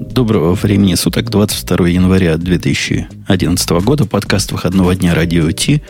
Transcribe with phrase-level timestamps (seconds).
[0.00, 5.82] Доброго времени суток, 22 января 2011 года, подкаст выходного дня Радио Ти.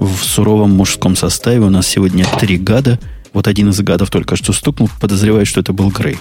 [0.00, 2.98] В суровом мужском составе у нас сегодня три гада.
[3.34, 6.16] Вот один из гадов только что стукнул, подозревает, что это был Грей.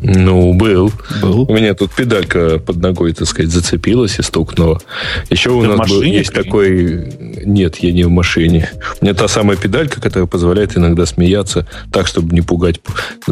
[0.00, 0.90] Ну, был.
[1.20, 1.42] Был.
[1.42, 4.80] У меня тут педалька под ногой, так сказать, зацепилась и стукнула.
[5.28, 7.12] Еще у Ты нас был, есть такой...
[7.44, 8.70] Нет, я не в машине.
[9.02, 12.80] У меня та самая педалька, которая позволяет иногда смеяться так, чтобы не пугать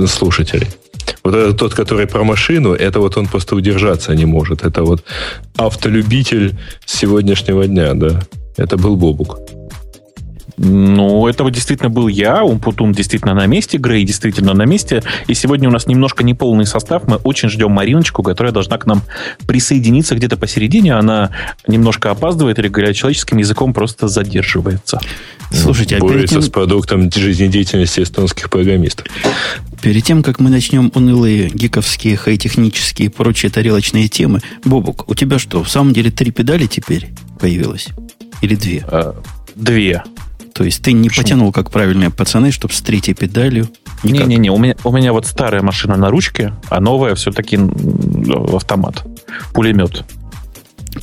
[0.07, 0.69] слушателей.
[1.25, 4.65] Вот этот тот, который про машину, это вот он просто удержаться не может.
[4.65, 5.05] Это вот
[5.57, 8.21] автолюбитель сегодняшнего дня, да.
[8.57, 9.39] Это был Бобук.
[10.59, 15.05] Ну, это действительно был я, Умпутун действительно на месте, Грей действительно на месте.
[15.29, 17.07] И сегодня у нас немножко неполный состав.
[17.07, 19.03] Мы очень ждем Мариночку, которая должна к нам
[19.47, 20.95] присоединиться где-то посередине.
[20.95, 21.31] Она
[21.69, 25.01] немножко опаздывает, или, говоря человеческим языком, просто задерживается.
[25.53, 26.43] Слушайте, а Борется тем...
[26.43, 29.07] с продуктом жизнедеятельности эстонских программистов.
[29.81, 35.39] Перед тем, как мы начнем унылые гиковские, хай-технические и прочие тарелочные темы, Бобук, у тебя
[35.39, 37.89] что, в самом деле три педали теперь появилось?
[38.41, 38.85] Или две?
[38.89, 39.21] А,
[39.55, 40.03] две.
[40.53, 41.23] То есть ты не Почему?
[41.23, 43.69] потянул, как правильные пацаны, чтобы с третьей педалью.
[44.03, 47.59] Не-не-не, у меня, у меня вот старая машина на ручке, а новая все-таки
[48.55, 49.05] автомат.
[49.53, 50.05] Пулемет.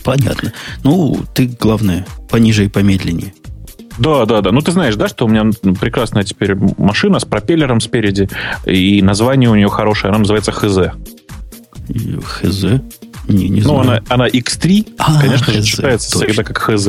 [0.03, 0.51] Понятно.
[0.83, 3.33] Ну, ты, главное, пониже и помедленнее.
[3.97, 4.51] Да, да, да.
[4.51, 8.29] Ну, ты знаешь, да, что у меня прекрасная теперь машина с пропеллером спереди,
[8.65, 10.91] и название у нее хорошее, она называется ХЗ.
[12.23, 12.63] ХЗ?
[13.27, 13.77] Не, не ну, знаю.
[13.77, 16.27] Ну, она, она X3, а, конечно же, читается точно.
[16.27, 16.87] всегда как ХЗ.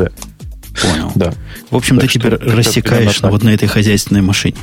[0.83, 1.13] Понял.
[1.15, 1.33] Да.
[1.71, 4.59] В общем, так ты теперь рассекаешь вот на этой хозяйственной машине.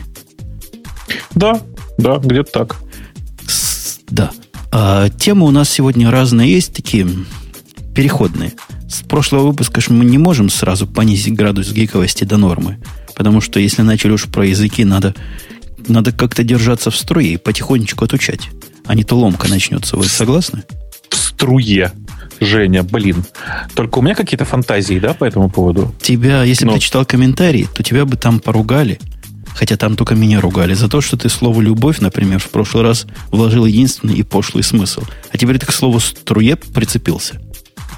[1.34, 1.62] Да,
[1.98, 2.76] да, где-то так.
[4.10, 4.32] Да.
[4.72, 7.08] А, темы у нас сегодня разные есть, такие
[7.96, 8.54] переходные.
[8.94, 12.78] С прошлого выпуска мы не можем сразу понизить градус гиковости до нормы.
[13.16, 15.16] Потому что если начали уж про языки, надо,
[15.88, 18.52] надо как-то держаться в струе и потихонечку отучать.
[18.86, 19.98] А не то ломка начнется.
[19.98, 20.62] Вы согласны?
[21.10, 21.92] В струе.
[22.40, 23.26] Женя, блин.
[23.74, 25.92] Только у меня какие-то фантазии, да, по этому поводу?
[26.00, 26.74] Тебя, если Но...
[26.74, 29.00] бы ты читал комментарии, то тебя бы там поругали.
[29.56, 33.08] Хотя там только меня ругали за то, что ты слово «любовь», например, в прошлый раз
[33.32, 35.02] вложил единственный и пошлый смысл.
[35.32, 37.42] А теперь ты к слову «струе» прицепился.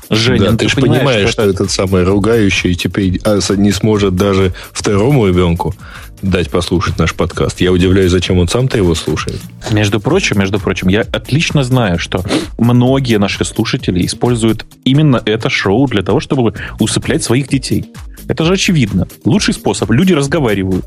[0.10, 3.72] Женя, да, ты, ты же понимаешь, понимаешь что, что этот самый ругающий теперь а, не
[3.72, 5.76] сможет даже второму ребенку
[6.22, 7.62] дать послушать наш подкаст.
[7.62, 9.40] Я удивляюсь, зачем он сам-то его слушает.
[9.72, 12.24] Между прочим, между прочим, я отлично знаю, что
[12.58, 17.86] многие наши слушатели используют именно это шоу для того, чтобы усыплять своих детей.
[18.28, 19.08] Это же очевидно.
[19.24, 19.92] Лучший способ.
[19.92, 20.86] Люди разговаривают.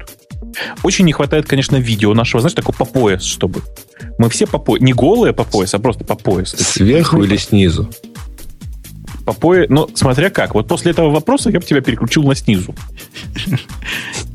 [0.83, 3.63] Очень не хватает, конечно, видео нашего, знаешь, такого по пояс, чтобы.
[4.19, 4.83] Мы все по пояс.
[4.83, 6.51] Не голые по пояс, а просто по пояс.
[6.51, 7.89] Сверху или снизу?
[9.29, 9.67] По пояс.
[9.69, 10.55] Ну, смотря как.
[10.55, 12.75] Вот после этого вопроса я бы тебя переключил на снизу.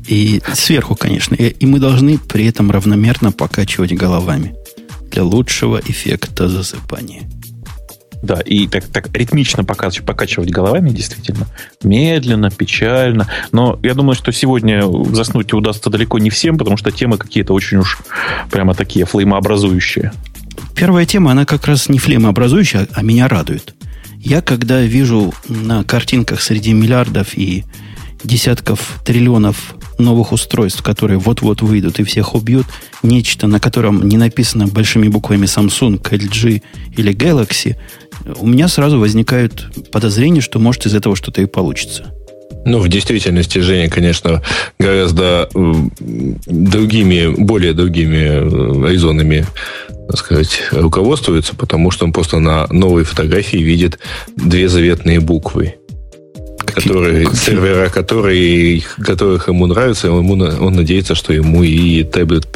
[0.06, 1.34] И сверху, конечно.
[1.34, 4.54] И, мы должны при этом равномерно покачивать головами
[5.10, 7.22] для лучшего эффекта засыпания.
[8.22, 11.48] Да, и так, так ритмично покачивать головами, действительно.
[11.82, 13.28] Медленно, печально.
[13.50, 14.82] Но я думаю, что сегодня
[15.12, 17.98] заснуть удастся далеко не всем, потому что темы какие-то очень уж
[18.48, 20.12] прямо такие флеймообразующие.
[20.76, 23.74] Первая тема, она как раз не флеймообразующая, а меня радует.
[24.24, 27.64] Я, когда вижу на картинках среди миллиардов и
[28.24, 32.64] десятков триллионов новых устройств, которые вот-вот выйдут и всех убьют,
[33.02, 36.62] нечто, на котором не написано большими буквами Samsung, LG
[36.96, 37.76] или Galaxy,
[38.38, 42.14] у меня сразу возникают подозрения, что может из этого что-то и получится.
[42.64, 44.42] Ну, в действительности, Женя, конечно,
[44.78, 45.50] гораздо
[46.46, 49.46] другими, более другими резонами,
[50.08, 53.98] так сказать, руководствуется, потому что он просто на новой фотографии видит
[54.36, 55.76] две заветные буквы
[56.74, 57.40] которые, Какие?
[57.40, 62.46] сервера, которые, которых ему нравятся, ему, он надеется, что ему и таблет,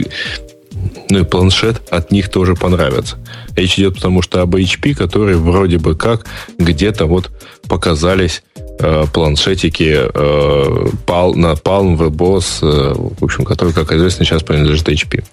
[1.11, 3.17] ну и планшет от них тоже понравятся.
[3.57, 6.27] Речь идет потому что об HP, которые вроде бы как
[6.59, 7.31] где-то вот
[7.69, 8.43] показались
[8.81, 14.89] э, планшетики э, Pal, на Palm, WebOS, э, в общем, который, как известно, сейчас принадлежит
[14.89, 15.25] HP.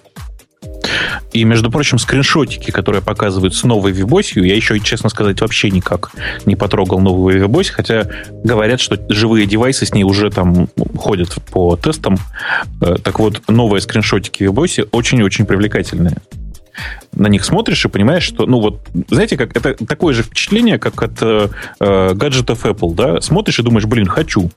[1.32, 6.10] И, между прочим, скриншотики, которые показывают с новой вебосью, я еще, честно сказать, вообще никак
[6.44, 8.08] не потрогал новую вебось, хотя
[8.44, 12.18] говорят, что живые девайсы с ней уже там ходят по тестам.
[12.80, 16.16] Э, так вот, новые скриншотики вебоси очень-очень привлекательные
[17.14, 21.02] на них смотришь и понимаешь, что, ну вот, знаете, как это такое же впечатление, как
[21.02, 21.48] от э,
[21.80, 23.20] э гаджетов Apple, да?
[23.20, 24.50] Смотришь и думаешь, блин, хочу.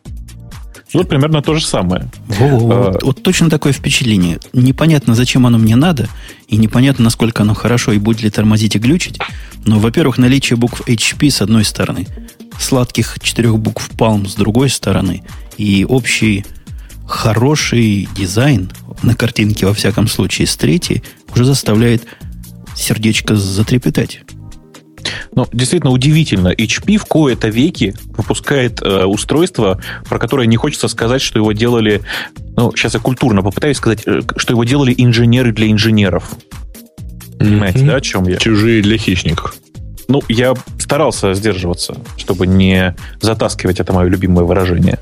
[0.94, 2.09] Вот примерно то же самое.
[2.39, 4.39] А, вот, вот точно такое впечатление.
[4.53, 6.07] Непонятно, зачем оно мне надо,
[6.47, 9.19] и непонятно, насколько оно хорошо и будет ли тормозить и глючить.
[9.65, 12.07] Но, во-первых, наличие букв HP с одной стороны,
[12.59, 15.24] сладких четырех букв Palm с другой стороны,
[15.57, 16.45] и общий
[17.06, 18.71] хороший дизайн
[19.03, 21.03] на картинке, во всяком случае, с третьей,
[21.33, 22.03] уже заставляет
[22.75, 24.21] сердечко затрепетать.
[25.33, 26.50] Ну, действительно удивительно.
[26.50, 32.01] HP в кои-то веки выпускает э, устройство, про которое не хочется сказать, что его делали...
[32.56, 36.29] Ну, сейчас я культурно попытаюсь сказать, э, что его делали инженеры для инженеров.
[37.38, 37.88] Понимаете, mm-hmm.
[37.88, 38.38] да, о чем я?
[38.38, 39.56] Чужие для хищников.
[40.09, 44.97] Ну, я старался сдерживаться, чтобы не затаскивать это мое любимое выражение.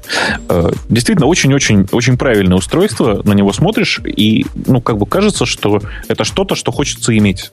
[0.49, 3.21] Э, действительно, очень-очень очень правильное устройство.
[3.23, 7.51] На него смотришь, и, ну, как бы кажется, что это что-то, что хочется иметь.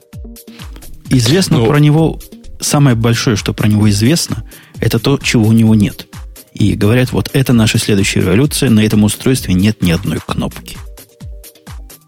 [1.09, 2.19] Известно ну, про него,
[2.59, 4.43] самое большое, что про него известно,
[4.79, 6.07] это то, чего у него нет.
[6.53, 10.77] И говорят, вот это наша следующая революция, на этом устройстве нет ни одной кнопки.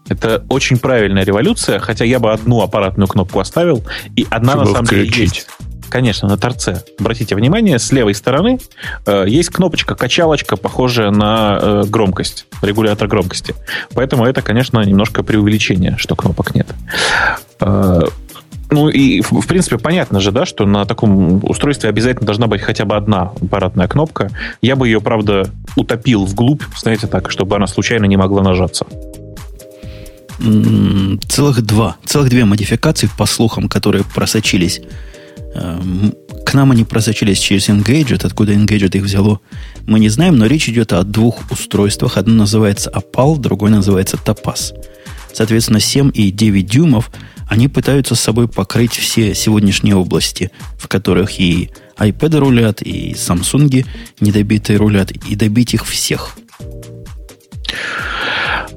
[0.08, 3.84] Это очень правильная революция, хотя я бы одну аппаратную кнопку оставил,
[4.16, 5.12] и одна Чтобы на самом включить.
[5.12, 5.46] деле есть.
[5.90, 6.82] Конечно, на торце.
[6.98, 8.58] Обратите внимание, с левой стороны
[9.06, 13.54] э, есть кнопочка, качалочка, похожая на э, громкость, регулятор громкости.
[13.94, 16.68] Поэтому это, конечно, немножко преувеличение, что кнопок нет.
[17.60, 18.02] Э,
[18.70, 22.84] ну и, в, принципе, понятно же, да, что на таком устройстве обязательно должна быть хотя
[22.84, 24.30] бы одна аппаратная кнопка.
[24.60, 28.86] Я бы ее, правда, утопил вглубь, знаете так, чтобы она случайно не могла нажаться
[31.28, 34.80] целых два, целых две модификации, по слухам, которые просочились.
[35.54, 36.14] Эм,
[36.46, 39.40] к нам они просочились через Engadget, откуда Engadget их взяло,
[39.86, 42.16] мы не знаем, но речь идет о двух устройствах.
[42.16, 44.74] Одно называется Opal, другое называется Topaz.
[45.32, 47.10] Соответственно, 7 и 9 дюймов,
[47.48, 53.86] они пытаются с собой покрыть все сегодняшние области, в которых и iPad рулят, и Samsung
[54.20, 56.38] недобитые рулят, и добить их всех–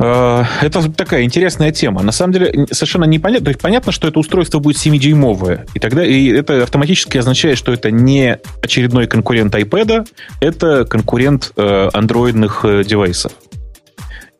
[0.01, 2.01] Э, это такая интересная тема.
[2.01, 3.45] На самом деле, совершенно непонятно.
[3.45, 5.68] То есть понятно, что это устройство будет 7-дюймовое.
[5.73, 10.07] И тогда и это автоматически означает, что это не очередной конкурент iPad,
[10.39, 13.33] это конкурент э, андроидных э, девайсов.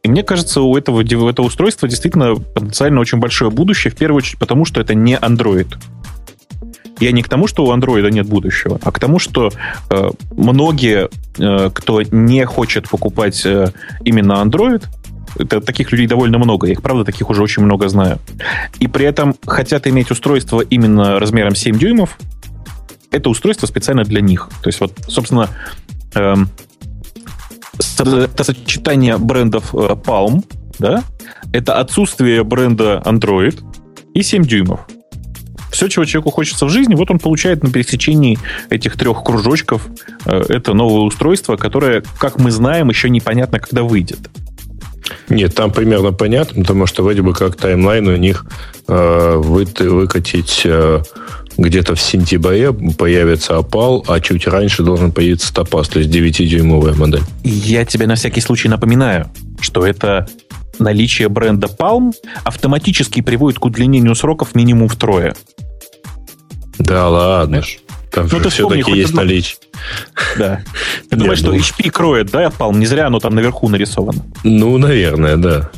[0.03, 4.18] И мне кажется, у этого, у этого устройства действительно потенциально очень большое будущее, в первую
[4.18, 5.75] очередь потому, что это не Android.
[7.00, 9.51] Я не к тому, что у андроида нет будущего, а к тому, что
[9.89, 13.71] э, многие, э, кто не хочет покупать э,
[14.03, 14.83] именно Android,
[15.38, 16.68] это, таких людей довольно много.
[16.68, 18.19] Я их, правда, таких уже очень много знаю.
[18.80, 22.18] И при этом хотят иметь устройство именно размером 7 дюймов.
[23.12, 24.50] Это устройство специально для них.
[24.62, 25.50] То есть, вот, собственно,
[26.13, 26.50] эм,
[28.03, 30.44] это сочетание брендов э, Palm,
[30.80, 31.03] да,
[31.53, 33.59] это отсутствие бренда Android
[34.13, 34.81] и 7 дюймов.
[35.71, 38.38] Все, чего человеку хочется в жизни, вот он получает на пересечении
[38.69, 39.88] этих трех кружочков
[40.25, 44.19] э, это новое устройство, которое, как мы знаем, еще непонятно, когда выйдет.
[45.30, 48.45] Нет, там примерно понятно, потому что вроде бы как таймлайн у них
[48.88, 51.03] э, вы, выкатить э,
[51.57, 57.24] где-то в сентябре появится опал, а чуть раньше должен появиться топаз, то есть 9-дюймовая модель.
[57.44, 60.27] Я тебе на всякий случай напоминаю, что это
[60.80, 62.13] наличие бренда Palm
[62.44, 65.36] автоматически приводит к удлинению сроков минимум втрое.
[66.80, 67.63] Да ладно.
[68.12, 69.21] Там ну, же все-таки есть одно...
[69.21, 69.57] наличие.
[70.38, 70.62] Да.
[71.09, 72.77] Ты думаешь, что HP кроет, да, Palm?
[72.77, 74.25] Не зря оно там наверху нарисовано.
[74.44, 75.71] Ну, наверное, да.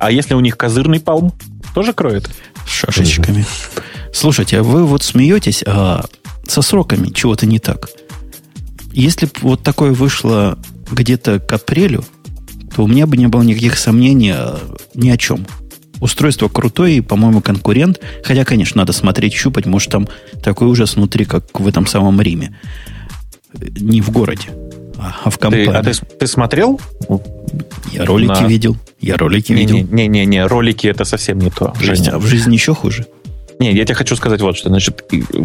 [0.00, 1.32] А если у них козырный Palm,
[1.74, 2.28] тоже кроет?
[2.66, 3.44] С шашечками.
[4.20, 6.04] Слушайте, а вы вот смеетесь, а
[6.46, 7.88] со сроками чего-то не так.
[8.92, 10.58] Если бы вот такое вышло
[10.90, 12.04] где-то к апрелю,
[12.76, 14.58] то у меня бы не было никаких сомнений а,
[14.92, 15.46] ни о чем.
[16.02, 17.98] Устройство крутое и, по-моему, конкурент.
[18.22, 19.64] Хотя, конечно, надо смотреть, щупать.
[19.64, 20.06] Может, там
[20.42, 22.54] такой ужас внутри, как в этом самом Риме.
[23.54, 24.50] Не в городе,
[24.98, 25.64] а в компании.
[25.64, 26.78] Ты, а ты, ты смотрел?
[27.90, 28.46] Я ролики на...
[28.46, 28.76] видел.
[29.00, 29.88] Я ролики не, видел.
[29.90, 31.72] Не-не-не, ролики это совсем не то.
[31.80, 32.10] Женя.
[32.16, 33.06] А в жизни еще хуже.
[33.60, 34.70] Не, я тебе хочу сказать вот что.
[34.70, 35.04] Значит,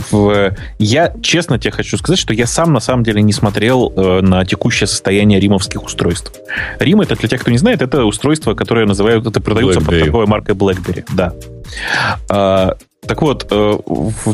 [0.10, 4.22] в, я честно тебе хочу сказать, что я сам на самом деле не смотрел э,
[4.22, 6.32] на текущее состояние римовских устройств.
[6.80, 10.28] Рим это для тех, кто не знает, это устройство, которое называют, это продаются под торговой
[10.28, 11.06] маркой BlackBerry.
[11.14, 11.34] Да.
[12.30, 13.74] А, так вот, э,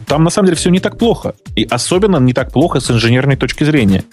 [0.06, 1.34] там на самом деле все не так плохо.
[1.56, 4.04] И особенно не так плохо с инженерной точки зрения.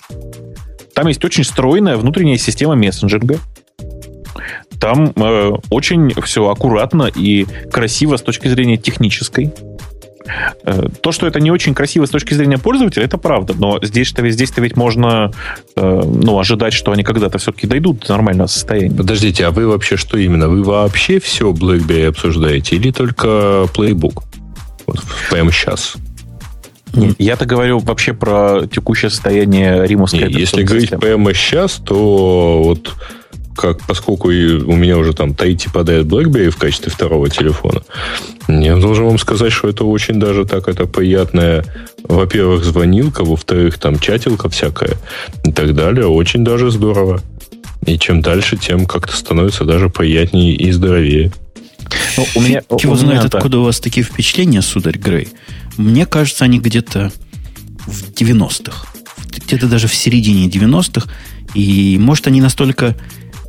[0.94, 3.38] Там есть очень стройная внутренняя система мессенджинга,
[4.80, 9.52] там э, очень все аккуратно и красиво с точки зрения технической.
[10.64, 13.54] Э, то, что это не очень красиво с точки зрения пользователя, это правда.
[13.56, 15.32] Но здесь-то ведь, здесь-то ведь можно
[15.76, 18.94] э, ну, ожидать, что они когда-то все-таки дойдут до нормального состояния.
[18.94, 20.48] Подождите, а вы вообще что именно?
[20.48, 24.22] Вы вообще все BlackBerry обсуждаете или только Playbook?
[24.86, 25.96] Вот прямо сейчас.
[26.94, 30.32] Нет, я-то говорю вообще про текущее состояние римовской.
[30.32, 32.94] Не, если говорить прямо сейчас, то вот
[33.58, 37.82] как, поскольку у меня уже там Таити подает BlackBerry в качестве второго телефона,
[38.46, 41.64] я должен вам сказать, что это очень даже так, это приятная,
[42.04, 44.96] во-первых, звонилка, во-вторых, там чатилка всякая
[45.44, 46.06] и так далее.
[46.06, 47.20] Очень даже здорово.
[47.84, 51.32] И чем дальше, тем как-то становится даже приятнее и здоровее.
[52.16, 53.58] Ну, у меня, его знает, меня, откуда да.
[53.58, 55.28] у вас такие впечатления, сударь Грей.
[55.76, 57.10] Мне кажется, они где-то
[57.86, 58.86] в 90-х.
[59.46, 61.08] Где-то даже в середине 90-х.
[61.54, 62.96] И может они настолько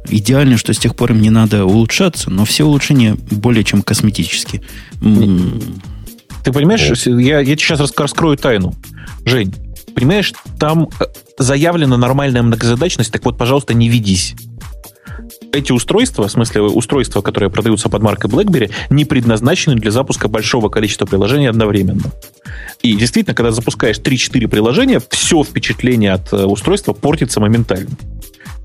[0.08, 4.62] идеальны, что с тех пор им не надо улучшаться, но все улучшения более чем косметические.
[5.00, 8.74] Ты понимаешь, я, я сейчас раскрою тайну.
[9.26, 9.54] Жень,
[9.94, 11.06] понимаешь, там э,
[11.38, 14.36] заявлена нормальная многозадачность, так вот, пожалуйста, не ведись
[15.52, 20.70] эти устройства, в смысле устройства, которые продаются под маркой BlackBerry, не предназначены для запуска большого
[20.70, 22.12] количества приложений одновременно.
[22.82, 27.92] И действительно, когда запускаешь 3-4 приложения, все впечатление от э, устройства портится моментально.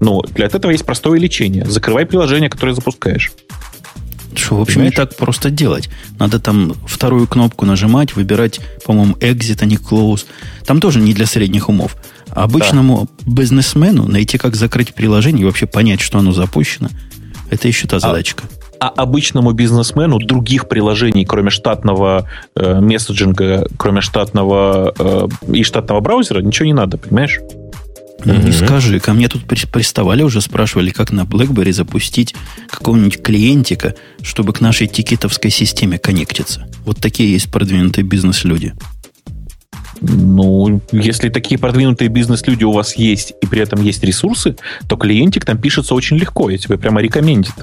[0.01, 1.65] Но для этого есть простое лечение.
[1.67, 3.33] Закрывай приложение, которое запускаешь.
[4.35, 4.93] Что, в общем, Понимаешь?
[4.93, 5.89] не так просто делать.
[6.19, 10.27] Надо там вторую кнопку нажимать, выбирать, по-моему, exit, а не close.
[10.67, 11.97] Там тоже не для средних умов.
[12.31, 13.33] Обычному да.
[13.33, 16.89] бизнесмену найти, как закрыть приложение и вообще понять, что оно запущено,
[17.51, 18.45] это еще та а задачка.
[18.81, 26.01] А, а обычному бизнесмену других приложений, кроме штатного э, месседжинга, кроме штатного э, и штатного
[26.01, 27.39] браузера, ничего не надо, понимаешь?
[28.25, 32.35] Не скажи, ко мне тут приставали уже, спрашивали, как на BlackBerry запустить
[32.69, 36.67] какого-нибудь клиентика, чтобы к нашей тикетовской системе коннектиться.
[36.85, 38.75] Вот такие есть продвинутые бизнес-люди.
[40.01, 44.57] Ну, если такие продвинутые бизнес-люди у вас есть, и при этом есть ресурсы,
[44.89, 46.51] то клиентик там пишется очень легко.
[46.51, 47.55] Я тебе прямо рекомендит.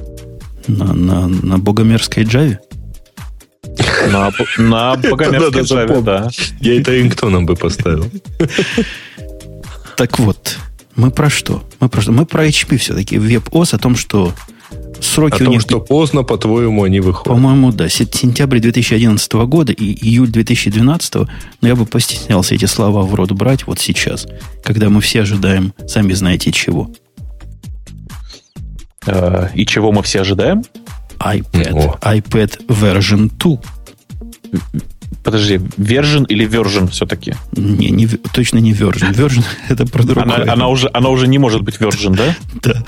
[0.68, 2.58] На, на, на богомерзкой Java?
[4.12, 6.30] На, на богомерзкой Java, да.
[6.60, 8.10] Я это рингтоном бы поставил.
[9.98, 10.58] Так вот,
[10.96, 11.64] мы про что?
[11.80, 12.12] Мы про что?
[12.12, 13.18] Мы про HP все-таки.
[13.18, 14.34] WebOS о том, что
[15.02, 15.62] Сроки О у том, них...
[15.62, 17.28] что поздно, по-твоему, они выходят.
[17.28, 17.90] По-моему, да.
[17.90, 21.16] Сентябрь 2011 года и июль 2012.
[21.16, 21.28] Но
[21.68, 24.28] я бы постеснялся эти слова в рот брать вот сейчас,
[24.64, 26.92] когда мы все ожидаем, сами знаете чего.
[29.08, 30.64] Э, и чего мы все ожидаем?
[31.20, 31.74] iPad.
[31.74, 31.98] О.
[32.02, 33.60] iPad version 2.
[35.24, 37.36] Подожди, Virgin или Virgin все-таки?
[37.52, 39.14] Не, не, точно не Virgin.
[39.14, 40.24] Virgin это про другое.
[40.24, 42.36] Она, она, уже, она уже не может быть Virgin, да?
[42.64, 42.84] Да.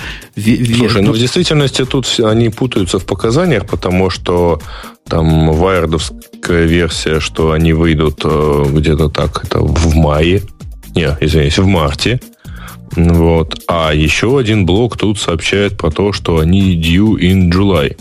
[0.78, 4.62] Слушай, ну в действительности тут они путаются в показаниях, потому что
[5.08, 10.42] там вайердовская версия, что они выйдут э, где-то так, это в мае.
[10.96, 12.20] Не, извините, в марте.
[12.96, 13.62] Вот.
[13.68, 17.96] А еще один блок тут сообщает про то, что они due in July.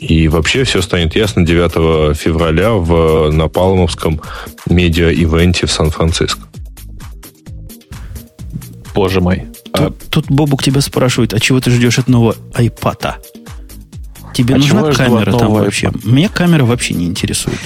[0.00, 4.20] И вообще все станет ясно 9 февраля в Напалмовском
[4.66, 6.40] медиа-ивенте в Сан-Франциско.
[8.94, 9.44] Боже мой.
[9.72, 9.92] Тут, а...
[10.10, 13.18] тут Бобук тебя спрашивает, а чего ты ждешь от нового айпата?
[14.32, 15.88] Тебе а нужна камера там вообще?
[15.88, 16.10] iPad?
[16.10, 17.58] Меня камера вообще не интересует.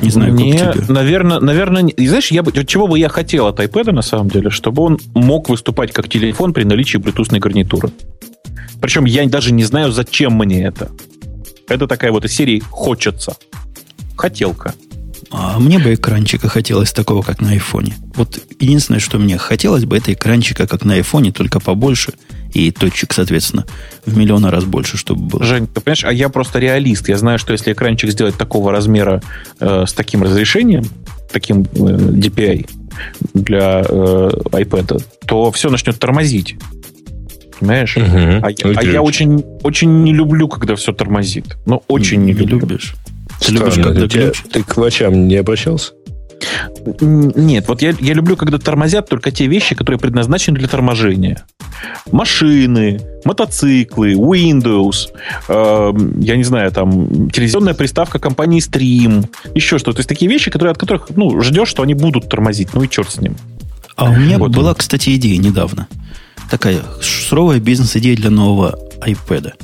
[0.00, 0.84] Не знаю, Мне, как тебе.
[0.88, 4.48] Наверное, наверное, и знаешь, я бы, чего бы я хотел от iPad на самом деле,
[4.48, 7.90] чтобы он мог выступать как телефон при наличии Bluetooth гарнитуры.
[8.80, 10.90] Причем я даже не знаю, зачем мне это.
[11.70, 13.36] Это такая вот из серии «хочется».
[14.16, 14.74] Хотелка.
[15.30, 17.94] А мне бы экранчика хотелось такого, как на айфоне.
[18.16, 22.14] Вот единственное, что мне хотелось бы, это экранчика, как на айфоне, только побольше.
[22.52, 23.64] И точек, соответственно,
[24.04, 25.44] в миллион раз больше, чтобы было.
[25.44, 27.08] Жень, ты понимаешь, а я просто реалист.
[27.08, 29.22] Я знаю, что если экранчик сделать такого размера
[29.60, 30.84] э, с таким разрешением,
[31.32, 32.68] таким э, DPI
[33.34, 36.56] для э, iPad, то все начнет тормозить.
[37.60, 37.96] Понимаешь?
[37.96, 38.06] Угу.
[38.42, 41.58] А, а я очень, очень не люблю, когда все тормозит.
[41.66, 42.60] Ну, очень не, не люблю.
[42.60, 42.94] любишь.
[43.40, 45.92] Ты любишь, когда тебя, Ты к врачам не обращался?
[47.02, 51.44] Нет, вот я, я люблю, когда тормозят только те вещи, которые предназначены для торможения.
[52.10, 55.08] Машины, мотоциклы, Windows,
[55.48, 59.96] э, я не знаю, там, телевизионная приставка компании Stream, еще что-то.
[59.96, 62.68] То есть такие вещи, которые, от которых, ну, ждешь, что они будут тормозить.
[62.72, 63.36] Ну и черт с ним.
[63.96, 65.88] А у меня вот была, кстати, идея недавно
[66.50, 69.54] такая суровая бизнес-идея для нового iPad.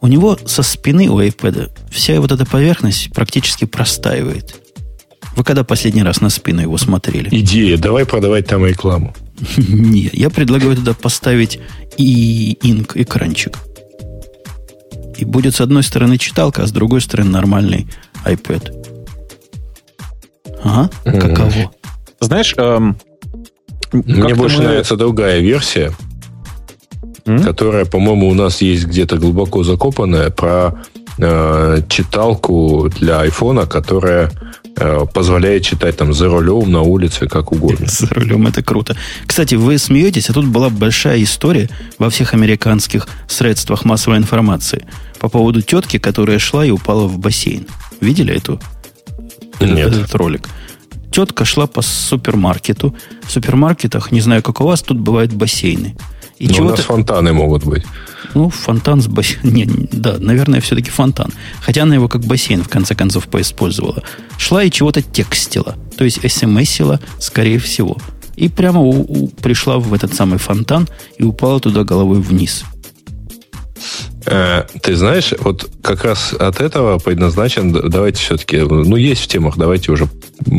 [0.00, 4.56] У него со спины у iPad вся вот эта поверхность практически простаивает.
[5.36, 7.28] Вы когда последний раз на спину его смотрели?
[7.30, 7.78] Идея.
[7.78, 9.14] Давай продавать там рекламу.
[9.56, 11.58] Не, я предлагаю туда поставить
[11.96, 13.58] и инк экранчик.
[15.16, 17.86] И будет с одной стороны читалка, а с другой стороны нормальный
[18.26, 18.82] iPad.
[20.64, 21.72] Ага, каково?
[22.20, 22.98] Знаешь, эм,
[23.92, 24.64] мне больше мы...
[24.64, 25.92] нравится другая версия,
[27.24, 27.44] mm?
[27.44, 30.82] которая, по-моему, у нас есть где-то глубоко закопанная про
[31.18, 34.30] э, читалку для айфона, которая
[34.76, 37.86] э, позволяет читать там за рулем, на улице, как угодно.
[37.88, 38.96] За рулем это круто.
[39.26, 41.68] Кстати, вы смеетесь, а тут была большая история
[41.98, 44.86] во всех американских средствах массовой информации
[45.20, 47.66] по поводу тетки, которая шла и упала в бассейн.
[48.00, 48.60] Видели эту?
[49.60, 49.92] Нет.
[49.92, 50.48] Этот ролик
[51.12, 52.94] тетка шла по супермаркету.
[53.22, 55.94] В супермаркетах, не знаю, как у вас, тут бывают бассейны.
[56.38, 57.84] И Но у нас фонтаны могут быть.
[58.34, 59.54] Ну, фонтан с бассейном.
[59.54, 61.30] Не, да, наверное, все-таки фонтан.
[61.60, 64.02] Хотя она его как бассейн, в конце концов, поиспользовала.
[64.38, 65.76] Шла и чего-то текстила.
[65.96, 67.96] То есть смсила, скорее всего.
[68.34, 70.88] И прямо у, у, пришла в этот самый фонтан
[71.18, 72.64] и упала туда головой вниз.
[74.26, 79.56] Э, ты знаешь, вот как раз от этого предназначен, давайте все-таки, ну, есть в темах,
[79.56, 80.08] давайте уже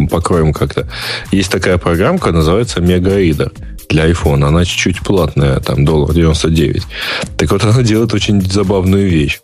[0.10, 0.90] покроем как-то.
[1.32, 3.52] Есть такая программка, называется Мегаидер
[3.90, 4.46] для iPhone.
[4.46, 6.84] Она чуть-чуть платная, там, доллар 99.
[7.38, 9.40] Так вот, она делает очень забавную вещь.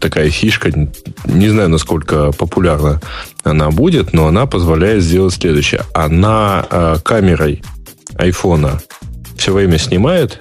[0.00, 0.70] Такая фишка,
[1.24, 3.00] не знаю, насколько популярна
[3.42, 5.82] она будет, но она позволяет сделать следующее.
[5.94, 7.62] Она э, камерой
[8.16, 8.80] айфона
[9.36, 10.38] все время снимает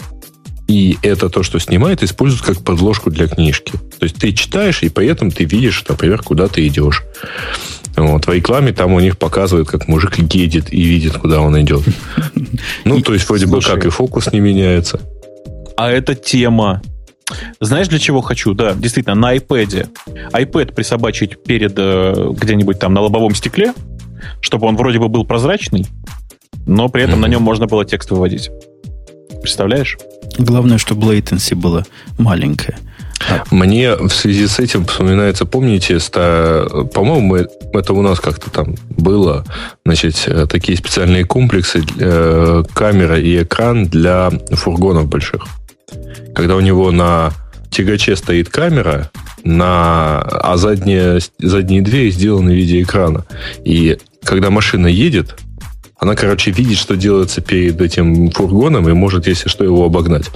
[0.69, 3.71] и это то, что снимает, используют как подложку для книжки.
[3.97, 7.03] То есть ты читаешь, и при этом ты видишь, например, куда ты идешь.
[7.97, 11.81] Вот, в рекламе там у них показывают, как мужик едет и видит, куда он идет.
[12.85, 15.01] Ну, то есть, вроде бы как и фокус не меняется.
[15.75, 16.83] А эта тема.
[17.59, 18.53] Знаешь, для чего хочу?
[18.53, 19.89] Да, действительно, на iPad.
[20.31, 23.73] iPad присобачить перед э, где-нибудь там на лобовом стекле,
[24.39, 25.87] чтобы он вроде бы был прозрачный,
[26.67, 27.21] но при этом mm-hmm.
[27.21, 28.51] на нем можно было текст выводить.
[29.41, 29.97] Представляешь?
[30.37, 31.85] Главное, чтобы latency было
[32.17, 32.77] маленькое.
[33.51, 39.45] Мне в связи с этим вспоминается, помните, ста, по-моему, это у нас как-то там было,
[39.85, 45.45] значит, э, такие специальные комплексы, э, камера и экран для фургонов больших.
[46.33, 47.31] Когда у него на
[47.69, 49.11] тягаче стоит камера,
[49.43, 53.25] на, а задняя, задние двери сделаны в виде экрана.
[53.63, 55.37] И когда машина едет,
[55.99, 60.31] она, короче, видит, что делается перед этим фургоном и может, если что, его обогнать.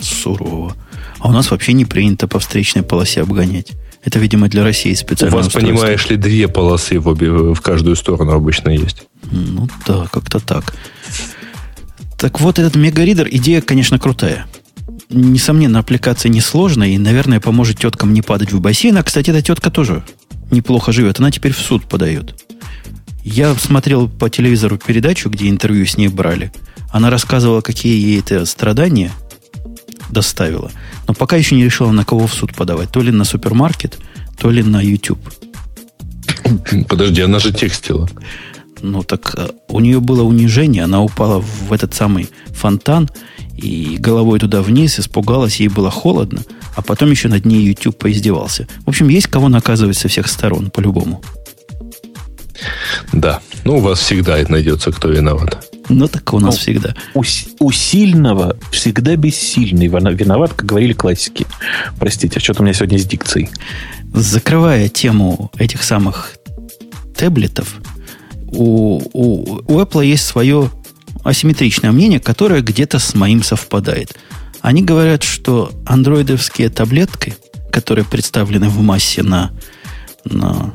[0.00, 0.76] Сурово.
[1.18, 3.72] А у нас вообще не принято по встречной полосе обгонять.
[4.04, 5.34] Это, видимо, для России специально.
[5.34, 5.72] У вас, устройство.
[5.72, 9.08] понимаешь ли, две полосы в, обе, в каждую сторону обычно есть.
[9.32, 10.72] Ну да, как-то так.
[12.16, 14.46] Так вот, этот мегаридер, идея, конечно, крутая.
[15.10, 18.96] Несомненно, аппликация несложная и, наверное, поможет теткам не падать в бассейн.
[18.98, 20.04] А, кстати, эта тетка тоже
[20.52, 21.18] неплохо живет.
[21.18, 22.36] Она теперь в суд подает.
[23.24, 26.52] Я смотрел по телевизору передачу, где интервью с ней брали.
[26.90, 29.12] Она рассказывала, какие ей это страдания
[30.10, 30.70] доставило.
[31.06, 32.90] Но пока еще не решила, на кого в суд подавать.
[32.90, 33.98] То ли на супермаркет,
[34.38, 35.20] то ли на YouTube.
[36.88, 38.08] Подожди, она же текстила.
[38.80, 43.10] Ну так э, у нее было унижение, она упала в этот самый фонтан
[43.56, 46.42] и головой туда вниз, испугалась, ей было холодно,
[46.76, 48.68] а потом еще над ней YouTube поиздевался.
[48.84, 51.22] В общем, есть кого наказывать со всех сторон, по-любому.
[53.12, 53.40] Да.
[53.64, 55.64] Ну, у вас всегда найдется, кто виноват.
[55.88, 56.94] Ну, так у нас ну, всегда.
[57.14, 57.22] У,
[57.60, 61.46] у сильного всегда бессильный виноват, как говорили классики.
[61.98, 63.48] Простите, а что-то у меня сегодня с дикцией.
[64.12, 66.34] Закрывая тему этих самых
[67.16, 67.76] таблетов,
[68.50, 70.70] у, у, у Apple есть свое
[71.24, 74.16] асимметричное мнение, которое где-то с моим совпадает.
[74.60, 77.36] Они говорят, что андроидовские таблетки,
[77.70, 79.58] которые представлены в массе на, на
[80.24, 80.72] на,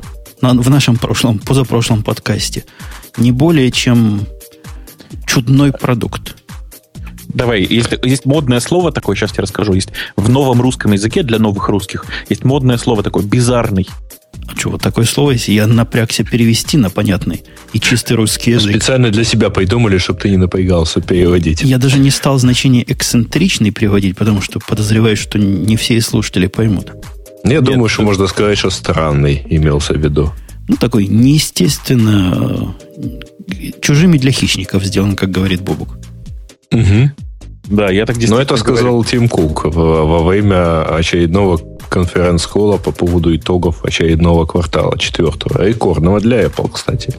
[0.52, 2.64] в нашем прошлом, позапрошлом подкасте,
[3.16, 4.26] не более чем
[5.26, 6.36] чудной продукт.
[7.28, 9.72] Давай, есть, есть модное слово такое, сейчас тебе расскажу.
[9.72, 13.88] Есть в новом русском языке для новых русских есть модное слово такое бизарный.
[14.46, 18.72] А что, вот такое слово, если я напрягся перевести на понятный и чистый русский язык.
[18.72, 21.62] Специально для себя придумали, чтобы ты не напрягался переводить.
[21.62, 26.92] Я даже не стал значение эксцентричный переводить, потому что подозреваю, что не все слушатели поймут.
[27.44, 30.32] Я Нет, думаю, что можно сказать, что странный имелся в виду.
[30.66, 32.74] Ну, такой неестественно
[33.82, 35.98] чужими для хищников сделан, как говорит Бобук.
[36.72, 37.10] Угу.
[37.66, 39.04] Да, я так действительно Но это сказал говорю.
[39.04, 45.62] Тим Кук во время очередного конференц-холла по поводу итогов очередного квартала, четвертого.
[45.62, 47.14] Рекордного для Apple, кстати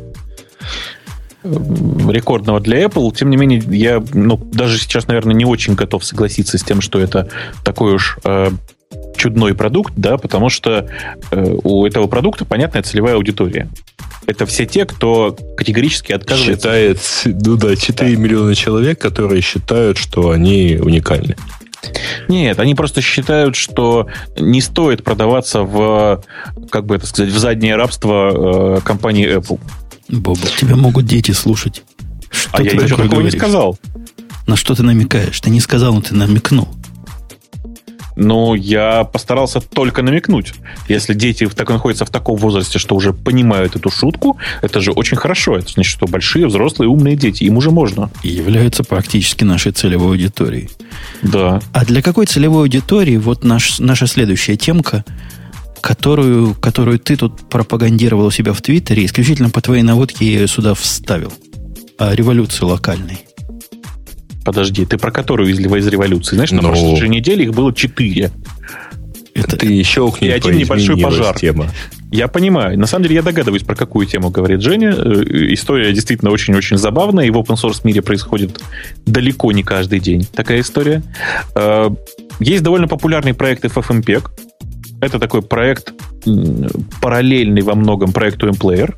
[1.45, 3.13] рекордного для Apple.
[3.15, 6.99] Тем не менее, я ну, даже сейчас, наверное, не очень готов согласиться с тем, что
[6.99, 7.29] это
[7.63, 8.49] такой уж э,
[9.17, 10.87] чудной продукт, да, потому что
[11.31, 13.69] э, у этого продукта понятная целевая аудитория.
[14.27, 16.55] Это все те, кто категорически отказывается.
[16.55, 18.21] Считает, ну да, 4 да.
[18.21, 21.35] миллиона человек, которые считают, что они уникальны.
[22.27, 24.07] Нет, они просто считают, что
[24.39, 26.23] не стоит продаваться в,
[26.71, 29.59] как бы это сказать, в заднее рабство э, компании Apple.
[30.09, 31.83] Боба, тебя могут дети слушать.
[32.31, 33.33] Что а я ничего такого говоришь?
[33.33, 33.77] не сказал.
[34.47, 35.39] На что ты намекаешь?
[35.39, 36.69] Ты не сказал, но ты намекнул.
[38.15, 40.53] Ну, я постарался только намекнуть.
[40.87, 45.17] Если дети так, находятся в таком возрасте, что уже понимают эту шутку, это же очень
[45.17, 45.57] хорошо.
[45.57, 47.43] Это значит, что большие, взрослые, умные дети.
[47.43, 48.09] Им уже можно.
[48.23, 50.69] И являются практически нашей целевой аудиторией.
[51.21, 51.61] Да.
[51.73, 55.03] А для какой целевой аудитории вот наш, наша следующая темка,
[55.81, 60.47] которую, которую ты тут пропагандировал у себя в Твиттере, исключительно по твоей наводке я ее
[60.47, 61.33] сюда вставил.
[61.97, 63.24] О революции локальной.
[64.45, 66.35] Подожди, ты про которую из, из революции?
[66.35, 66.69] Знаешь, на Ну.
[66.69, 68.31] прошлой неделе их было четыре.
[69.33, 71.37] Это, Ты щелкни, И один небольшой пожар.
[71.37, 71.67] Тема.
[72.09, 72.79] Я понимаю.
[72.79, 74.91] На самом деле я догадываюсь, про какую тему говорит Женя.
[74.97, 78.61] Э, История действительно очень-очень забавная, и в open source мире происходит
[79.05, 81.03] далеко не каждый день такая история.
[81.55, 81.89] Э,
[82.39, 84.23] Есть довольно популярный проект FFmpeg.
[85.01, 85.91] Это такой проект
[87.01, 88.93] параллельный во многом проекту Emplayer.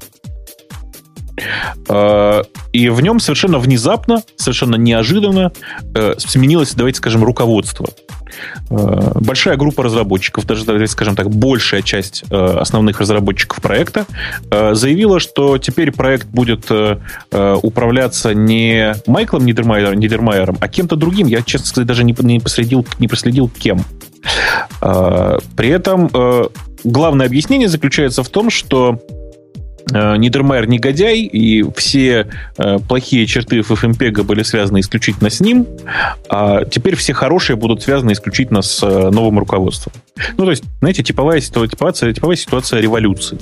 [1.89, 5.51] Э, И в нем совершенно внезапно, совершенно неожиданно
[5.93, 7.89] э, сменилось, давайте скажем, руководство.
[8.69, 14.05] Э, Большая группа разработчиков, даже, давайте скажем так, большая часть основных разработчиков проекта
[14.49, 16.65] заявила, что теперь проект будет
[17.31, 21.27] управляться не Майклом Нидермайером, Нидермайером, а кем-то другим.
[21.27, 23.83] Я, честно сказать, даже не, не, проследил, не проследил кем.
[24.79, 26.09] При этом
[26.83, 28.99] главное объяснение заключается в том, что
[29.91, 35.65] Нидермайер негодяй, и все э, плохие черты FFmpeg были связаны исключительно с ним,
[36.29, 39.93] а теперь все хорошие будут связаны исключительно с э, новым руководством.
[40.37, 43.37] Ну, то есть, знаете, типовая ситуация, типовая, типовая ситуация революции.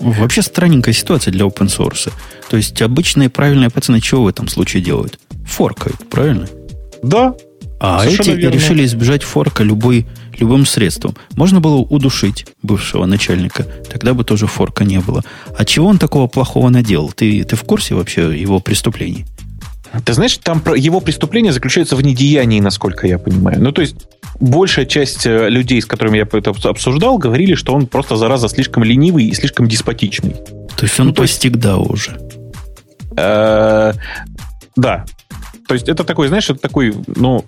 [0.00, 2.12] Вообще странненькая ситуация для open source.
[2.50, 5.18] То есть обычные правильные пацаны чего в этом случае делают?
[5.44, 6.46] Форкают, правильно?
[7.02, 7.34] Да,
[7.80, 8.54] А Совершенно эти верно.
[8.56, 10.06] решили избежать форка любой,
[10.38, 11.14] любым средством.
[11.36, 15.22] Можно было удушить бывшего начальника, тогда бы тоже форка не было.
[15.56, 17.12] А чего он такого плохого наделал?
[17.12, 19.26] Ты, ты в курсе вообще его преступлений?
[20.04, 23.62] Ты знаешь, там его преступление заключается в недеянии, насколько я понимаю.
[23.62, 23.96] Ну, то есть,
[24.38, 28.84] большая часть э, людей, с которыми я это обсуждал, говорили, что он просто, зараза, слишком
[28.84, 30.32] ленивый и слишком деспотичный.
[30.76, 32.18] То есть он Ну, постиг да уже.
[33.16, 33.92] Э,
[34.76, 35.04] Да.
[35.68, 37.44] То есть это такой, знаешь, это такой, ну,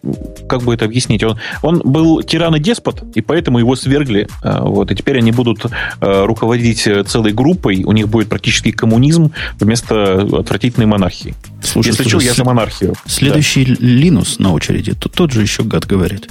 [0.46, 1.24] как бы это объяснить?
[1.24, 4.28] Он, он был тиран и деспот, и поэтому его свергли.
[4.42, 8.72] э, Вот, и теперь они будут э, руководить э, целой группой, у них будет практически
[8.72, 11.34] коммунизм вместо отвратительной монархии.
[11.62, 12.94] Слушай, Если слушай, что, я за монархию.
[13.06, 16.28] Следующий Линус на очереди, то тот же еще гад говорит.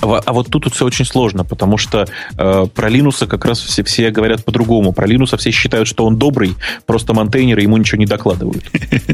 [0.00, 2.06] А а вот тут все очень сложно, потому что
[2.36, 4.92] э, про Линуса как раз все, все говорят по-другому.
[4.92, 6.54] Про Линуса все считают, что он добрый,
[6.86, 8.64] просто монтейнеры ему ничего не докладывают.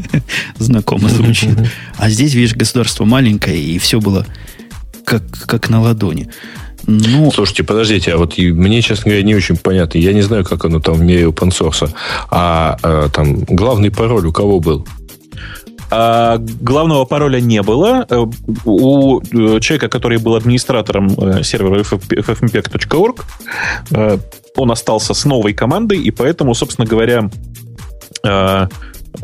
[0.57, 1.57] Знакомо звучит.
[1.97, 4.25] А здесь, видишь, государство маленькое, и все было
[5.05, 6.29] как, как на ладони.
[6.87, 9.97] Ну, Слушайте, подождите, а вот мне, честно говоря, не очень понятно.
[9.97, 11.89] Я не знаю, как оно там в мире open source.
[12.29, 14.85] А, э, там главный пароль у кого был?
[15.91, 18.05] А главного пароля не было.
[18.09, 18.25] Э,
[18.65, 23.25] У э, человека, который был администратором э, сервера ffmpeg.org,
[23.91, 24.17] э,
[24.57, 27.29] он остался с новой командой, и поэтому, собственно говоря,
[28.23, 28.67] э,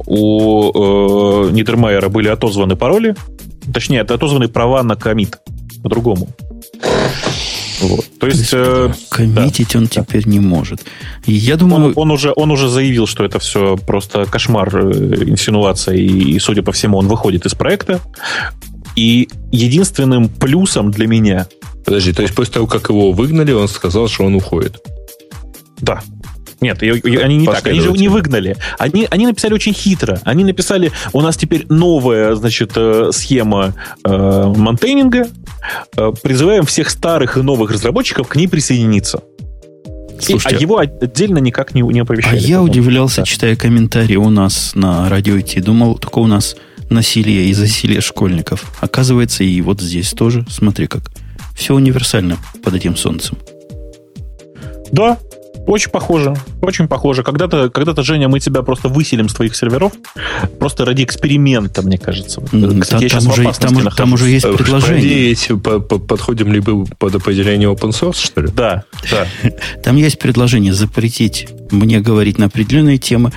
[0.05, 3.15] у э, Нидермайера были отозваны пароли,
[3.73, 5.37] точнее, отозваны права на комит
[5.83, 6.27] по-другому.
[7.81, 8.05] Вот.
[8.19, 10.81] То есть, э, коммитить он теперь не может.
[11.25, 15.23] И я он, думаю, он уже, он уже заявил, что это все просто кошмар, э,
[15.25, 17.99] инсинуация, и, и, судя по всему, он выходит из проекта.
[18.95, 21.47] И единственным плюсом для меня,
[21.85, 24.77] Подожди, то есть после того, как его выгнали, он сказал, что он уходит.
[25.79, 26.01] да,
[26.61, 28.55] нет, и- и они не так, они же не выгнали.
[28.77, 30.19] Они, они написали очень хитро.
[30.23, 33.73] Они написали, у нас теперь новая, значит, э, схема
[34.05, 35.27] э, монтейнинга,
[35.95, 39.21] Э, призываем всех старых и новых разработчиков к ней присоединиться.
[40.19, 42.39] И- Слушайте, а его отдельно никак не, не а оповещали.
[42.39, 42.63] я по-моему.
[42.71, 43.25] удивлялся, Да.
[43.25, 45.61] читая комментарии у нас на радио IT.
[45.61, 46.55] Думал, только у нас
[46.89, 48.65] насилие и засилие школьников.
[48.81, 50.45] Оказывается, и вот здесь тоже.
[50.49, 51.03] Смотри как.
[51.55, 53.37] Все универсально под этим солнцем.
[54.91, 55.17] Да,
[55.67, 56.35] очень похоже.
[56.61, 57.23] Очень похоже.
[57.23, 59.93] Когда-то, когда-то, Женя, мы тебя просто выселим с твоих серверов.
[60.59, 62.41] Просто ради эксперимента, мне кажется.
[62.81, 64.13] Кстати, там, уже, там, уже- там нахожусь.
[64.21, 65.35] уже есть Э, предложение.
[65.63, 68.49] По- по- подходим ли мы под определение open source, что ли?
[68.53, 69.27] Да, да.
[69.83, 73.31] Там есть предложение запретить мне говорить на определенные темы.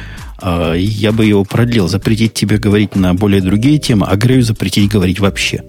[0.46, 1.88] а я бы его продлил.
[1.88, 5.62] Запретить тебе говорить на более другие темы, а Грею запретить говорить вообще.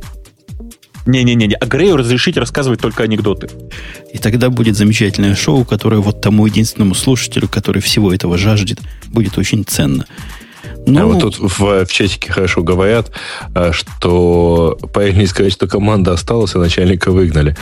[1.05, 3.49] Не-не-не, а Грею разрешить рассказывать только анекдоты.
[4.11, 9.37] И тогда будет замечательное шоу, которое вот тому единственному слушателю, который всего этого жаждет, будет
[9.37, 10.05] очень ценно.
[10.87, 13.11] Ну, А вот тут в, в чатике хорошо говорят,
[13.53, 17.55] а, что правильнее сказать, что команда осталась, а начальника выгнали.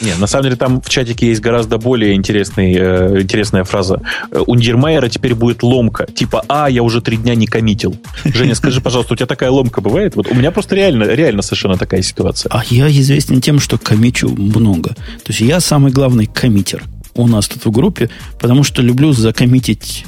[0.00, 4.00] Не, на самом деле там в чатике есть гораздо более интересный, э, интересная фраза.
[4.30, 6.06] Э, У Нидермайера теперь будет ломка.
[6.06, 7.96] Типа, а, я уже три дня не коммитил.
[8.24, 10.16] Женя, скажи, пожалуйста, у тебя такая ломка бывает?
[10.16, 12.50] Вот у меня просто реально, реально совершенно такая ситуация.
[12.52, 14.90] а я известен тем, что комичу много.
[14.90, 16.82] То есть я самый главный коммитер
[17.14, 18.08] у нас тут в группе,
[18.40, 20.04] потому что люблю закоммитить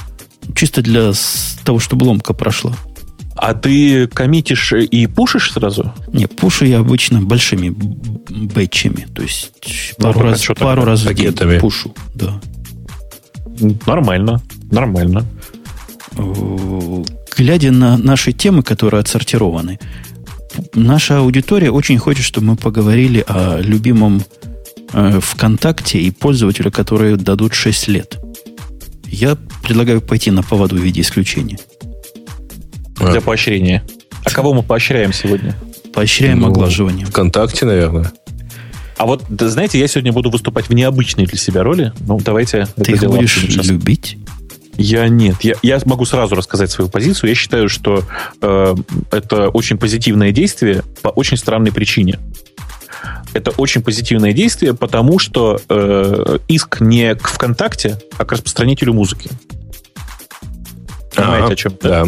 [0.54, 1.12] чисто для
[1.64, 2.74] того, чтобы ломка прошла.
[3.44, 5.92] А ты коммитишь и пушишь сразу?
[6.12, 7.96] Не, пушу я обычно большими б-
[8.30, 9.08] бэтчами.
[9.12, 9.50] То есть
[9.98, 11.92] Ну, пару а раз, пару раз в день пушу.
[12.14, 12.40] Да.
[13.84, 15.24] Нормально, нормально.
[16.16, 17.04] Э,
[17.36, 19.80] Глядя на наши темы, которые отсортированы,
[20.74, 24.22] наша аудитория очень хочет, чтобы мы поговорили о любимом
[24.92, 28.20] э, ВКонтакте и пользователя, которые дадут 6 лет.
[29.06, 31.58] Я предлагаю пойти на поводу в виде исключения.
[33.00, 33.82] Для поощрения.
[34.24, 35.54] А кого мы поощряем сегодня?
[35.92, 37.06] Поощряем ну, оглаживание.
[37.06, 38.12] ВКонтакте, наверное.
[38.96, 41.92] А вот, да, знаете, я сегодня буду выступать в необычной для себя роли.
[42.00, 42.68] Ну, давайте...
[42.76, 43.66] Ты их будешь сейчас.
[43.66, 44.16] любить?
[44.76, 45.36] Я нет.
[45.42, 47.30] Я, я могу сразу рассказать свою позицию.
[47.30, 48.04] Я считаю, что
[48.40, 48.74] э,
[49.10, 52.18] это очень позитивное действие по очень странной причине.
[53.34, 59.30] Это очень позитивное действие, потому что э, иск не к ВКонтакте, а к распространителю музыки.
[61.14, 61.78] Понимаете, а, о чем?
[61.82, 62.06] Да.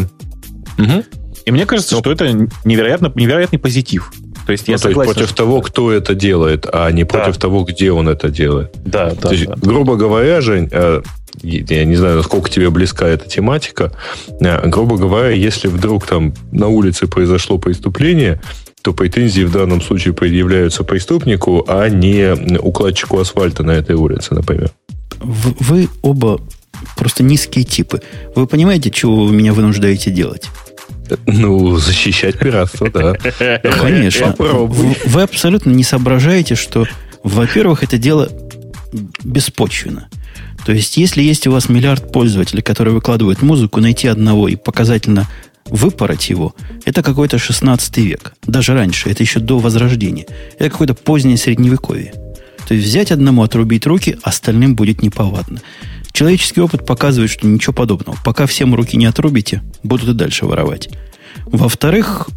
[0.77, 1.03] Угу.
[1.45, 2.31] И мне кажется, ну, что это
[2.63, 4.11] невероятно, невероятный позитив.
[4.45, 7.33] То есть, я ну, согласен, то есть против того, кто это делает, а не против
[7.35, 7.39] да.
[7.39, 8.71] того, где он это делает.
[8.85, 9.15] Да, да.
[9.15, 9.55] То есть, да.
[9.59, 11.01] грубо говоря, Жень, э,
[11.41, 13.91] я не знаю, насколько тебе близка эта тематика,
[14.39, 18.41] э, грубо говоря, если вдруг там на улице произошло преступление,
[18.81, 24.69] то претензии в данном случае предъявляются преступнику, а не укладчику асфальта на этой улице, например.
[25.19, 26.39] Вы оба
[26.95, 28.01] просто низкие типы.
[28.35, 30.49] Вы понимаете, чего вы меня вынуждаете делать?
[31.27, 33.13] Ну, защищать пиратство, да.
[33.81, 34.35] Конечно.
[34.37, 36.87] Вы абсолютно не соображаете, что,
[37.23, 38.29] во-первых, это дело
[39.23, 40.07] беспочвенно.
[40.65, 45.27] То есть, если есть у вас миллиард пользователей, которые выкладывают музыку, найти одного и показательно
[45.65, 48.33] выпороть его, это какой-то 16 век.
[48.45, 50.25] Даже раньше, это еще до Возрождения.
[50.57, 52.13] Это какое-то позднее Средневековье.
[52.67, 55.61] То есть взять одному, отрубить руки, остальным будет неповадно.
[56.15, 58.17] Человеческий опыт показывает, что ничего подобного.
[58.23, 60.87] Пока всем руки не отрубите, будут и дальше воровать.
[61.45, 62.29] Во-вторых,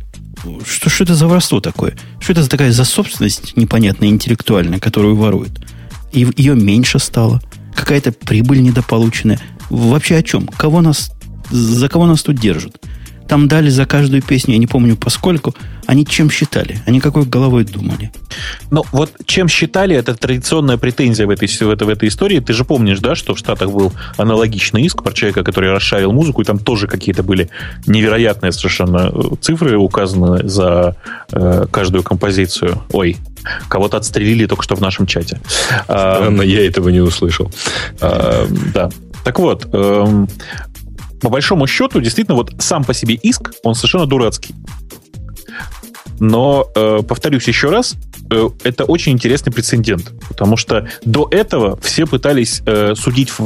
[0.66, 1.96] что, что это за воровство такое?
[2.18, 5.64] Что это за такая за собственность непонятная, интеллектуальная, которую воруют?
[6.10, 7.40] И ее меньше стало.
[7.72, 9.38] Какая-то прибыль недополученная.
[9.70, 10.48] Вообще о чем?
[10.48, 11.12] Кого нас,
[11.48, 12.84] за кого нас тут держат?
[13.28, 15.54] Там дали за каждую песню, я не помню поскольку,
[15.86, 16.80] они чем считали?
[16.86, 18.10] Они какой головой думали?
[18.70, 22.40] Ну, вот чем считали, это традиционная претензия в этой, в, этой, в этой истории.
[22.40, 26.42] Ты же помнишь, да, что в Штатах был аналогичный иск про человека, который расшарил музыку,
[26.42, 27.48] и там тоже какие-то были
[27.86, 30.96] невероятные совершенно э, цифры указаны за
[31.32, 32.82] э, каждую композицию.
[32.92, 33.16] Ой,
[33.68, 35.40] кого-то отстрелили только что в нашем чате.
[35.84, 37.50] Странно, а, я этого не услышал.
[38.00, 38.90] А, да.
[39.24, 40.28] Так вот, эм,
[41.20, 44.54] по большому счету, действительно, вот сам по себе иск, он совершенно дурацкий.
[46.20, 47.94] Но, э, повторюсь еще раз,
[48.30, 53.44] э, это очень интересный прецедент, потому что до этого все пытались э, судить, в,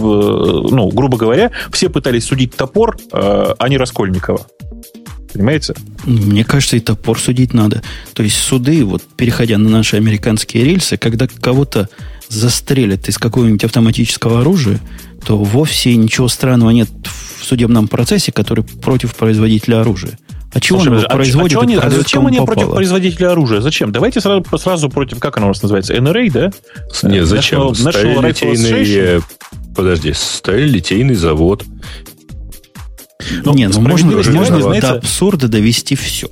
[0.70, 4.46] ну, грубо говоря, все пытались судить топор, э, а не Раскольникова.
[5.32, 5.74] Понимаете?
[6.04, 7.82] Мне кажется, и топор судить надо.
[8.12, 11.88] То есть суды, вот переходя на наши американские рельсы, когда кого-то
[12.33, 14.81] застрелят из какого-нибудь автоматического оружия,
[15.25, 16.88] то вовсе ничего странного нет
[17.40, 20.18] в судебном процессе, который против производителя оружия.
[20.55, 21.59] А чего Слушай, он его а, производит?
[21.59, 22.55] А, а, а зачем они попало?
[22.57, 23.61] против производителя оружия?
[23.61, 23.90] Зачем?
[23.90, 26.53] Давайте сразу, сразу против, как оно у нас называется, NRA, да?
[27.03, 27.68] Нет, зачем?
[27.68, 29.23] National, National
[29.75, 31.64] Подожди, сталелитейный завод.
[33.45, 36.29] Ну, не, ну можно, можно знаете, до абсурда довести все.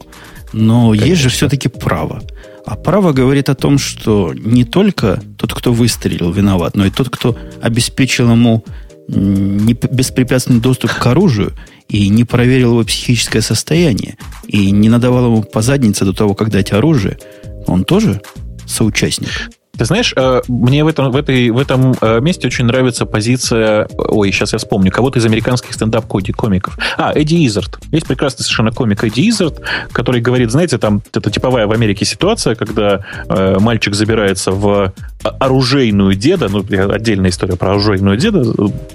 [0.52, 1.08] Но Конечно.
[1.08, 2.22] есть же все-таки право.
[2.66, 7.08] А право говорит о том, что не только тот, кто выстрелил, виноват, но и тот,
[7.08, 8.64] кто обеспечил ему
[9.08, 11.52] беспрепятственный доступ к оружию
[11.88, 16.50] и не проверил его психическое состояние, и не надавал ему по заднице до того, как
[16.50, 17.18] дать оружие,
[17.66, 18.22] он тоже
[18.66, 19.50] соучастник.
[19.80, 23.88] Ты знаешь, э, мне в этом, в этой, в этом э, месте очень нравится позиция...
[23.96, 24.92] Ой, сейчас я вспомню.
[24.92, 26.76] Кого-то из американских стендап-комиков.
[26.98, 27.78] А, Эдди Изард.
[27.90, 29.62] Есть прекрасный совершенно комик Эдди Изард,
[29.92, 36.14] который говорит, знаете, там это типовая в Америке ситуация, когда э, мальчик забирается в оружейную
[36.14, 38.42] деда, ну, отдельная история про оружейную деда,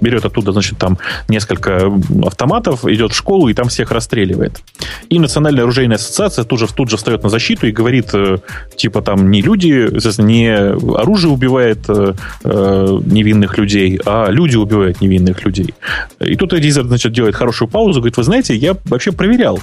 [0.02, 1.92] берет оттуда, значит, там несколько
[2.24, 4.60] автоматов, идет в школу и там всех расстреливает.
[5.10, 8.12] И Национальная оружейная ассоциация тут же, тут же встает на защиту и говорит,
[8.76, 9.90] типа, там не люди,
[10.22, 15.74] не оружие убивает э, э, невинных людей, а люди убивают невинных людей.
[16.20, 19.60] И тут Эдизер, значит, делает хорошую паузу, говорит, вы знаете, я вообще проверял.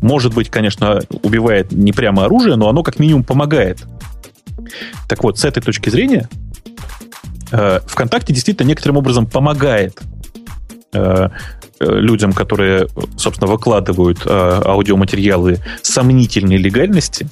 [0.00, 3.78] Может быть, конечно, убивает не прямо оружие, но оно как минимум помогает.
[5.08, 6.28] Так вот, с этой точки зрения,
[7.52, 10.00] э, ВКонтакте действительно некоторым образом помогает
[10.92, 11.28] э,
[11.80, 14.28] э людям, которые, собственно, выкладывают э,
[14.64, 17.28] аудиоматериалы сомнительной легальности,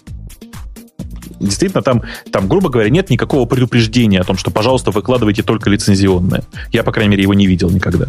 [1.40, 6.42] действительно там, там, грубо говоря, нет никакого предупреждения о том, что, пожалуйста, выкладывайте только лицензионное.
[6.72, 8.06] Я, по крайней мере, его не видел никогда.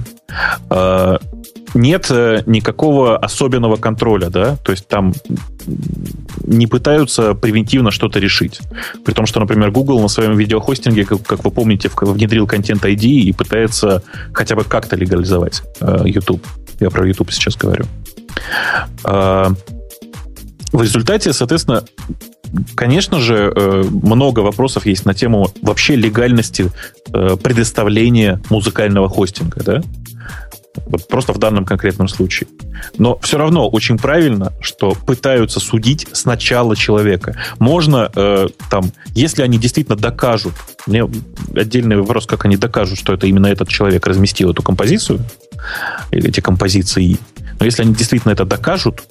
[0.69, 1.19] А,
[1.73, 5.13] нет э, никакого особенного контроля, да, то есть там
[6.45, 8.61] не пытаются превентивно что-то решить.
[9.05, 13.05] При том, что, например, Google на своем видеохостинге, как, как вы помните, внедрил контент ID
[13.05, 16.45] и пытается хотя бы как-то легализовать э, YouTube.
[16.79, 17.85] Я про YouTube сейчас говорю.
[19.03, 19.49] Э,
[20.71, 21.83] В результате, соответственно,
[22.75, 26.71] конечно же, э, много вопросов есть на тему вообще легальности
[27.13, 29.81] э, предоставления музыкального хостинга, да?
[30.85, 32.47] Вот просто в данном конкретном случае.
[32.97, 37.35] Но все равно очень правильно, что пытаются судить сначала человека.
[37.59, 40.53] Можно э, там, если они действительно докажут,
[40.85, 41.09] мне
[41.55, 45.19] отдельный вопрос, как они докажут, что это именно этот человек разместил эту композицию,
[46.11, 47.17] эти композиции.
[47.59, 49.03] Но если они действительно это докажут,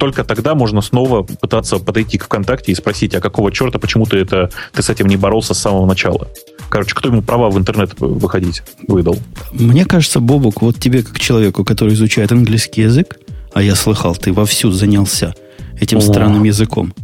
[0.00, 4.16] только тогда можно снова пытаться подойти к ВКонтакте и спросить, а какого черта, почему ты
[4.16, 6.26] это ты с этим не боролся с самого начала?
[6.70, 9.18] Короче, кто ему права в интернет выходить выдал?
[9.52, 13.18] Мне кажется, Бобук, вот тебе, как человеку, который изучает английский язык,
[13.52, 15.34] а я слыхал, ты вовсю занялся
[15.78, 16.00] этим О.
[16.00, 16.94] странным языком.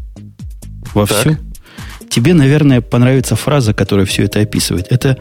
[0.95, 1.31] Вовсю?
[1.31, 1.39] Так.
[2.09, 4.87] Тебе, наверное, понравится фраза, которая все это описывает.
[4.89, 5.19] Это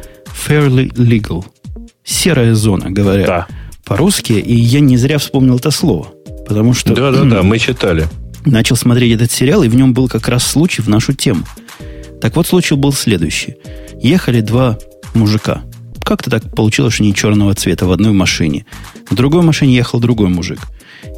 [0.47, 1.43] fairly legal.
[2.05, 3.47] Серая зона, говоря да.
[3.83, 4.33] по-русски.
[4.33, 6.14] И я не зря вспомнил это слово.
[6.47, 6.93] Потому что...
[6.93, 8.07] Да-да-да, мы читали.
[8.45, 11.43] Начал смотреть этот сериал, и в нем был как раз случай в нашу тему.
[12.21, 13.55] Так вот, случай был следующий.
[14.01, 14.77] Ехали два
[15.13, 15.63] мужика.
[16.03, 18.65] Как-то так получилось, что не черного цвета в одной машине.
[19.09, 20.59] В другой машине ехал другой мужик.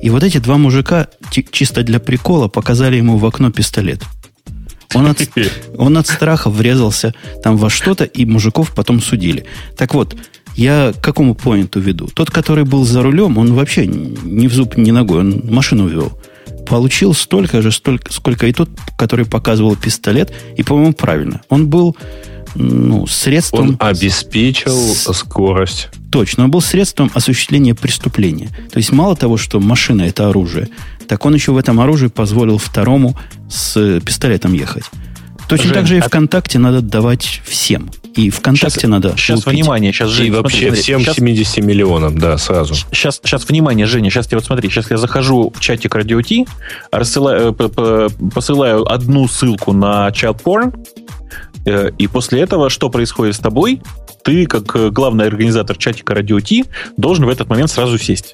[0.01, 1.07] И вот эти два мужика
[1.51, 4.01] чисто для прикола показали ему в окно пистолет.
[4.93, 5.21] Он от,
[5.77, 7.13] он от страха врезался
[7.43, 9.45] там во что-то, и мужиков потом судили.
[9.77, 10.15] Так вот,
[10.57, 12.07] я к какому поинту веду?
[12.13, 16.19] Тот, который был за рулем, он вообще ни в зуб, ни ногой, он машину вел.
[16.67, 21.41] Получил столько же, столько, сколько и тот, который показывал пистолет, и, по-моему, правильно.
[21.49, 21.95] Он был
[22.55, 23.69] ну, средством...
[23.69, 25.13] Он обеспечил с...
[25.13, 25.89] скорость.
[26.11, 28.49] Точно, он был средством осуществления преступления.
[28.71, 30.69] То есть мало того, что машина это оружие,
[31.07, 33.15] так он еще в этом оружии позволил второму
[33.49, 34.85] с пистолетом ехать.
[35.47, 36.03] Точно Жень, так же и а...
[36.03, 37.89] ВКонтакте надо давать всем.
[38.17, 39.59] И ВКонтакте сейчас, надо Сейчас, лупить.
[39.59, 42.73] внимание, сейчас, Женя, И вообще смотри, всем сейчас, 70 миллионам, да, сразу.
[42.73, 46.51] Сейчас, сейчас, внимание, Женя, сейчас я вот смотри, сейчас я захожу в чатик Radio T,
[46.91, 50.75] рассылаю, э, посылаю одну ссылку на child porn,
[51.65, 53.83] э, и после этого что происходит с тобой?
[54.23, 58.33] Ты, как э, главный организатор чатика Radio T, должен в этот момент сразу сесть.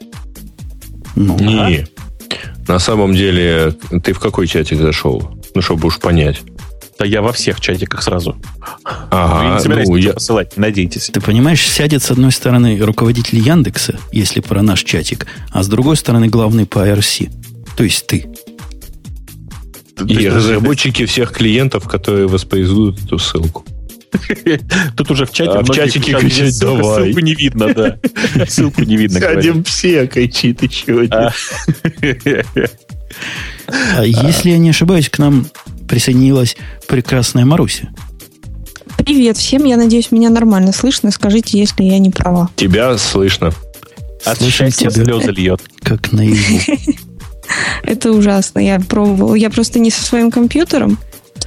[1.17, 1.60] Ну, Не.
[1.60, 2.72] А?
[2.72, 5.38] На самом деле, ты в какой чатик зашел?
[5.54, 6.41] Ну, чтобы уж понять.
[7.00, 8.38] Да я во всех чатиках сразу.
[8.84, 10.14] Ага, Вы не ну, я...
[10.14, 11.10] посылать, надейтесь.
[11.12, 15.98] Ты понимаешь, сядет с одной стороны руководитель Яндекса, если про наш чатик, а с другой
[15.98, 17.32] стороны главный по IRC.
[17.76, 18.28] То есть ты.
[20.08, 23.66] И разработчики всех клиентов, которые воспроизведут эту ссылку.
[24.96, 27.06] Тут уже в чате а в чатике кричать давай.
[27.06, 28.00] Ссылку не видно, да.
[28.48, 29.20] Ссылку не видно.
[29.20, 31.14] Сядем все, кричит еще один.
[31.14, 31.34] А.
[33.98, 35.48] а если я не ошибаюсь, к нам
[35.94, 37.90] присоединилась прекрасная Маруся.
[38.98, 41.12] Привет всем, я надеюсь, меня нормально слышно.
[41.12, 42.50] Скажите, если я не права.
[42.56, 43.52] Тебя слышно.
[44.26, 45.62] От счастья слезы льет.
[45.84, 46.62] Как наяву.
[47.84, 48.58] Это ужасно.
[48.58, 49.36] Я пробовала.
[49.36, 50.98] Я просто не со своим компьютером.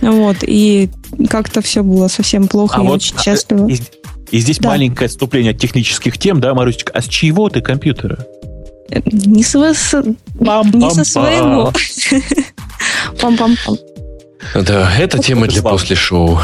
[0.01, 0.91] Вот, и
[1.29, 2.77] как-то все было совсем плохо.
[2.79, 3.67] А я вот очень счастлива.
[3.67, 3.81] И,
[4.31, 4.69] и здесь да.
[4.69, 6.93] маленькое отступление от технических тем, да, Марусечка?
[6.93, 8.25] А с чьего ты компьютера?
[9.07, 11.73] Не, с, не со своего.
[13.21, 13.77] Пам-пам-пам.
[14.55, 16.39] Да, это тема для после шоу.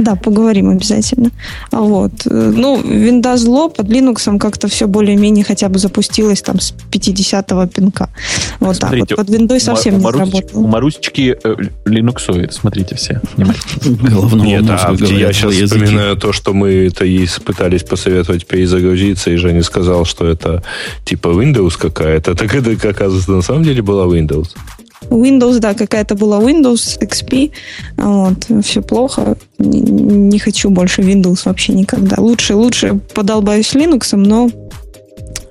[0.00, 1.30] Да, поговорим обязательно.
[1.70, 2.12] Вот.
[2.24, 8.08] Ну, Windows зло под Linux как-то все более-менее хотя бы запустилось там с 50-го пинка.
[8.60, 9.26] Вот смотрите, так вот.
[9.26, 10.62] Под Windows совсем не заработало.
[10.62, 13.20] У Марусечки э, смотрите все.
[13.36, 15.84] Головного Нет, а я сейчас языки.
[15.84, 20.62] вспоминаю то, что мы это ей пытались посоветовать перезагрузиться, и Женя сказал, что это
[21.04, 22.34] типа Windows какая-то.
[22.34, 24.48] Так это, оказывается, на самом деле была Windows.
[25.08, 27.50] Windows, да, какая-то была Windows XP.
[27.96, 29.36] Вот, все плохо.
[29.58, 32.16] Не, не хочу больше Windows вообще никогда.
[32.18, 34.50] Лучше, лучше подолбаюсь Linux, но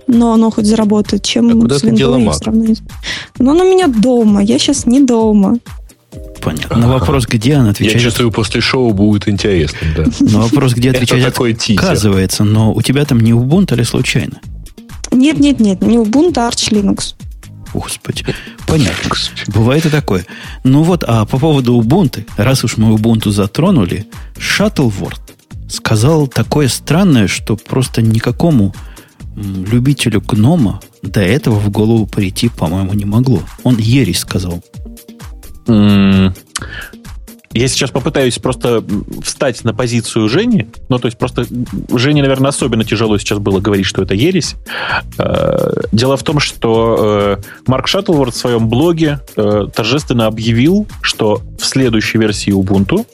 [0.08, 2.80] но оно хоть заработает, чем а с Windows
[3.38, 4.42] Но оно у меня дома.
[4.42, 5.60] Я сейчас не дома.
[6.42, 6.78] Понятно.
[6.78, 7.98] На вопрос, где она отвечает...
[7.98, 10.06] Я чувствую, после шоу будет интересно, да.
[10.20, 14.40] На вопрос, где отвечать отказывается, но у тебя там не Ubuntu или случайно?
[15.12, 17.14] Нет, нет, нет, не Ubuntu, а Arch Linux.
[17.74, 18.26] Господи.
[18.68, 19.12] Понятно.
[19.48, 20.26] Бывает и такое.
[20.64, 25.20] Ну вот, а по поводу Ubuntu, раз уж мы Ubuntu затронули, Shuttleworth
[25.68, 28.74] сказал такое странное, что просто никакому
[29.36, 33.42] любителю гнома до этого в голову прийти, по-моему, не могло.
[33.64, 34.64] Он ересь сказал.
[37.54, 38.84] Я сейчас попытаюсь просто
[39.24, 40.68] встать на позицию Жени.
[40.88, 41.48] Ну, то есть просто
[41.92, 44.56] Жене, наверное, особенно тяжело сейчас было говорить, что это ересь.
[45.18, 51.42] Э, дело в том, что э, Марк Шаттлворд в своем блоге э, торжественно объявил, что
[51.58, 53.08] в следующей версии Ubuntu,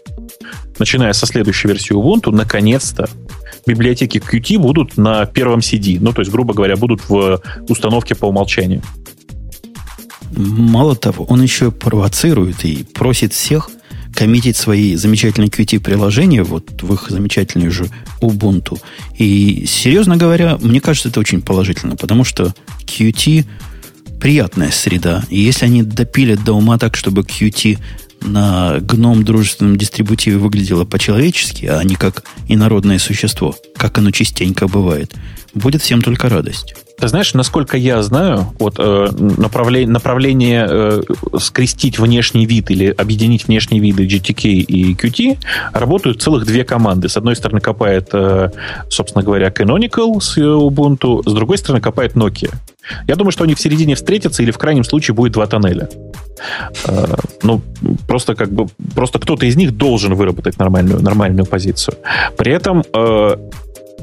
[0.79, 3.07] начиная со следующей версии Ubuntu, наконец-то
[3.65, 5.97] библиотеки Qt будут на первом CD.
[6.01, 8.81] Ну, то есть, грубо говоря, будут в установке по умолчанию.
[10.36, 13.69] Мало того, он еще провоцирует и просит всех
[14.16, 17.88] коммитить свои замечательные Qt-приложения вот в их замечательную же
[18.22, 18.80] Ubuntu.
[19.18, 22.55] И, серьезно говоря, мне кажется, это очень положительно, потому что
[22.86, 23.45] Qt
[24.20, 25.24] приятная среда.
[25.30, 27.78] И если они допилят до ума так, чтобы Qt
[28.22, 35.13] на гном дружественном дистрибутиве выглядело по-человечески, а не как инородное существо, как оно частенько бывает,
[35.53, 36.76] будет всем только радость.
[36.97, 41.01] Ты знаешь, насколько я знаю, вот э, направление, направление э,
[41.39, 45.37] скрестить внешний вид или объединить внешние виды GTK и Qt
[45.73, 47.09] работают целых две команды.
[47.09, 48.49] С одной стороны копает, э,
[48.89, 52.53] собственно говоря, Canonical с Ubuntu, с другой стороны копает Nokia.
[53.07, 55.89] Я думаю, что они в середине встретятся или в крайнем случае будет два тоннеля.
[56.87, 57.61] Э, ну,
[58.07, 61.97] просто как бы просто кто-то из них должен выработать нормальную, нормальную позицию.
[62.37, 63.37] При этом э,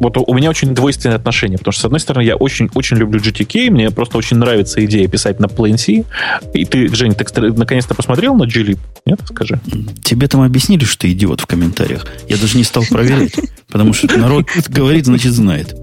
[0.03, 3.71] вот у меня очень двойственное отношение, потому что, с одной стороны, я очень-очень люблю GTK,
[3.71, 6.05] мне просто очень нравится идея писать на Plain C.
[6.53, 8.79] И ты, Жень, ты наконец-то посмотрел на GLib?
[9.07, 9.61] Нет, скажи.
[10.03, 12.07] Тебе там объяснили, что ты идиот в комментариях?
[12.29, 13.35] Я даже не стал проверять,
[13.71, 15.75] потому что народ говорит, значит, знает.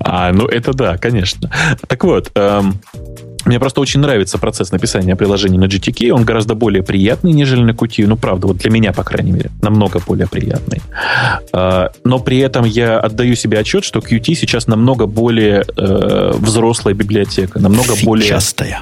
[0.00, 1.50] А, ну это да, конечно.
[1.86, 2.80] Так вот, эм,
[3.44, 6.10] мне просто очень нравится процесс написания приложений на GTK.
[6.10, 8.06] Он гораздо более приятный, нежели на Qt.
[8.06, 10.80] Ну, правда, вот для меня, по крайней мере, намного более приятный.
[11.52, 16.94] А, но при этом я отдаю себе отчет, что Qt сейчас намного более э, взрослая
[16.94, 18.04] библиотека, намного Фичастая.
[18.06, 18.80] более...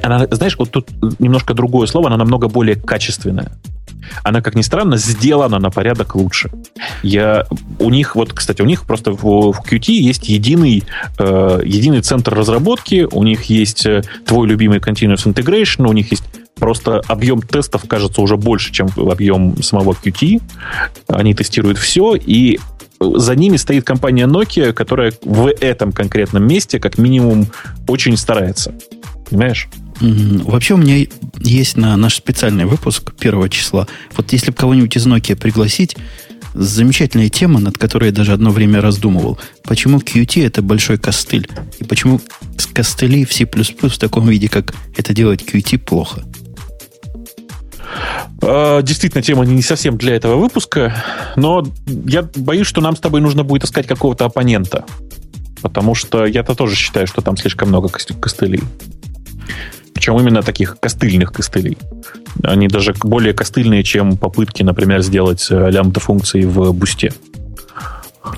[0.00, 0.88] Она, знаешь, вот тут
[1.18, 3.52] немножко другое слово, она намного более качественная
[4.22, 6.50] она, как ни странно, сделана на порядок лучше.
[7.02, 7.46] Я,
[7.78, 10.84] у них, вот, кстати, у них просто в, в Qt есть единый,
[11.18, 16.24] э, единый центр разработки, у них есть э, твой любимый Continuous Integration, у них есть
[16.56, 20.40] просто объем тестов, кажется, уже больше, чем объем самого Qt.
[21.08, 22.60] Они тестируют все, и
[23.00, 27.46] за ними стоит компания Nokia, которая в этом конкретном месте, как минимум,
[27.88, 28.74] очень старается.
[29.28, 29.68] Понимаешь?
[30.02, 31.06] Вообще у меня
[31.38, 33.86] есть на наш специальный выпуск первого числа.
[34.16, 35.96] Вот если бы кого-нибудь из Nokia пригласить,
[36.54, 39.38] замечательная тема, над которой я даже одно время раздумывал.
[39.62, 41.48] Почему Qt это большой костыль?
[41.78, 42.20] И почему
[42.74, 46.24] костыли в C++ в таком виде, как это делает Qt, плохо?
[48.42, 51.04] А, действительно, тема не совсем для этого выпуска,
[51.36, 54.84] но я боюсь, что нам с тобой нужно будет искать какого-то оппонента.
[55.60, 58.62] Потому что я-то тоже считаю, что там слишком много костылей.
[59.94, 61.78] Причем именно таких костыльных костылей.
[62.42, 67.12] Они даже более костыльные, чем попытки, например, сделать э, лямбда-функции в бусте.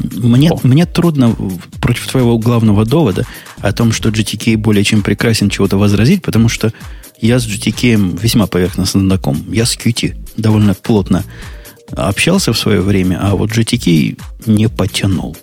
[0.00, 1.36] Мне, мне трудно
[1.80, 3.26] против твоего главного довода
[3.59, 6.72] о том, что GTK более чем прекрасен чего-то возразить, потому что
[7.20, 9.44] я с GTK весьма поверхностно знаком.
[9.48, 11.24] Я с Qt довольно плотно
[11.92, 15.36] общался в свое время, а вот GTK не потянул.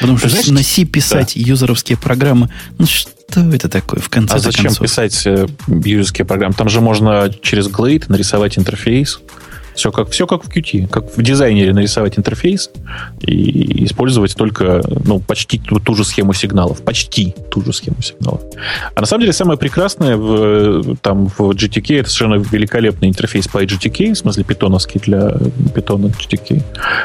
[0.00, 1.40] Потому что Знаешь, на C писать да.
[1.40, 3.10] юзеровские программы, ну что
[3.52, 4.86] это такое в конце А зачем концов?
[4.86, 6.54] писать э, юзерские программы?
[6.54, 9.20] Там же можно через Glade нарисовать интерфейс.
[9.76, 12.70] Все как, все как в Qt, как в дизайнере нарисовать интерфейс
[13.20, 16.82] и использовать только ну, почти ту, ту же схему сигналов.
[16.82, 18.40] Почти ту же схему сигналов.
[18.94, 23.62] А на самом деле самое прекрасное в, там, в GTK это совершенно великолепный интерфейс по
[23.62, 25.36] GTK, в смысле питоновский для
[25.74, 26.62] питона GTK,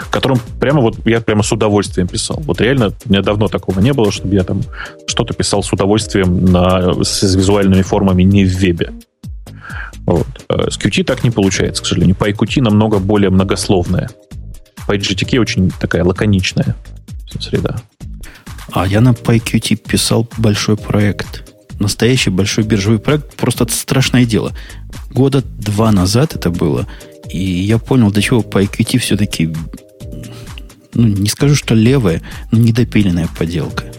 [0.10, 2.42] которым прямо вот я прямо с удовольствием писал.
[2.46, 4.62] Вот реально у меня давно такого не было, чтобы я там
[5.08, 8.92] что-то писал с удовольствием на, с визуальными формами не в вебе.
[10.12, 10.46] Вот.
[10.50, 12.16] Э, с Qt так не получается, к сожалению.
[12.20, 14.10] PyQt намного более многословная.
[14.88, 16.76] PyGTK очень такая лаконичная
[17.40, 17.78] среда.
[18.72, 21.50] А я на PyQt писал большой проект.
[21.80, 23.36] Настоящий большой биржевой проект.
[23.36, 24.52] Просто страшное дело.
[25.12, 26.88] Года два назад это было.
[27.30, 29.54] И я понял, до чего PyQt все-таки
[30.94, 33.91] ну, не скажу, что левая, но недопиленная поделка.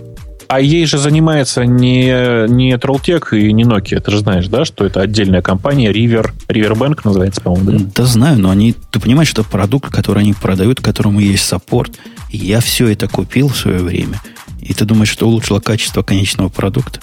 [0.52, 4.00] А ей же занимается не, не Trolltech и не Nokia.
[4.00, 7.86] Ты же знаешь, да, что это отдельная компания, River, Riverbank называется, по-моему, да?
[7.94, 11.92] Да знаю, но они, ты понимаешь, что продукт, который они продают, которому есть саппорт.
[12.28, 14.20] И я все это купил в свое время.
[14.60, 17.00] И ты думаешь, что улучшило качество конечного продукта?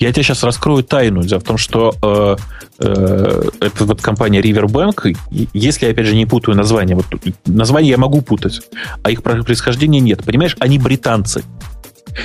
[0.00, 1.22] Я тебе сейчас раскрою тайну.
[1.22, 2.36] Дело в том, что э,
[2.80, 5.16] э, эта вот компания Riverbank,
[5.52, 7.06] если я, опять же, не путаю название, вот
[7.46, 8.62] название я могу путать,
[9.04, 10.24] а их происхождения нет.
[10.24, 11.44] Понимаешь, они британцы.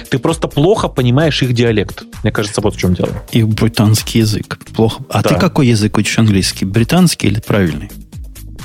[0.09, 2.03] Ты просто плохо понимаешь их диалект.
[2.23, 3.09] Мне кажется, вот в чем дело.
[3.31, 4.59] Их британский язык.
[4.75, 5.03] Плохо.
[5.09, 5.29] А да.
[5.29, 6.65] ты какой язык учишь английский?
[6.65, 7.89] Британский или правильный?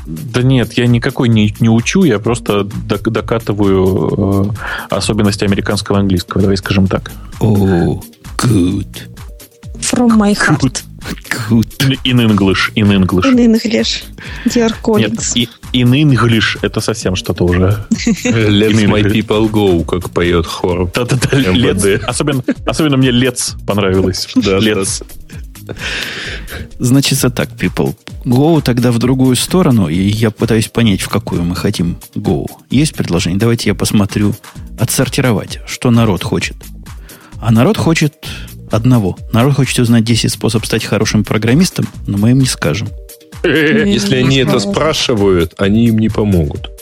[0.06, 4.50] Да нет, я никакой не, не учу, я просто докатываю
[4.90, 7.12] э, особенности американского английского, давай скажем так.
[7.38, 8.04] О, oh,
[8.36, 9.08] good.
[9.78, 10.60] From my heart.
[10.60, 10.82] Good.
[11.48, 11.98] Good.
[12.04, 12.72] In English.
[12.74, 13.26] In English.
[13.26, 14.04] In English.
[14.46, 15.32] Dear colleagues.
[15.34, 17.86] Нет, in English это совсем что-то уже.
[18.24, 20.90] Let my people go, как поет хор.
[20.94, 22.06] Да-да-да.
[22.06, 24.28] Особенно, особенно мне Let's понравилось.
[24.34, 25.04] Да, Let's.
[26.78, 27.94] Значит, так, people.
[28.24, 32.46] Go тогда в другую сторону, и я пытаюсь понять, в какую мы хотим Go.
[32.70, 33.38] Есть предложение?
[33.38, 34.34] Давайте я посмотрю,
[34.78, 36.56] отсортировать, что народ хочет.
[37.40, 38.14] А народ хочет
[38.72, 39.16] одного.
[39.32, 42.88] Народ хочет узнать 10 способов стать хорошим программистом, но мы им не скажем.
[43.44, 46.70] Если они это спрашивают, они им не помогут.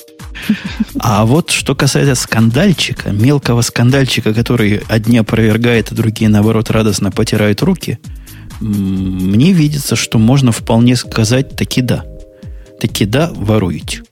[0.99, 7.63] А вот что касается скандальчика, мелкого скандальчика, который одни опровергает, а другие, наоборот, радостно потирают
[7.63, 7.99] руки,
[8.61, 12.05] мне видится, что можно вполне сказать таки да.
[12.81, 14.03] Таки да, воруете.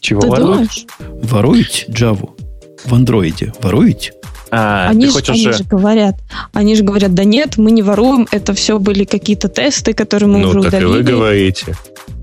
[0.00, 0.86] Чего Ты воруешь?
[0.98, 2.30] Воруете Java
[2.84, 3.52] в андроиде.
[3.60, 4.12] Воруете?
[4.54, 6.16] А, они, же, они же говорят,
[6.52, 10.40] они же говорят, да нет, мы не воруем, это все были какие-то тесты, которые мы
[10.40, 10.88] ну, уже так удалили.
[10.88, 11.74] И вы говорите.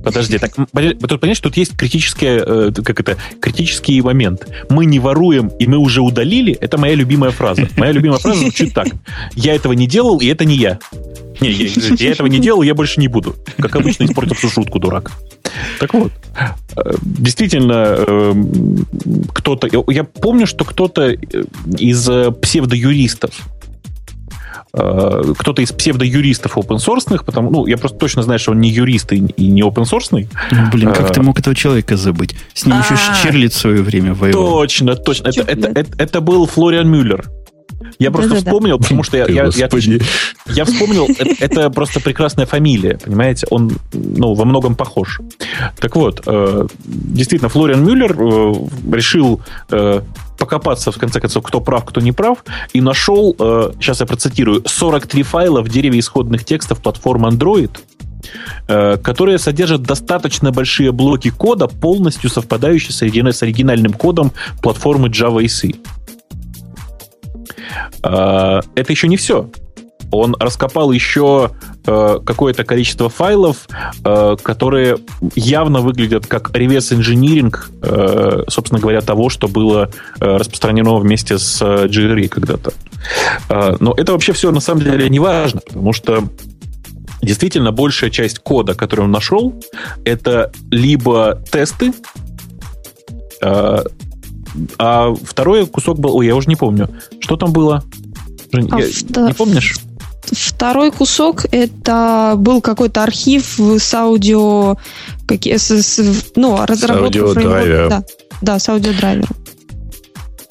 [0.04, 4.46] Подожди, так тут понимаете, тут есть критический, э, как это, критический момент.
[4.70, 6.54] Мы не воруем, и мы уже удалили.
[6.54, 7.68] Это моя любимая фраза.
[7.76, 8.90] Моя любимая фраза звучит так:
[9.36, 10.78] Я этого не делал, и это не я.
[11.42, 13.36] Не, я, я этого не делал, я больше не буду.
[13.58, 15.12] Как обычно, испортил всю шутку, дурак.
[15.80, 16.12] Так вот,
[16.76, 18.86] э, действительно, эм,
[19.34, 19.68] кто-то...
[19.88, 21.12] Я помню, что кто-то
[21.78, 22.10] из
[22.42, 23.32] псевдоюристов
[24.72, 29.12] кто-то из псевдоюристов open source, потому ну, я просто точно знаю, что он не юрист
[29.14, 30.10] и, не open source.
[30.12, 32.36] Ну, блин, как ты мог этого человека забыть?
[32.54, 34.62] С ним еще Шерлиц в свое время воевал.
[34.62, 35.30] Точно, точно.
[35.30, 37.26] Это, это, это, это был Флориан Мюллер.
[37.98, 38.84] Я просто да, вспомнил, да.
[38.84, 39.70] потому что я, я, я,
[40.48, 43.48] я вспомнил, это, это просто прекрасная фамилия, понимаете?
[43.50, 45.20] Он ну, во многом похож.
[45.80, 48.54] Так вот, э, действительно, Флориан Мюллер э,
[48.92, 50.02] решил э,
[50.40, 54.64] покопаться, в конце концов, кто прав, кто не прав, и нашел, э, сейчас я процитирую,
[54.66, 57.78] 43 файла в дереве исходных текстов платформы Android,
[58.68, 64.32] э, которые содержат достаточно большие блоки кода, полностью совпадающие с, оригинальным кодом
[64.62, 65.74] платформы Java и C.
[68.04, 69.50] А, это еще не все.
[70.12, 71.52] Он раскопал еще
[71.86, 73.68] э, какое-то количество файлов,
[74.04, 74.98] э, которые
[75.36, 79.90] явно выглядят как реверс-инжиниринг, э, собственно говоря, того, что было
[80.20, 82.74] распространено вместе с GRE когда-то.
[83.80, 86.24] Но это вообще все на самом деле не важно, потому что
[87.22, 89.54] действительно большая часть кода, который он нашел,
[90.04, 91.94] это либо тесты,
[94.78, 96.16] а второй кусок был...
[96.16, 96.90] Ой, я уже не помню.
[97.20, 97.84] Что там было?
[98.52, 99.28] Жень, а я, втор...
[99.28, 99.80] Не помнишь?
[100.32, 104.78] Второй кусок это был какой-то архив с аудио,
[105.28, 106.00] какие, с, с,
[106.36, 107.90] ну, разработка фреймворка.
[107.90, 108.04] Да,
[108.42, 109.30] да, с аудиодрайвером.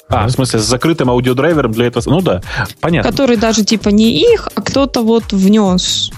[0.09, 2.03] А, в смысле, с закрытым аудиодрайвером для этого...
[2.09, 2.41] Ну да,
[2.81, 3.09] понятно.
[3.09, 6.11] Который даже типа не их, а кто-то вот внес.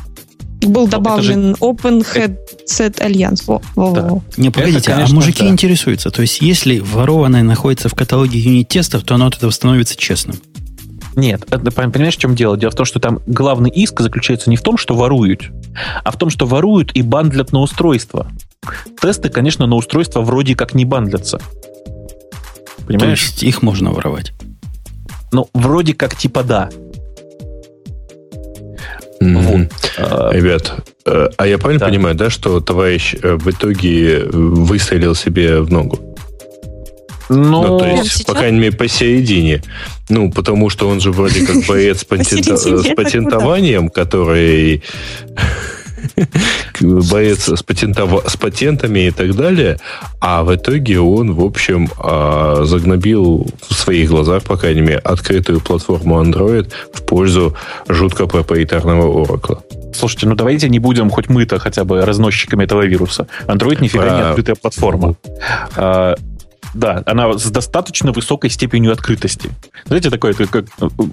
[0.61, 1.61] Был добавлен же...
[1.61, 3.43] Open Headset Alliance.
[3.47, 4.01] Во, во, да.
[4.03, 4.23] во.
[4.37, 5.49] Не, погодите, это, конечно, а мужики да.
[5.49, 6.11] интересуются.
[6.11, 10.39] То есть, если ворованное находится в каталоге юнит-тестов, то оно от этого становится честным.
[11.15, 12.57] Нет, понимаешь, в чем дело?
[12.57, 15.51] Дело в том, что там главный иск заключается не в том, что воруют,
[16.03, 18.31] а в том, что воруют и бандлят на устройство.
[19.01, 21.41] Тесты, конечно, на устройство вроде как не бандлятся.
[22.87, 23.19] Понимаешь?
[23.19, 24.31] То есть их можно воровать?
[25.31, 26.69] Ну, вроде как типа да.
[29.21, 29.67] Вот.
[29.97, 30.73] А, Ребят,
[31.05, 31.85] э, а я правильно да.
[31.87, 35.99] понимаю, да, что товарищ э, в итоге выстрелил себе в ногу?
[37.29, 38.23] Ну, ну, то есть, сейчас?
[38.23, 39.61] по крайней мере, посередине.
[40.09, 42.03] Ну, потому что он же вроде как боец с
[42.95, 44.83] патентованием, который
[46.81, 48.23] боец с, патентов...
[48.27, 49.77] с патентами и так далее,
[50.19, 55.61] а в итоге он, в общем, а, загнобил в своих глазах, по крайней мере, открытую
[55.61, 57.55] платформу Android в пользу
[57.87, 59.59] жутко проприетарного Oracle.
[59.93, 63.27] Слушайте, ну давайте не будем, хоть мы-то хотя бы разносчиками этого вируса.
[63.47, 64.15] Android нифига а...
[64.15, 65.15] не открытая платформа.
[65.75, 66.15] А,
[66.73, 69.49] да, она с достаточно высокой степенью открытости.
[69.85, 70.65] Знаете, такое как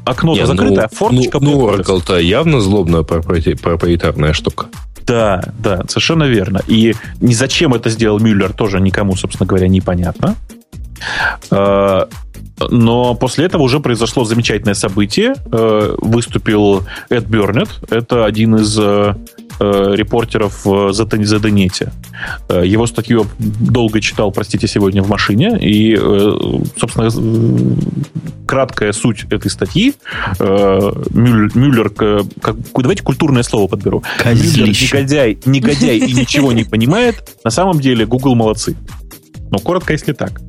[0.05, 1.41] окно-то закрытое, а форточка...
[1.41, 4.67] Ну, ну Oracle-то явно злобная проприетарная штука.
[5.07, 6.61] Да, да, совершенно верно.
[6.67, 10.37] И ни зачем это сделал Мюллер, тоже никому, собственно говоря, непонятно.
[11.51, 12.09] А,
[12.61, 15.35] но после этого уже произошло замечательное событие.
[15.51, 17.69] А, выступил Эд Бернет.
[17.91, 19.15] Это один из э,
[19.61, 20.93] э, репортеров в.
[22.49, 25.59] Э, его статью долго читал, простите, сегодня в машине.
[25.61, 25.97] И,
[26.77, 27.11] собственно,
[28.47, 29.95] краткая суть этой статьи.
[30.41, 34.03] Мюллер, Мюллер как, давайте культурное слово подберу.
[34.19, 34.61] Козлище.
[34.61, 37.37] Мюллер негодяй, негодяй и ничего не понимает.
[37.45, 38.77] На самом деле Google молодцы.
[39.51, 40.41] Но коротко, если так.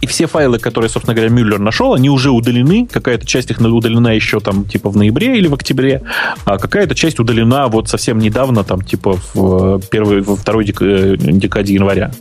[0.00, 2.86] И все файлы, которые, собственно говоря, Мюллер нашел, они уже удалены.
[2.86, 6.02] Какая-то часть их удалена еще там типа в ноябре или в октябре,
[6.46, 11.16] а какая-то часть удалена вот совсем недавно, там типа в первой, во второй дек- э,
[11.18, 12.12] декаде января.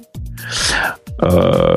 [1.21, 1.75] Э,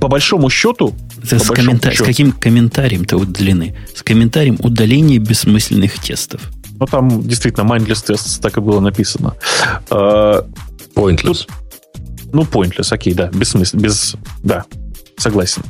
[0.00, 0.94] по большому счету...
[1.22, 1.90] Это по с, большому коммента...
[1.92, 3.76] счету- с каким комментарием-то удалены?
[3.94, 6.50] С комментарием удаления бессмысленных тестов.
[6.80, 9.34] Ну, там действительно mindless tests так и было написано.
[9.90, 10.42] Э,
[10.96, 11.46] Pointless.
[12.32, 14.64] Ну, pointless, окей, да, без смысла, без, да,
[15.16, 15.62] согласен.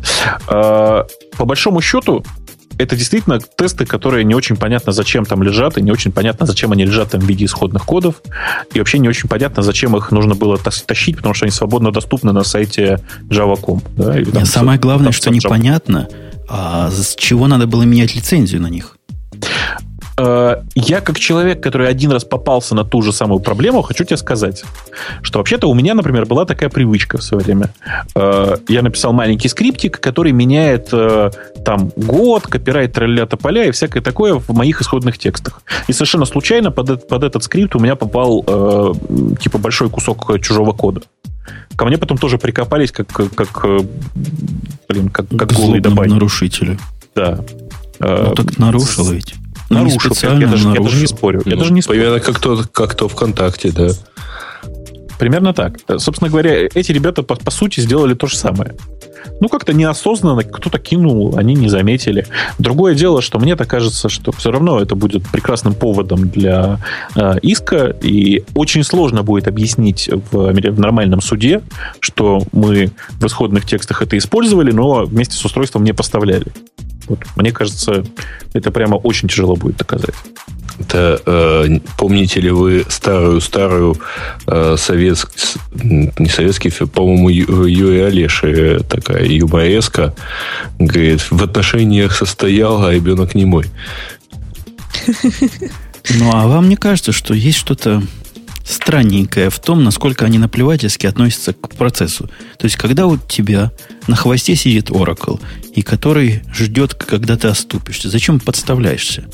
[0.48, 1.04] Э,
[1.36, 2.24] По большому счету,
[2.78, 6.72] это действительно тесты, которые не очень понятно, зачем там лежат, и не очень понятно, зачем
[6.72, 8.22] они лежат там в виде исходных кодов,
[8.72, 12.32] и вообще не очень понятно, зачем их нужно было тащить, потому что они свободно доступны
[12.32, 13.82] на сайте java.com.
[13.96, 16.08] Да, или там Нет, Самое главное, там что непонятно,
[16.48, 18.96] а с чего надо было менять лицензию на них.
[20.25, 24.16] Э, Я, как человек, который один раз попался на ту же самую проблему, хочу тебе
[24.16, 24.64] сказать,
[25.23, 27.70] что вообще-то у меня, например, была такая привычка в свое время.
[28.14, 31.31] Э, Я написал маленький скриптик, который меняет э,
[31.64, 35.62] там год, копирайт, тролля поля и всякое такое в моих исходных текстах.
[35.89, 38.43] И совершенно случайно под, этот- под этот скрипт у меня попал
[39.41, 41.01] типа большой кусок чужого кода.
[41.77, 43.66] Ко мне потом тоже прикопались, как, как,
[44.89, 46.12] блин, как, как злобному добавить.
[46.12, 46.79] нарушителю.
[47.14, 47.39] Да.
[47.99, 49.35] Ну так нарушил ведь.
[49.73, 50.12] Нарушил.
[50.23, 51.43] Я, я даже, я даже не спорю.
[51.45, 52.01] Я Ну, даже не спорю.
[52.01, 53.91] Примерно как то, как то ВКонтакте, да.
[55.18, 55.79] Примерно так.
[55.87, 58.75] Э, Собственно говоря, эти ребята, по, по сути, сделали то же самое.
[59.41, 62.27] Ну, как-то неосознанно кто-то кинул, они не заметили.
[62.59, 66.81] Другое дело, что мне так кажется, что все равно это будет прекрасным поводом для
[67.14, 71.62] э, иска, и очень сложно будет объяснить в, в нормальном суде,
[72.01, 76.47] что мы в исходных текстах это использовали, но вместе с устройством не поставляли.
[77.12, 78.06] Вот, мне кажется,
[78.54, 80.14] это прямо очень тяжело будет доказать.
[80.78, 83.98] Это, э, помните ли вы старую-старую
[84.46, 85.30] э, советск...
[85.74, 90.14] не советский, по-моему, Ю- Юрий Олеши такая юмореска,
[90.78, 93.66] говорит, в отношениях состоял, а ребенок не мой.
[96.18, 98.02] Ну, а вам не кажется, что есть что-то
[98.73, 102.29] странненькое в том, насколько они наплевательски относятся к процессу?
[102.59, 103.70] То есть, когда у тебя
[104.07, 105.41] на хвосте сидит Oracle,
[105.75, 109.25] и который ждет, когда ты оступишься, зачем подставляешься?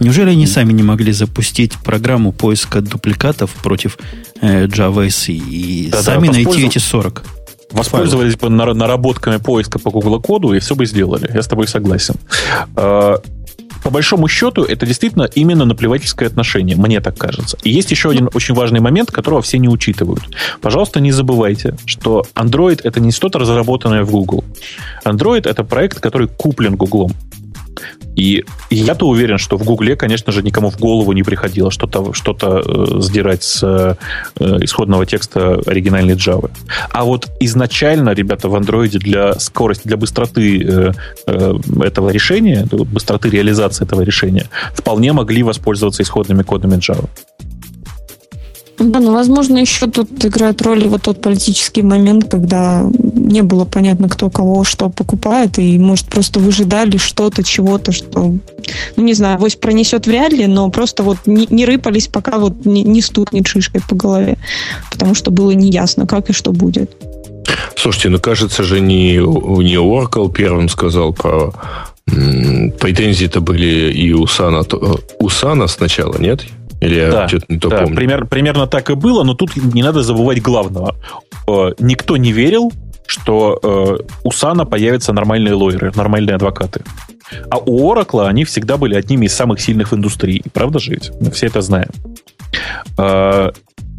[0.00, 3.98] Неужели они сами не могли запустить программу поиска дупликатов против
[4.40, 7.24] э, Java SE и Да-да, сами найти воспользов- эти 40?
[7.72, 11.30] Воспользовались бы нар- наработками поиска по Google коду и все бы сделали.
[11.32, 12.14] Я с тобой согласен.
[13.82, 17.56] По большому счету, это действительно именно наплевательское отношение, мне так кажется.
[17.62, 20.22] И есть еще один очень важный момент, которого все не учитывают.
[20.60, 24.44] Пожалуйста, не забывайте, что Android это не что-то разработанное в Google.
[25.04, 27.10] Android это проект, который куплен Google.
[28.16, 32.36] И я-то уверен, что в Гугле, конечно же, никому в голову не приходило что-то что
[32.40, 33.94] э, сдирать с э,
[34.62, 36.50] исходного текста оригинальной Java.
[36.90, 40.92] А вот изначально, ребята, в Android для скорости, для быстроты э,
[41.26, 47.08] э, этого решения, быстроты реализации этого решения, вполне могли воспользоваться исходными кодами Java.
[48.80, 52.82] Да, ну, возможно, еще тут играет роль вот тот политический момент, когда
[53.14, 58.34] не было понятно, кто кого что покупает, и, может, просто выжидали что-то, чего-то, что,
[58.96, 62.64] ну, не знаю, авось пронесет вряд ли, но просто вот не, не рыпались, пока вот
[62.64, 64.38] не, не стукнет шишкой по голове,
[64.90, 66.90] потому что было неясно, как и что будет.
[67.76, 71.52] Слушайте, ну кажется же не, не Oracle первым сказал про
[72.06, 76.44] претензии-то были и у Сана, то- у Сана сначала, нет?
[76.80, 77.96] Или я Да, что-то не то Да, помню?
[77.96, 80.94] пример- примерно так и было, но тут не надо забывать главного.
[81.48, 82.72] Э, Никто не верил,
[83.06, 86.82] что э, у Сана появятся нормальные лоеры, нормальные адвокаты.
[87.50, 90.42] А у Oracle они всегда были одними из самых сильных в индустрии.
[90.52, 91.10] Правда же ведь?
[91.20, 91.90] Мы все это знаем.
[92.98, 93.50] Э,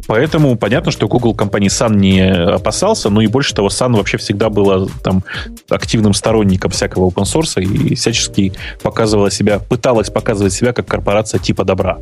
[0.08, 4.48] Поэтому понятно, что Google компании Sun не опасался, но и больше того, Sun вообще всегда
[4.50, 5.22] была там
[5.70, 8.52] активным сторонником всякого open source и всячески
[8.82, 11.98] показывала себя, пыталась показывать себя как корпорация типа добра.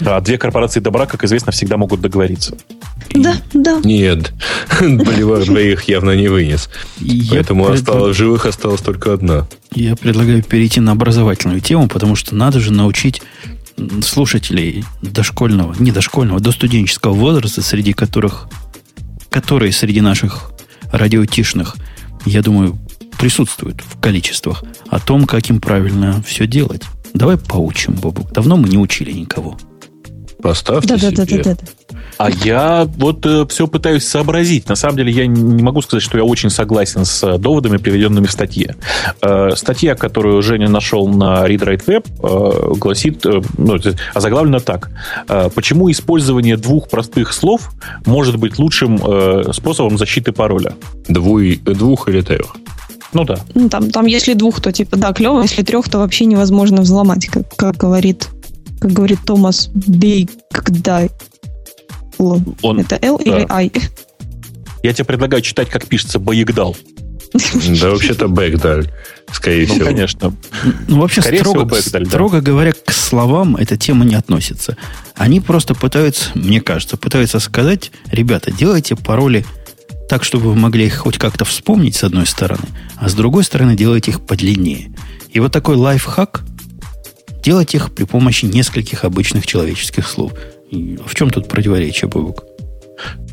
[0.00, 2.54] Да, две корпорации добра, как известно, всегда могут договориться.
[3.10, 3.80] И- Да, да.
[3.82, 4.32] Нет,
[4.80, 6.68] Боливар двоих явно не вынес.
[7.30, 9.46] Поэтому осталось, в живых осталась только одна.
[9.74, 13.22] Я предлагаю перейти на образовательную тему, потому что надо же научить
[14.02, 18.48] слушателей дошкольного, не дошкольного, до студенческого возраста, среди которых,
[19.30, 20.50] которые среди наших
[20.92, 21.76] радиотишных,
[22.24, 22.78] я думаю,
[23.18, 26.82] присутствуют в количествах, о том, как им правильно все делать.
[27.16, 28.30] Давай поучим, Бобук.
[28.32, 29.56] Давно мы не учили никого.
[30.42, 31.42] Поставьте Да, да, да, себе.
[31.42, 31.98] да, да.
[32.18, 34.68] А я вот все пытаюсь сообразить.
[34.68, 38.26] На самом деле я не могу сказать, что я очень согласен с э, доводами, приведенными
[38.26, 38.74] в статье.
[39.22, 43.76] Э, Статья, которую Женя нашел на Read Write Web, э, гласит, э, ну,
[44.14, 44.90] озаглавлена так.
[45.28, 47.70] Э, Почему использование двух простых слов
[48.06, 50.74] может быть лучшим э, способом защиты пароля?
[51.08, 52.56] Двуй- двух или трех.
[53.12, 53.38] Ну да.
[53.54, 57.26] Ну, там, там, если двух, то типа, да, клево, если трех, то вообще невозможно взломать,
[57.26, 58.28] как, как говорит,
[58.80, 61.10] как говорит Томас Бейгдай.
[62.18, 62.42] Л.
[62.62, 63.70] Он, Это L или I?
[64.82, 66.76] Я тебе предлагаю читать, как пишется Баегдал.
[67.80, 68.90] Да, вообще-то Бэкдаль,
[69.32, 69.86] скорее Ну, всего.
[69.86, 70.32] конечно.
[70.88, 72.08] Ну, вообще, Скорее строго, всего, Бэкдаль, да.
[72.10, 74.76] строго говоря, к словам эта тема не относится.
[75.14, 79.44] Они просто пытаются, мне кажется, пытаются сказать, ребята, делайте пароли
[80.08, 83.76] так, чтобы вы могли их хоть как-то вспомнить, с одной стороны, а с другой стороны,
[83.76, 84.92] делайте их подлиннее.
[85.30, 86.42] И вот такой лайфхак–
[87.46, 90.32] делать их при помощи нескольких обычных человеческих слов.
[90.68, 92.44] И в чем тут противоречие, Бобук?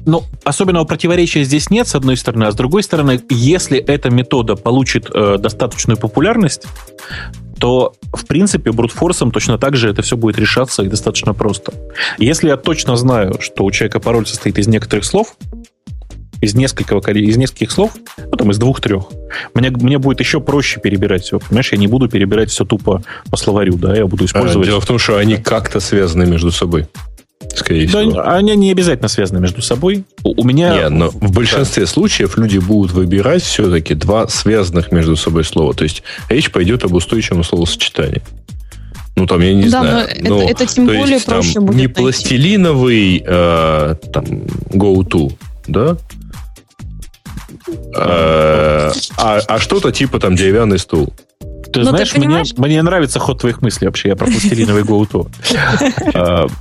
[0.06, 4.56] Ну, особенного противоречия здесь нет, с одной стороны, а с другой стороны, если эта метода
[4.56, 6.68] получит э, достаточную популярность,
[7.58, 11.74] то, в принципе, брутфорсом точно так же это все будет решаться и достаточно просто.
[12.20, 15.36] Если я точно знаю, что у человека пароль состоит из некоторых слов,
[16.44, 19.06] из, несколького, коли- из нескольких слов, ну, там, из двух-трех,
[19.54, 21.40] мне, мне будет еще проще перебирать все.
[21.40, 24.68] Понимаешь, я не буду перебирать все тупо по словарю, да, я буду А, использовать...
[24.68, 26.88] Дело в том, что они как-то связаны между собой.
[27.56, 28.30] Скорее Да, всего.
[28.32, 30.06] они не обязательно связаны между собой.
[30.24, 30.74] У у меня...
[30.76, 35.74] Не, но в большинстве случаев люди будут выбирать все-таки два связанных между собой слова.
[35.74, 38.22] То есть речь пойдет об устойчивом словосочетании.
[39.16, 39.94] Ну, там, я не Да, знаю.
[39.94, 41.94] но это- ну, это тем то более есть, там, проще будет Не найти.
[41.94, 44.26] пластилиновый э, там,
[44.72, 45.34] go-to,
[45.68, 45.98] да?
[47.68, 51.14] Э, а, а что-то типа там деревянный стул.
[51.40, 54.10] Ты Ну, ты знаешь, мне, понимаешь- мне нравится ход твоих мыслей вообще.
[54.10, 55.30] Я про пластилиновый гоуту.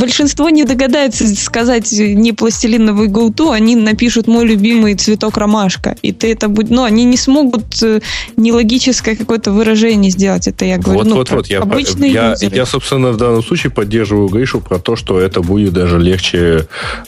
[0.00, 5.96] Большинство не догадается сказать не пластилиновый go они напишут мой любимый цветок ромашка.
[6.02, 6.70] И ты это будет...
[6.70, 8.00] Ну, они не смогут э,
[8.36, 10.48] нелогическое какое-то выражение сделать.
[10.48, 10.98] Это я говорю.
[10.98, 11.46] Вот, ну, вот, вот.
[11.48, 11.62] Я,
[12.06, 12.56] я, юзеры.
[12.56, 16.66] я, собственно, в данном случае поддерживаю Гришу про то, что это будет даже легче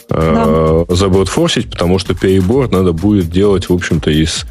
[0.09, 4.45] э, забродфорсить, потому что перебор надо будет делать, в общем-то, из,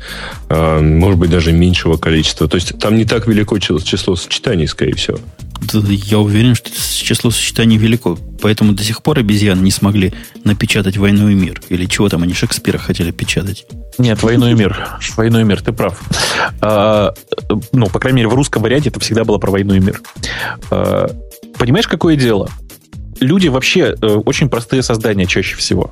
[0.48, 2.48] э, может быть, даже меньшего количества.
[2.48, 5.18] То есть там не так велико число, число сочетаний, скорее всего.
[5.60, 8.18] Да, Я уверен, что число сочетаний велико.
[8.42, 10.12] Поэтому до сих пор обезьяны не смогли
[10.44, 11.62] напечатать «Войну и мир».
[11.68, 13.66] Или чего там они Шекспира хотели печатать.
[13.98, 14.98] Нет, «Войну и мир».
[15.16, 16.00] «Войну и мир», ты прав.
[16.60, 17.14] А,
[17.72, 20.00] ну, по крайней мере, в русском варианте это всегда было про «Войну и мир».
[20.70, 21.06] А,
[21.58, 22.50] понимаешь, какое дело?
[23.20, 25.90] Люди вообще э, очень простые создания чаще всего.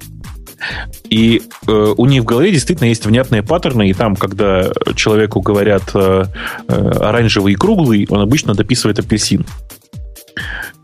[1.10, 5.90] И э, у них в голове действительно есть внятные паттерны, и там, когда человеку говорят
[5.94, 6.24] э,
[6.68, 9.44] э, оранжевый и круглый, он обычно дописывает апельсин.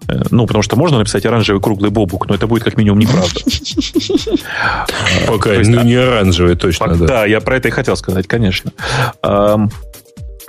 [0.09, 3.41] Э, Ну, потому что можно написать оранжевый круглый бобук, но это будет как минимум неправда.
[5.27, 7.27] Пока ну, а- не оранжевый, точно, да.
[7.27, 8.73] Я про это и хотел сказать, конечно.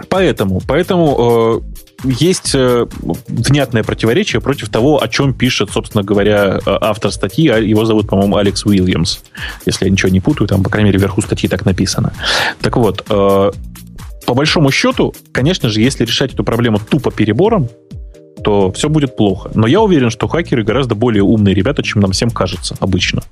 [0.10, 1.62] Поэтому, поэтому
[2.04, 2.88] э, есть э,
[3.28, 7.47] внятное противоречие против того, о чем пишет, собственно говоря, э, автор статьи.
[7.47, 9.20] А Его зовут, по-моему, Алекс Уильямс.
[9.66, 12.14] Если я ничего не путаю, там, по крайней мере, вверху статьи так написано.
[12.62, 13.51] Так вот, э,
[14.26, 17.70] по большому счету, конечно же, если решать эту проблему тупо перебором,
[18.44, 19.52] то все будет плохо.
[19.56, 23.24] Но я уверен, что хакеры гораздо более умные ребята, чем нам всем кажется обычно.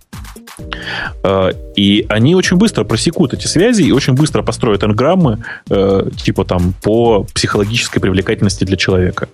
[1.23, 6.45] Э, И они очень быстро просекут эти связи и очень быстро построят энграммы, э, типа
[6.45, 9.27] там по психологической привлекательности для человека.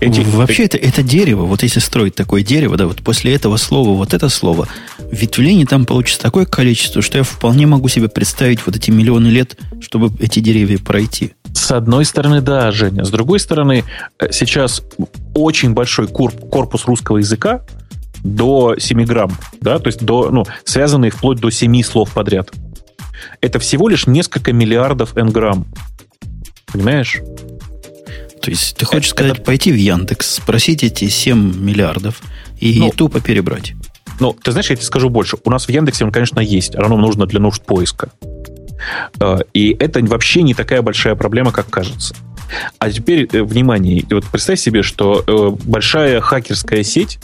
[0.00, 3.90] Эти- Вообще это, это дерево, вот если строить такое дерево, да, вот после этого слова,
[3.96, 4.68] вот это слово,
[5.10, 9.56] ветвлений там получится такое количество, что я вполне могу себе представить вот эти миллионы лет,
[9.80, 11.32] чтобы эти деревья пройти.
[11.54, 13.04] С одной стороны, да, Женя.
[13.04, 13.84] С другой стороны,
[14.18, 14.82] э, сейчас
[15.34, 17.62] очень большой кор- корпус русского языка
[18.22, 22.50] до 7 грамм, да, то есть до, ну, связанный вплоть до 7 слов подряд.
[23.40, 25.66] Это всего лишь несколько миллиардов n-грамм.
[26.72, 27.20] Понимаешь?
[28.42, 32.20] То есть ты хочешь Это- сказать, пойти в Яндекс, спросить эти 7 миллиардов
[32.60, 33.74] и Ну, тупо перебрать.
[34.20, 35.36] Ну, ты знаешь, я тебе скажу больше.
[35.44, 36.74] У нас в Яндексе он, конечно, есть.
[36.76, 38.10] Оно нам нужно для нужд поиска.
[39.20, 42.14] Э, И это вообще не такая большая проблема, как кажется.
[42.78, 47.18] А теперь, э, внимание, вот представь себе, что э, большая хакерская сеть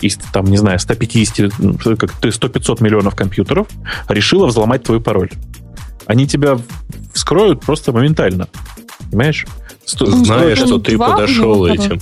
[0.00, 3.66] из, там, не знаю, 150, ну, как ты, 100-500 миллионов компьютеров
[4.08, 5.30] решила взломать твой пароль.
[6.06, 6.58] Они тебя
[7.12, 8.48] вскроют просто моментально.
[9.10, 9.46] Понимаешь?
[9.84, 10.66] Сто- Ну, Зная, сколько?
[10.66, 12.00] что ты подошел этим.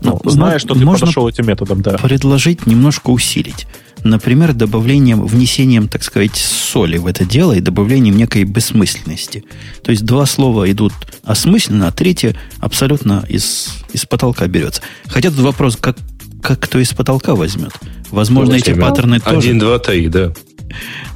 [0.00, 1.98] ну, Ну, зная, что ты подошел этим методом, да.
[1.98, 3.66] предложить немножко усилить.
[4.04, 9.44] Например, добавлением, внесением, так сказать, соли в это дело и добавлением некой бессмысленности.
[9.82, 10.92] То есть два слова идут
[11.22, 14.82] осмысленно, а третье абсолютно из, из потолка берется.
[15.06, 15.96] Хотя тут вопрос, как,
[16.42, 17.72] как кто из потолка возьмет.
[18.10, 19.48] Возможно, Ну, эти паттерны тоже...
[19.48, 20.32] Один, два, три, да.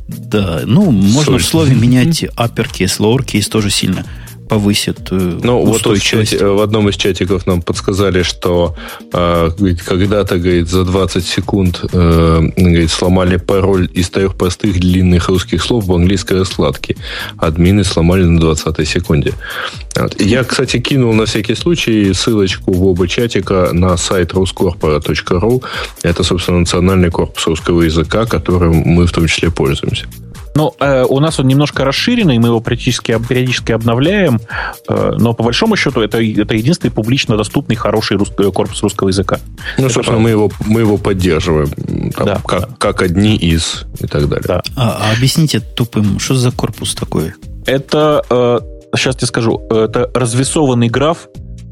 [0.06, 1.40] Да, ну, можно Соль.
[1.40, 4.06] в слове менять uppercase, lowercase тоже сильно
[4.48, 8.74] повысит э, Ну, вот в, чате, в одном из чатиков нам подсказали, что
[9.12, 9.50] э,
[9.84, 15.84] когда-то, говорит, за 20 секунд э, говорит, сломали пароль из трех простых длинных русских слов
[15.86, 16.96] в английской раскладке.
[17.38, 19.32] Админы сломали на 20 секунде.
[19.96, 20.20] Вот.
[20.20, 25.64] Я, кстати, кинул на всякий случай ссылочку в оба чатика на сайт ruscorpora.ru.
[26.02, 30.06] Это, собственно, национальный корпус русского языка, которым мы в том числе пользуемся.
[30.56, 34.40] Ну, э, у нас он немножко расширенный, мы его периодически, периодически обновляем,
[34.88, 39.08] э, но по большому счету это, это единственный публично доступный хороший рус, э, корпус русского
[39.08, 39.38] языка.
[39.76, 41.68] Ну, это собственно, мы его, мы его поддерживаем,
[42.12, 42.68] там, да, как, да.
[42.78, 44.44] как одни из и так далее.
[44.48, 44.62] Да.
[44.76, 47.34] А, а объясните тупым, что за корпус такой?
[47.66, 48.60] Это, э,
[48.96, 51.28] сейчас тебе скажу, это развесованный граф,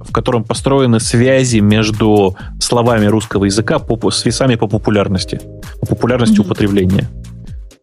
[0.07, 5.41] в котором построены связи между словами русского языка по, с весами по популярности,
[5.81, 6.45] по популярности mm-hmm.
[6.45, 7.09] употребления.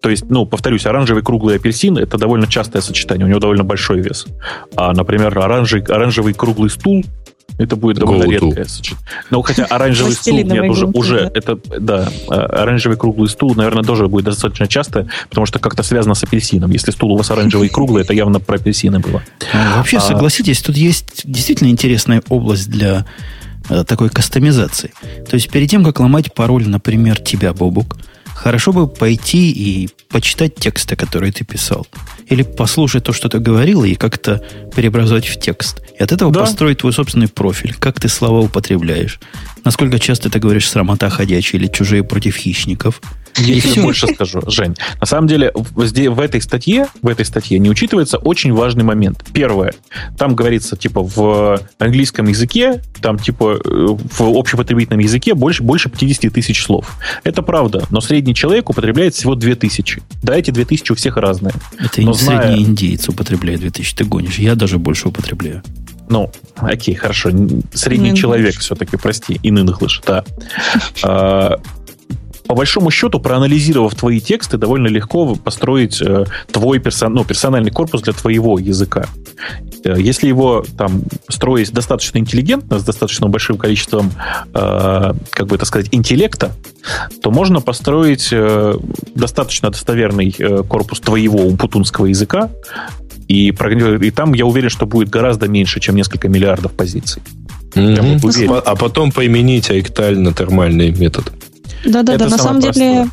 [0.01, 4.01] То есть, ну, повторюсь, оранжевый круглый апельсин это довольно частое сочетание, у него довольно большой
[4.01, 4.25] вес.
[4.75, 7.05] А, например, оранжевый, оранжевый круглый стул
[7.59, 9.05] это будет довольно Go редкое сочетание.
[9.29, 14.07] Но хотя оранжевый стул нет, уже, уже это, да, а, оранжевый круглый стул, наверное, тоже
[14.07, 16.71] будет достаточно часто, потому что как-то связано с апельсином.
[16.71, 19.21] Если стул у вас оранжевый и круглый, это явно про апельсины было.
[19.53, 23.05] Ну, вообще, а, согласитесь, тут есть действительно интересная область для
[23.69, 24.93] э, такой кастомизации.
[25.29, 27.97] То есть перед тем, как ломать пароль, например, тебя, Бобук,
[28.43, 31.85] Хорошо бы пойти и почитать тексты, которые ты писал.
[32.27, 34.43] Или послушать то, что ты говорил, и как-то
[34.75, 35.79] преобразовать в текст.
[35.99, 36.39] И от этого да.
[36.39, 37.75] построить твой собственный профиль.
[37.75, 39.19] Как ты слова употребляешь.
[39.63, 42.99] Насколько часто ты говоришь «срамота ходячая» или «чужие против хищников».
[43.37, 44.75] Я тебе больше скажу, Жень.
[44.99, 49.23] На самом деле, в этой статье, в этой статье не учитывается очень важный момент.
[49.33, 49.73] Первое,
[50.17, 56.63] там говорится, типа, в английском языке, там, типа, в общепотребительном языке больше, больше 50 тысяч
[56.63, 56.97] слов.
[57.23, 60.01] Это правда, но средний человек употребляет всего 2000.
[60.21, 61.53] Да, эти 2000 у всех разные.
[61.79, 62.57] Это но средний зная...
[62.57, 64.39] индейец употребляет 2000, ты гонишь.
[64.39, 65.63] Я даже больше употребляю.
[66.09, 67.29] Ну, окей, хорошо.
[67.73, 70.25] Средний человек все-таки, прости, и нынглыш, да.
[72.51, 78.01] По большому счету, проанализировав твои тексты, довольно легко построить э, твой персон, ну, персональный корпус
[78.01, 79.05] для твоего языка.
[79.85, 84.11] Э, если его там строить достаточно интеллигентно, с достаточно большим количеством,
[84.53, 86.51] э, как бы это сказать, интеллекта,
[87.21, 88.73] то можно построить э,
[89.15, 92.49] достаточно достоверный э, корпус твоего умпутунского языка,
[93.29, 97.21] и, и там я уверен, что будет гораздо меньше, чем несколько миллиардов позиций.
[97.75, 98.63] Mm-hmm.
[98.65, 101.31] А потом поименить аэктально-термальный метод.
[101.85, 102.73] Да-да-да, на самом простое.
[102.73, 103.09] деле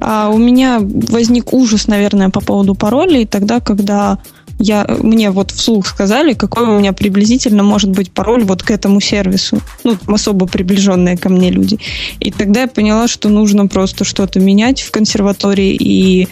[0.00, 4.18] а, у меня возник ужас, наверное, по поводу паролей тогда, когда
[4.58, 9.00] я, мне вот вслух сказали, какой у меня приблизительно может быть пароль вот к этому
[9.00, 9.60] сервису.
[9.84, 11.78] Ну, особо приближенные ко мне люди.
[12.18, 16.28] И тогда я поняла, что нужно просто что-то менять в консерватории и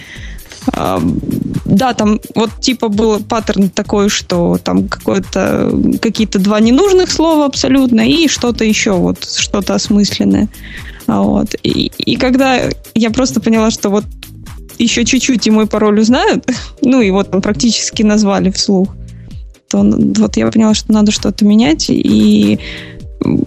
[0.72, 8.00] да, там вот типа был паттерн такой, что там какое-то какие-то два ненужных слова абсолютно
[8.00, 10.48] и что-то еще, вот что-то осмысленное.
[11.06, 11.54] Вот.
[11.62, 12.60] И, и когда
[12.94, 14.04] я просто поняла, что вот
[14.78, 16.48] еще чуть-чуть и мой пароль узнают,
[16.82, 18.88] ну и вот практически назвали вслух,
[19.68, 22.58] то вот я поняла, что надо что-то менять, и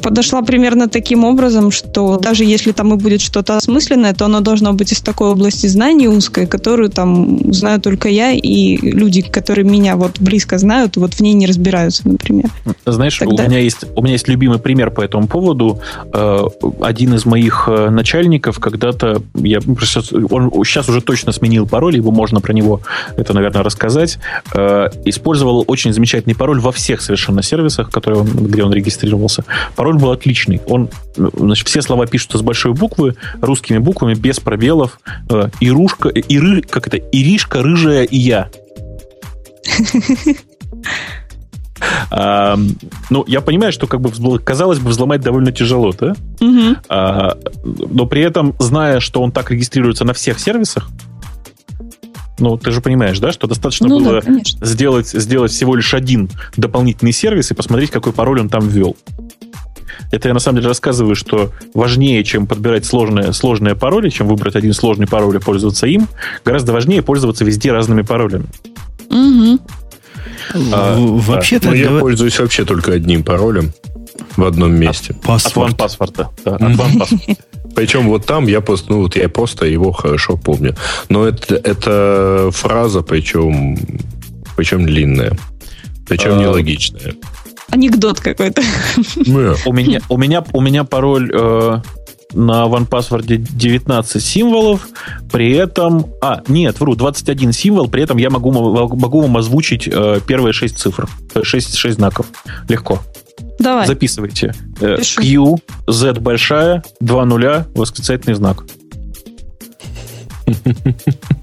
[0.01, 4.73] подошла примерно таким образом, что даже если там и будет что-то осмысленное, то оно должно
[4.73, 9.95] быть из такой области знаний узкой, которую там знаю только я и люди, которые меня
[9.95, 12.49] вот близко знают, вот в ней не разбираются, например.
[12.85, 13.43] Знаешь, Тогда...
[13.43, 15.79] у меня есть у меня есть любимый пример по этому поводу.
[16.13, 16.45] Э,
[16.81, 19.59] один из моих э, начальников когда-то я
[20.29, 22.81] он сейчас уже точно сменил пароль, его можно про него
[23.17, 24.19] это, наверное, рассказать.
[24.53, 29.43] Э, использовал очень замечательный пароль во всех совершенно сервисах, которые он, где он регистрировался.
[29.75, 30.61] Пароль был отличный.
[30.67, 34.99] Он, значит, все слова пишутся с большой буквы, русскими буквами, без пробелов.
[35.29, 36.97] Э, Ирушка, Иры, как это?
[36.97, 38.49] Иришка, рыжая и я.
[42.11, 42.57] А,
[43.09, 46.15] ну, я понимаю, что, как бы, казалось бы, взломать довольно тяжело, да?
[46.41, 46.75] Угу.
[46.89, 50.89] А, но при этом, зная, что он так регистрируется на всех сервисах,
[52.39, 56.29] ну, ты же понимаешь, да, что достаточно ну, было да, сделать, сделать всего лишь один
[56.55, 58.95] дополнительный сервис и посмотреть, какой пароль он там ввел.
[60.11, 64.55] Это я на самом деле рассказываю, что важнее, чем подбирать сложные, сложные пароли, чем выбрать
[64.55, 66.07] один сложный пароль и пользоваться им,
[66.43, 68.45] гораздо важнее пользоваться везде разными паролями.
[69.09, 69.59] Угу.
[70.73, 71.65] А, вообще-то...
[71.65, 71.69] Да.
[71.71, 73.71] Ну, я пользуюсь вообще только одним паролем
[74.35, 75.15] в одном месте.
[75.25, 76.27] От, от OnePassword.
[76.45, 77.75] Да, от.
[77.75, 80.75] Причем вот там я просто, ну вот я просто его хорошо помню.
[81.07, 83.77] Но это, это фраза, причем,
[84.57, 85.37] причем длинная.
[86.07, 87.13] Причем а, нелогичная
[87.71, 88.61] анекдот какой-то.
[89.65, 91.81] У меня, у меня, у меня пароль, э,
[92.33, 94.87] на OnePassword 19 символов,
[95.31, 96.05] при этом...
[96.21, 100.77] А, нет, вру, 21 символ, при этом я могу, могу вам озвучить э, первые 6
[100.77, 101.07] цифр,
[101.41, 102.27] 6, 6 знаков.
[102.67, 103.01] Легко.
[103.57, 103.87] Давай.
[103.87, 104.53] Записывайте.
[104.79, 105.57] Э, Q,
[105.87, 108.63] Z большая, 2 нуля, восклицательный знак.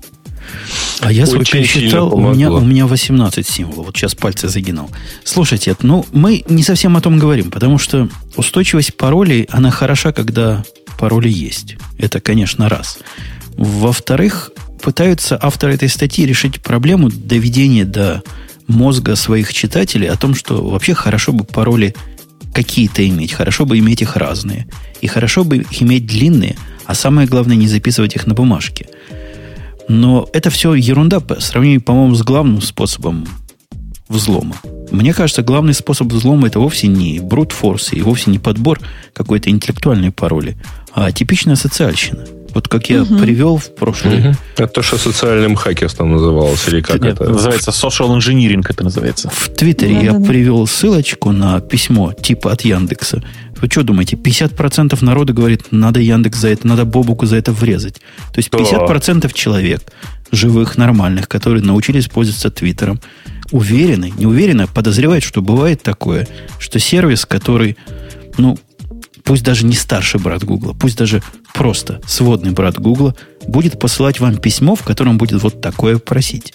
[1.01, 3.87] А я свой пересчитал, у меня, у меня 18 символов.
[3.87, 4.91] Вот сейчас пальцы загинул.
[5.25, 10.65] Слушайте, ну, мы не совсем о том говорим, потому что устойчивость паролей, она хороша, когда
[10.99, 11.77] пароли есть.
[11.99, 12.99] Это, конечно, раз.
[13.57, 18.23] Во-вторых, пытаются авторы этой статьи решить проблему доведения до
[18.67, 21.95] мозга своих читателей о том, что вообще хорошо бы пароли
[22.53, 24.67] какие-то иметь, хорошо бы иметь их разные.
[25.03, 28.87] И хорошо бы их иметь длинные, а самое главное, не записывать их на бумажке.
[29.89, 33.27] Но это все ерунда по сравнению, по-моему, с главным способом
[34.09, 34.57] взлома.
[34.91, 38.81] Мне кажется, главный способ взлома это вовсе не брутфорс и вовсе не подбор
[39.13, 40.57] какой-то интеллектуальной пароли,
[40.93, 42.25] а типичная социальщина.
[42.55, 43.19] Вот как я угу.
[43.19, 44.31] привел в прошлый...
[44.31, 44.37] Угу.
[44.57, 47.29] Это то, что социальным хакерством называлось, или как Нет, это?
[47.29, 49.29] Называется social engineering, это называется.
[49.29, 53.23] В Твиттере да, я да, привел ссылочку на письмо типа от Яндекса.
[53.61, 58.01] Вы что думаете, 50% народа говорит, надо Яндекс за это, надо Бобуку за это врезать.
[58.33, 59.29] То есть 50% да.
[59.31, 59.83] человек,
[60.31, 63.01] живых, нормальных, которые научились пользоваться Твиттером,
[63.51, 66.29] уверены, не уверены, подозревают, что бывает такое,
[66.59, 67.77] что сервис, который,
[68.37, 68.59] ну,
[69.25, 71.23] пусть даже не старший брат Гугла, пусть даже
[71.55, 73.15] просто сводный брат Гугла,
[73.47, 76.55] будет посылать вам письмо, в котором будет вот такое просить.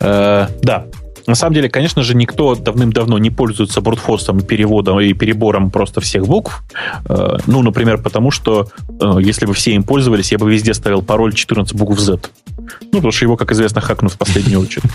[0.00, 0.86] Э, да.
[1.28, 6.26] На самом деле, конечно же, никто давным-давно не пользуется брутфорсом, переводом и перебором просто всех
[6.26, 6.62] букв.
[7.04, 11.02] Э, ну, например, потому что э, если бы все им пользовались, я бы везде ставил
[11.02, 12.18] пароль 14 букв Z.
[12.56, 14.90] Ну, потому что его, как известно, хакнут в последнюю очередь.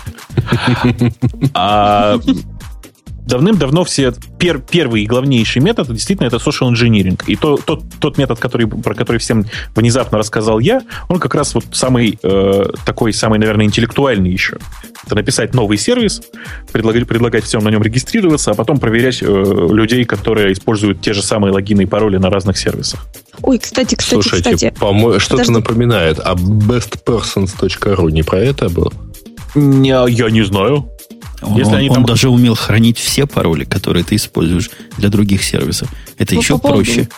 [1.54, 2.18] А
[3.26, 7.20] давным-давно все пер, первый и главнейший метод действительно это social engineering.
[7.26, 9.44] И то, тот, тот метод, который, про который всем
[9.74, 14.58] внезапно рассказал я, он как раз вот самый э, такой, самый, наверное, интеллектуальный еще.
[15.06, 16.22] Это написать новый сервис,
[16.72, 21.22] предлагать, предлагать всем на нем регистрироваться, а потом проверять э, людей, которые используют те же
[21.22, 23.06] самые логины и пароли на разных сервисах.
[23.42, 24.74] Ой, кстати, кстати, Слушайте, кстати.
[24.78, 26.20] По-моему, что-то напоминает.
[26.22, 28.92] А bestpersons.ru не про это было?
[29.54, 30.90] Не, я не знаю.
[31.44, 32.04] Он, Если они он там...
[32.06, 35.88] даже умел хранить все пароли, которые ты используешь для других сервисов.
[36.18, 37.08] Это ну, еще по проще.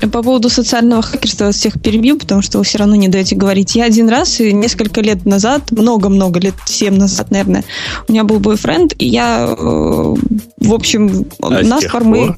[0.00, 3.74] Поводу, по поводу социального хакерства всех перебью, потому что вы все равно не даете говорить.
[3.74, 7.64] Я один раз, несколько лет назад, много-много лет, 7 назад, наверное,
[8.08, 12.36] у меня был бойфренд, и я, э, в общем, а нас мы...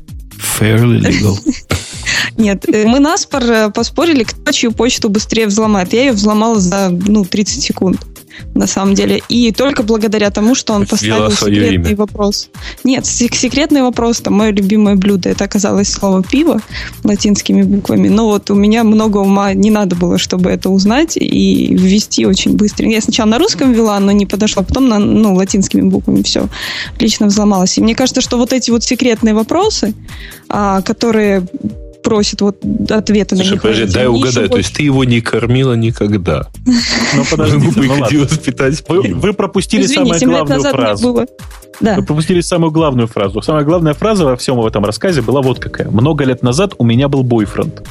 [0.61, 1.37] Fairly legal.
[2.37, 5.93] Нет, э, мы наспор э, поспорили, кто чью почту быстрее взломает.
[5.93, 8.07] Я ее взломала за, ну, 30 секунд
[8.55, 9.23] на самом деле.
[9.29, 12.51] И только благодаря тому, что он поставил секретный вопрос.
[12.85, 16.61] Нет, секретный вопрос, там, мое любимое блюдо, это оказалось слово пиво
[17.05, 18.09] латинскими буквами.
[18.09, 22.57] Но вот у меня много ума не надо было, чтобы это узнать и ввести очень
[22.57, 22.89] быстро.
[22.89, 26.49] Я сначала на русском ввела, но не подошла, потом на, ну, латинскими буквами все
[26.99, 27.79] лично взломалось.
[27.79, 29.95] И мне кажется, что вот эти вот секретные вопросы,
[30.49, 31.47] а, которые
[32.09, 32.57] просит вот
[32.89, 33.63] ответы Слушай, на них.
[33.63, 36.47] подожди, дай угадаю, то есть ты его не кормила никогда?
[36.65, 41.27] Ну, подождите, приходилось питать Вы пропустили самую главную фразу.
[41.81, 41.97] Да.
[41.97, 43.43] Вы пропустили самую главную фразу.
[43.43, 45.89] Самая главная фраза во всем в этом рассказе была вот какая.
[45.91, 47.87] Много лет назад у меня был бойфренд.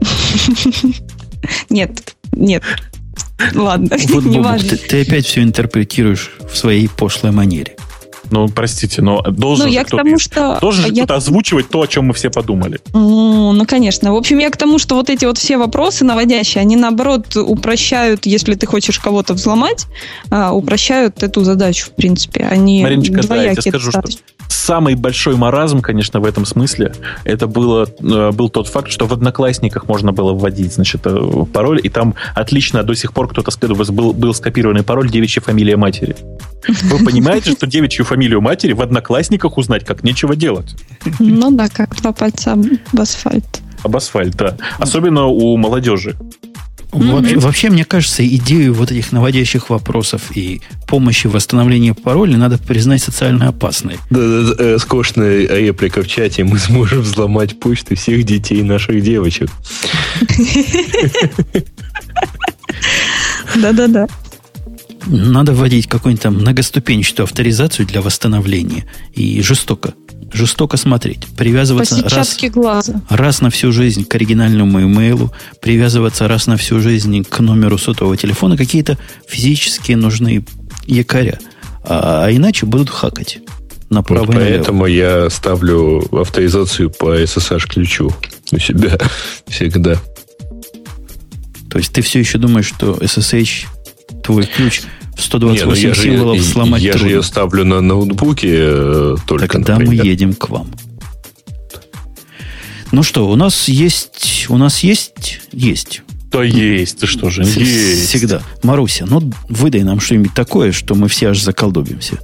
[1.70, 2.62] Нет, нет.
[3.54, 4.68] Ладно, вот, не важно.
[4.68, 7.76] Ты, ты опять все интерпретируешь в своей пошлой манере.
[8.30, 10.58] Ну, простите, но должен ну, я к тому, что...
[10.60, 11.04] должен я...
[11.04, 12.80] кто-то озвучивать то, о чем мы все подумали.
[12.92, 14.12] Ну, ну, конечно.
[14.12, 18.26] В общем, я к тому, что вот эти вот все вопросы наводящие, они, наоборот, упрощают,
[18.26, 19.86] если ты хочешь кого-то взломать,
[20.30, 22.44] а, упрощают эту задачу, в принципе.
[22.44, 24.20] Они Мариночка, да, я тебе скажу, достаточно.
[24.26, 26.92] что самый большой маразм, конечно, в этом смысле,
[27.24, 31.80] это было, э, был тот факт, что в Одноклассниках можно было вводить, значит, э, пароль,
[31.82, 33.50] и там отлично до сих пор кто-то
[33.92, 36.16] был, был скопированный пароль девичья фамилия матери.
[36.66, 40.74] Вы понимаете, что девичью фамилию матери в Одноклассниках узнать как нечего делать?
[41.18, 43.60] Ну да, как два пальца об асфальт.
[43.82, 44.56] Об асфальт, да.
[44.78, 46.16] Особенно у молодежи.
[46.92, 52.58] Вообще, вообще, мне кажется, идею вот этих наводящих вопросов и помощи в восстановлении пароля надо
[52.58, 53.98] признать социально опасной.
[54.10, 56.44] Да, да, да, скучная реплика в чате.
[56.44, 59.50] Мы сможем взломать почты всех детей наших девочек.
[63.56, 64.06] Да-да-да.
[65.06, 68.86] Надо вводить какую-нибудь там многоступенчатую авторизацию для восстановления.
[69.14, 69.94] И жестоко
[70.32, 71.26] жестоко смотреть.
[71.36, 73.00] Привязываться раз, глаза.
[73.08, 78.16] раз на всю жизнь к оригинальному имейлу, привязываться раз на всю жизнь к номеру сотового
[78.16, 80.44] телефона, какие-то физически нужны
[80.86, 81.38] якоря.
[81.82, 83.38] А, а иначе будут хакать.
[83.88, 88.12] направо вот Поэтому я ставлю авторизацию по SSH-ключу
[88.52, 88.98] у себя
[89.48, 89.96] всегда.
[91.70, 93.66] То есть ты все еще думаешь, что SSH,
[94.22, 94.82] твой ключ
[95.16, 97.08] в 128 Не, ну символов же, сломать Я трудно.
[97.08, 100.04] же ее ставлю на ноутбуке э, только, Тогда например.
[100.04, 100.70] мы едем к вам.
[102.92, 104.46] Ну что, у нас есть...
[104.48, 105.40] У нас есть...
[105.52, 106.02] Есть.
[106.30, 108.08] Да есть, ты что же, есть.
[108.08, 108.42] Всегда.
[108.62, 112.18] Маруся, ну выдай нам что-нибудь такое, что мы все аж заколдобимся.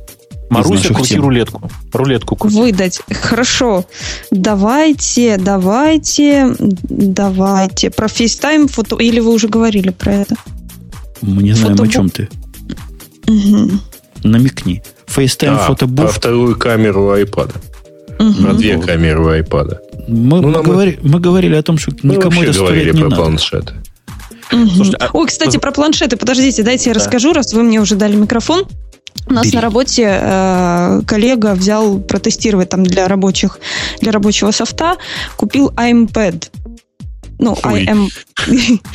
[0.48, 1.22] Маруся, крути тем.
[1.22, 1.68] рулетку.
[1.92, 2.56] Рулетку крути.
[2.56, 3.00] Выдать.
[3.10, 3.84] Хорошо.
[4.30, 7.90] Давайте, давайте, давайте.
[7.90, 8.96] Про FaceTime фото...
[8.96, 10.36] Или вы уже говорили про это?
[11.22, 11.88] Мы не знаем, Фотобу...
[11.88, 12.28] о чем ты.
[13.26, 13.70] Угу.
[14.24, 14.82] Намекни.
[15.06, 16.06] FaceTime а, фотобуф.
[16.06, 17.54] Про вторую камеру iPad.
[18.18, 18.42] Угу.
[18.42, 19.76] Про две камеры у iPad.
[20.08, 23.22] Мы, ну, мы, говори, мы говорили о том, что никому это говорили не про надо.
[23.22, 23.74] планшеты.
[24.52, 24.68] Угу.
[24.68, 25.10] Слушайте, а...
[25.12, 26.16] Ой, кстати, про планшеты.
[26.16, 27.00] Подождите, дайте я да.
[27.00, 28.64] расскажу, раз вы мне уже дали микрофон.
[29.28, 29.56] У нас Бери.
[29.56, 33.58] на работе э, коллега взял протестировать там для рабочих,
[34.00, 34.96] для рабочего софта,
[35.36, 36.48] купил iPad.
[37.38, 37.80] Ну, Ой.
[37.80, 38.08] I am...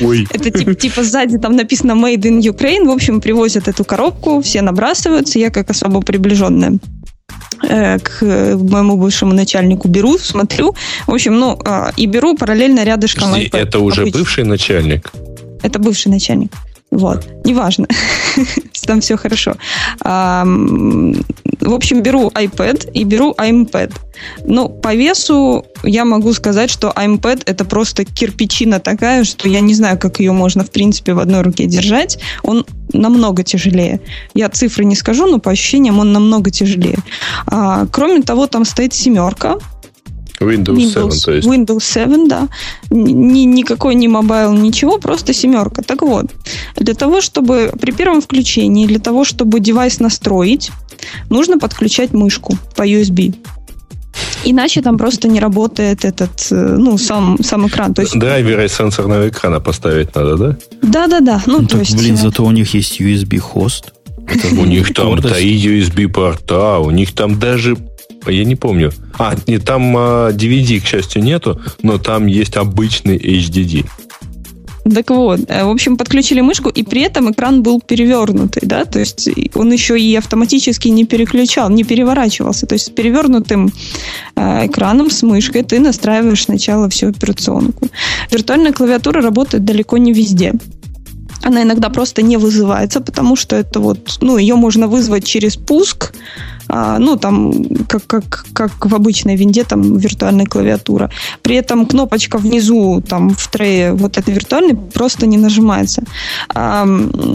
[0.00, 0.26] Ой.
[0.30, 2.86] Это типа, типа сзади там написано Made in Ukraine.
[2.86, 5.38] В общем, привозят эту коробку, все набрасываются.
[5.38, 6.78] Я как особо приближенная
[7.68, 10.74] э, к моему бывшему начальнику беру, смотрю.
[11.06, 13.58] В общем, ну, э, и беру параллельно рядышком Подожди, iPad.
[13.58, 14.18] Это уже обычный.
[14.18, 15.12] бывший начальник?
[15.62, 16.50] Это бывший начальник.
[16.92, 17.86] Вот, неважно,
[18.86, 19.54] там все хорошо.
[20.04, 23.94] В общем, беру iPad и беру iPad.
[24.44, 29.74] Но по весу я могу сказать, что iPad это просто кирпичина такая, что я не
[29.74, 32.18] знаю, как ее можно, в принципе, в одной руке держать.
[32.42, 34.00] Он намного тяжелее.
[34.34, 36.98] Я цифры не скажу, но по ощущениям он намного тяжелее.
[37.46, 39.56] А, кроме того, там стоит семерка,
[40.42, 41.48] Windows, Windows 7, то есть.
[41.48, 42.48] Windows 7, да.
[42.90, 45.82] Ни, никакой не mobile, ничего, просто семерка.
[45.82, 46.26] Так вот,
[46.76, 50.70] для того, чтобы при первом включении, для того, чтобы девайс настроить,
[51.30, 53.34] нужно подключать мышку по USB.
[54.44, 57.94] Иначе там просто не работает этот, э, ну, сам, сам экран.
[57.94, 58.18] То есть...
[58.18, 60.56] Драйверы сенсорного экрана поставить надо, да?
[60.82, 61.42] Да-да-да.
[61.46, 61.96] Ну, ну то так, есть...
[61.96, 63.92] блин, зато у них есть USB-хост.
[64.58, 67.76] У них там и USB-порта, у них там даже
[68.26, 68.92] я не помню.
[69.18, 73.86] А, не, там DVD, к счастью, нету, но там есть обычный HDD.
[74.84, 78.98] Так вот, э, в общем, подключили мышку, и при этом экран был перевернутый, да, то
[78.98, 82.66] есть он еще и автоматически не переключал, не переворачивался.
[82.66, 83.70] То есть с перевернутым
[84.34, 87.88] э, экраном с мышкой ты настраиваешь сначала всю операционку.
[88.30, 90.52] Виртуальная клавиатура работает далеко не везде.
[91.44, 96.12] Она иногда просто не вызывается, потому что это вот, ну, ее можно вызвать через пуск,
[96.68, 97.52] а, ну, там,
[97.88, 101.10] как, как, как в обычной винде, там, виртуальная клавиатура.
[101.42, 106.04] При этом кнопочка внизу, там, в трее, вот этой виртуальной, просто не нажимается.
[106.54, 106.86] А,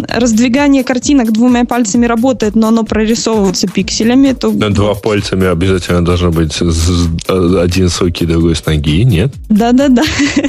[0.09, 4.33] раздвигание картинок двумя пальцами работает, но оно прорисовывается пикселями.
[4.33, 4.51] То...
[4.51, 9.33] Два пальцами обязательно должно быть один с руки, другой с ноги, нет?
[9.49, 10.03] Да-да-да.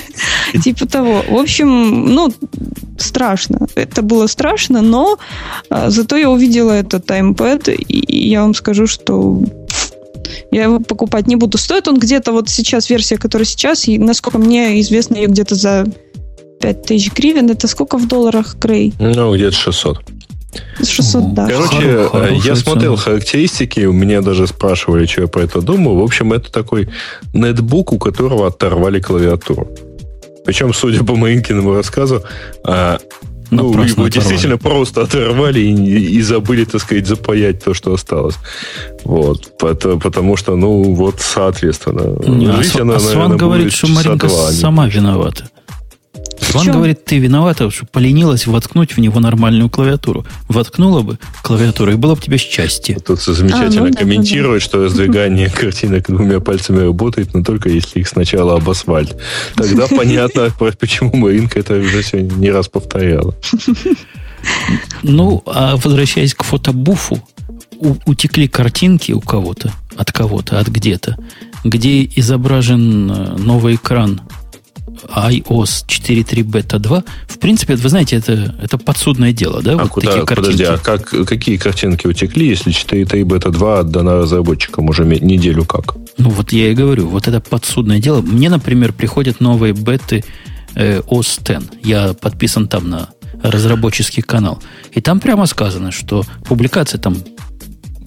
[0.63, 1.23] Типа того.
[1.29, 2.33] В общем, ну,
[2.99, 3.67] страшно.
[3.75, 5.19] Это было страшно, но
[5.71, 9.43] а, зато я увидела этот таймпэд, и я вам скажу, что
[10.51, 11.59] я его покупать не буду.
[11.59, 15.87] Стоит он где-то, вот сейчас версия, которая сейчас, и насколько мне известно, ее где-то за
[16.61, 17.51] 5000 гривен.
[17.51, 18.95] Это сколько в долларах, Грей?
[18.99, 19.99] Ну, где-то 600.
[20.83, 21.47] 600, да.
[21.47, 25.99] Короче, Хоро, я смотрел характеристики, у меня даже спрашивали, что я про это думаю.
[25.99, 26.89] В общем, это такой
[27.33, 29.69] нетбук, у которого оторвали клавиатуру.
[30.45, 32.23] Причем, судя по Маинкиному рассказу,
[33.51, 34.11] а, ну, его оторвали.
[34.11, 38.37] действительно просто оторвали и, и забыли, так сказать, запаять то, что осталось.
[39.05, 39.57] Вот.
[39.59, 42.17] Потому, потому что, ну, вот, соответственно.
[42.29, 45.51] Не, жить а, она, а наверное, говорит, что Маринка сама виновата.
[46.53, 50.27] Ван говорит, ты виновата, что поленилась воткнуть в него нормальную клавиатуру.
[50.49, 52.99] Воткнула бы клавиатуру, и было бы тебе счастье.
[52.99, 54.71] Тут замечательно а, ну, комментирует, да, да.
[54.71, 59.17] что раздвигание картинок двумя пальцами работает, но только если их сначала об асфальт.
[59.55, 63.35] Тогда понятно, почему Маринка это уже сегодня не раз повторяла.
[65.03, 67.23] Ну, а возвращаясь к фотобуфу,
[68.07, 71.17] утекли картинки у кого-то, от кого-то, от где-то,
[71.65, 74.21] где изображен э, новый экран
[75.09, 79.73] iOS 4.3 Beta 2, в принципе, вы знаете, это, это подсудное дело, да?
[79.73, 84.17] А вот куда, такие подожди, а как, какие картинки утекли, если 4.3 Beta 2 отдана
[84.17, 85.97] разработчикам уже неделю как?
[86.19, 88.21] Ну, вот я и говорю, вот это подсудное дело.
[88.21, 90.25] Мне, например, приходят новые беты
[90.75, 91.67] э, OS X.
[91.83, 93.09] Я подписан там на
[93.43, 94.63] разработческий канал.
[94.93, 97.17] И там прямо сказано, что публикация там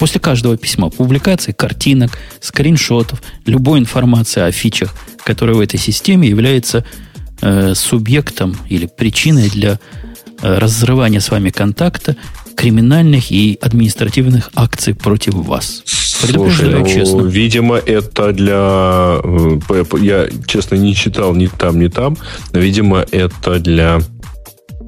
[0.01, 6.83] после каждого письма публикации картинок, скриншотов, любой информации о фичах, которая в этой системе является
[7.41, 9.79] э, субъектом или причиной для
[10.41, 12.15] э, разрывания с вами контакта
[12.55, 15.83] криминальных и административных акций против вас.
[15.85, 17.21] Слушай, ну, честно.
[17.21, 19.19] видимо, это для...
[19.23, 22.17] Э, я, честно, не читал ни там, ни там,
[22.53, 23.99] видимо, это для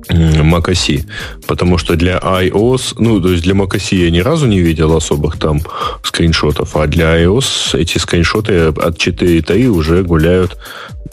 [0.10, 1.06] macOS.
[1.48, 5.38] Потому что для iOS, ну, то есть для macOS я ни разу не видел особых
[5.38, 5.62] там
[6.04, 10.58] скриншотов, а для iOS эти скриншоты от 4.3 уже гуляют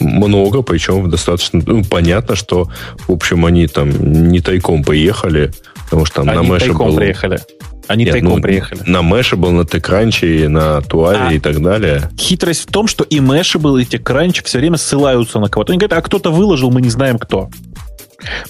[0.01, 2.71] много, причем достаточно ну, понятно, что,
[3.07, 3.91] в общем, они там
[4.29, 5.53] не тайком поехали,
[5.85, 6.97] потому что там они на Мэше был...
[6.97, 7.41] приехали.
[7.91, 8.83] Они Нет, тайком ну, приехали.
[8.87, 12.09] На Mashable, на TechCrunch, на Туаре а, и так далее.
[12.17, 15.73] Хитрость в том, что и Mashable, и TechCrunch все время ссылаются на кого-то.
[15.73, 17.51] Они говорят, а кто-то выложил, мы не знаем кто.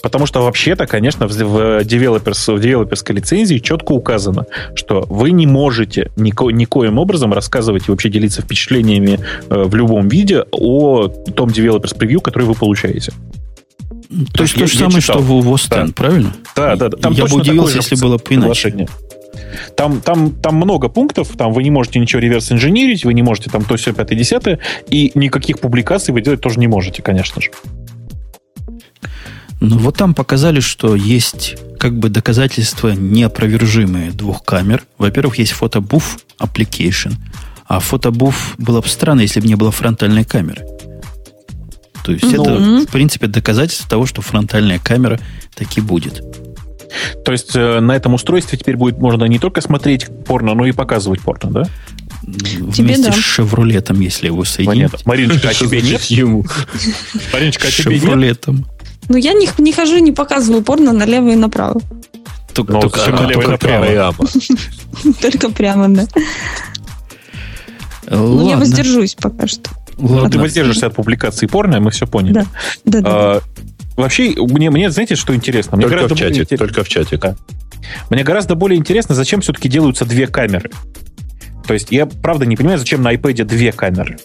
[0.02, 5.46] Потому что вообще-то, конечно, в, в, developers, в девелоперской лицензии четко указано, что вы не
[5.46, 11.50] можете нико, никоим образом рассказывать и вообще делиться впечатлениями э, в любом виде о том
[11.50, 13.12] developers preview, который вы получаете.
[14.34, 15.92] То есть то же самое, что в Востен, да.
[15.94, 16.32] правильно?
[16.56, 16.88] Да, да.
[16.88, 16.96] да.
[16.96, 18.88] Там я бы удивился, если было бы иначе.
[19.76, 23.50] Там, там, там много пунктов, там вы не можете ничего реверс инженерить, вы не можете
[23.50, 24.42] там то все 5 10
[24.90, 27.50] и никаких публикаций вы делать тоже не можете, конечно же.
[29.60, 34.84] Ну вот там показали, что есть как бы доказательства неопровержимые двух камер.
[34.98, 37.14] Во-первых, есть фотобуф application,
[37.66, 40.64] а фотобуф было бы странно, если бы не было фронтальной камеры.
[42.04, 45.20] То есть ну, это, в принципе, доказательство того, что фронтальная камера
[45.54, 46.22] таки будет.
[47.24, 50.72] То есть э, на этом устройстве теперь будет можно не только смотреть порно, но и
[50.72, 51.64] показывать порно, да?
[52.24, 53.12] Тебе Вместе да.
[53.12, 54.90] с «Шевролетом», если его соединить.
[54.90, 54.98] Понятно.
[55.04, 56.02] Мариночка, а тебе нет?
[57.32, 58.02] Мариночка, а тебе нет?
[58.02, 58.66] «Шевролетом».
[59.10, 61.80] Ну, я не, не хожу, не показываю порно налево и направо.
[62.54, 64.14] Только, ну, только, только, налево и направо.
[65.20, 66.06] Только прямо, да.
[68.08, 69.68] Ну, я воздержусь пока что.
[69.98, 70.30] Ладно.
[70.30, 72.34] Ты воздержишься от публикации порно, мы все поняли.
[72.34, 72.46] Да,
[72.84, 73.10] да, да.
[73.10, 73.40] А,
[73.96, 75.76] вообще, мне, мне, знаете, что интересно?
[75.76, 76.58] Мне только в чате, интерес...
[76.60, 77.16] только в чате.
[77.16, 77.34] Да.
[78.10, 80.70] Мне гораздо более интересно, зачем все-таки делаются две камеры.
[81.66, 84.18] То есть я правда не понимаю, зачем на iPad две камеры.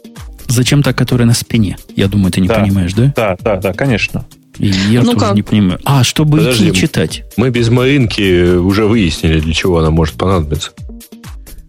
[0.48, 1.76] Зачем та, которая на спине?
[1.96, 3.12] Я думаю, ты не да, понимаешь, да?
[3.16, 4.26] Да, да, да, конечно.
[4.58, 5.36] И я ну тоже как?
[5.36, 5.80] не понимаю.
[5.86, 7.24] А, чтобы Подожди, идти читать.
[7.38, 10.72] Мы без Маринки уже выяснили, для чего она может понадобиться.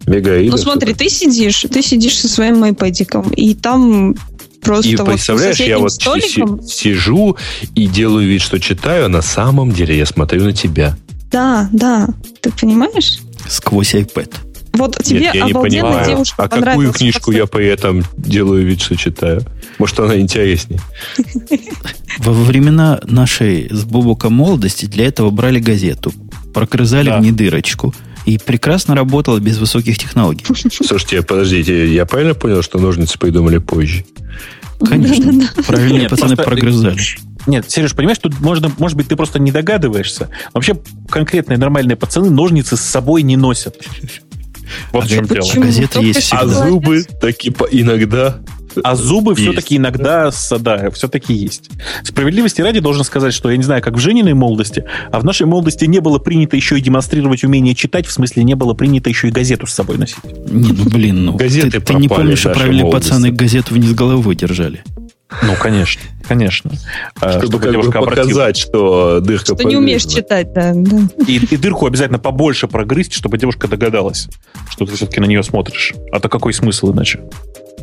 [0.07, 0.53] Мегаида.
[0.53, 4.15] Ну смотри, ты сидишь, ты сидишь со своим iPad, и там
[4.63, 6.63] просто и вот представляешь, я вот столиком...
[6.63, 7.37] сижу
[7.75, 10.97] и делаю вид, что читаю, а на самом деле я смотрю на тебя.
[11.31, 12.09] Да, да.
[12.41, 13.19] Ты понимаешь?
[13.49, 14.33] Сквозь iPad.
[14.77, 16.07] Вот тебе Нет, я не понимаю.
[16.07, 19.43] девушка А какую книжку я при этом делаю вид, что читаю?
[19.79, 20.81] Может, она интереснее?
[22.19, 26.13] Во времена нашей с Бубука молодости для этого брали газету,
[26.55, 27.19] прокрызали да.
[27.19, 27.95] в ней дырочку.
[28.25, 30.45] И прекрасно работала без высоких технологий.
[30.85, 34.05] Слушайте, подождите, я правильно понял, что ножницы придумали позже?
[34.81, 35.49] Конечно.
[35.67, 37.01] Правильно пацаны прогрызали.
[37.47, 40.29] Нет, Сереж, понимаешь, тут можно, может быть, ты просто не догадываешься.
[40.53, 40.77] Вообще,
[41.09, 43.77] конкретные нормальные пацаны ножницы с собой не носят.
[44.93, 45.47] Вот а в чем дело.
[45.55, 46.41] Газеты есть всегда.
[46.41, 48.41] А зубы таки иногда
[48.83, 49.43] а зубы есть.
[49.43, 51.71] все-таки иногда, да, все-таки есть.
[52.03, 55.47] Справедливости ради должен сказать, что я не знаю, как в Жениной молодости, а в нашей
[55.47, 59.29] молодости не было принято еще и демонстрировать умение читать, в смысле не было принято еще
[59.29, 60.19] и газету с собой носить.
[60.25, 63.11] Не, ну блин, ну Газеты ты, ты не помнишь, что правильные молодости.
[63.11, 64.83] пацаны газету вниз головой держали.
[65.43, 66.71] Ну, конечно, конечно.
[67.21, 70.73] А, чтобы, чтобы как бы показать, что дырка Что не умеешь читать, да.
[70.75, 70.99] да.
[71.27, 74.29] И, и дырку обязательно побольше прогрызть, чтобы девушка догадалась,
[74.71, 75.95] что ты все-таки на нее смотришь.
[76.13, 77.21] А то какой смысл иначе?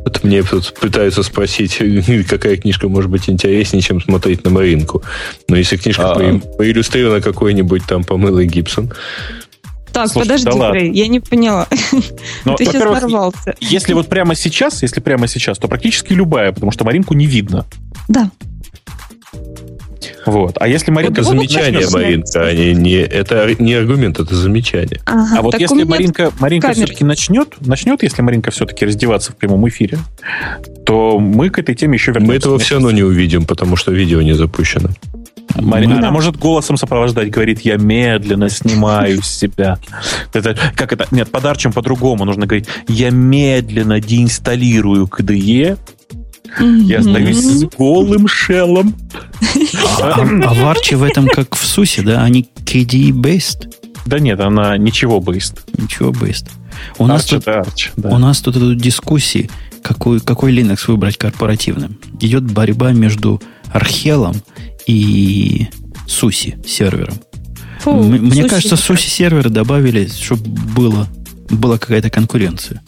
[0.06, 1.82] Вот мне тут пытаются спросить,
[2.30, 5.04] какая книжка может быть интереснее, чем смотреть на Маринку.
[5.50, 6.40] Но если книжка а...
[6.58, 8.92] поиллюстрирована какой-нибудь там помылый Гибсон,
[9.94, 11.68] так, Слушай, подожди, да Грей, я не поняла.
[12.46, 13.56] Но, Ты сейчас нарвался.
[13.60, 17.66] Если вот прямо сейчас, если прямо сейчас, то практически любая, потому что Маринку не видно.
[18.08, 18.32] Да.
[20.26, 20.58] Вот.
[20.60, 21.22] А если Маринка...
[21.22, 25.00] Это замечание, Маринка, а не, не, это не аргумент, это замечание.
[25.06, 29.68] Ага, а вот если Маринка, Маринка все-таки начнет, начнет, если Маринка все-таки раздеваться в прямом
[29.70, 30.00] эфире,
[30.86, 32.32] то мы к этой теме еще вернемся.
[32.32, 34.90] Мы этого все равно не увидим, потому что видео не запущено.
[35.56, 39.78] Марина, она может голосом сопровождать, говорит, я медленно снимаю с себя.
[40.34, 41.08] Это, как это?
[41.12, 42.26] Нет, подарчем по-другому.
[42.26, 45.78] Нужно говорить, я медленно деинсталлирую KDE,
[46.60, 48.96] я остаюсь с голым шеллом.
[50.02, 52.24] А, а в Арче в этом как в Сусе, да?
[52.24, 53.74] Они KDE-based?
[54.06, 55.60] Да нет, она ничего based.
[55.78, 56.50] Ничего based.
[56.98, 58.10] У нас, тут, Arch, да.
[58.10, 59.50] у нас тут идут дискуссии,
[59.82, 61.98] какой, какой Linux выбрать корпоративным.
[62.20, 64.36] Идет борьба между Архелом
[64.86, 65.68] и
[66.08, 67.16] Суси сервером.
[67.80, 71.08] Фу, Мне Суси кажется, Суси серверы добавили, чтобы было,
[71.50, 72.82] была какая-то конкуренция.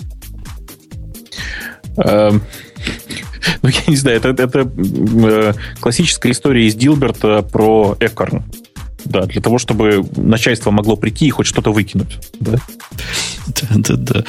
[1.97, 2.41] Эм,
[3.61, 8.43] ну, я не знаю, это, это э, классическая история из Дилберта про Экорн.
[9.05, 12.17] Да, для того, чтобы начальство могло прийти и хоть что-то выкинуть.
[12.39, 12.57] Да?
[13.47, 14.23] Да-да-да.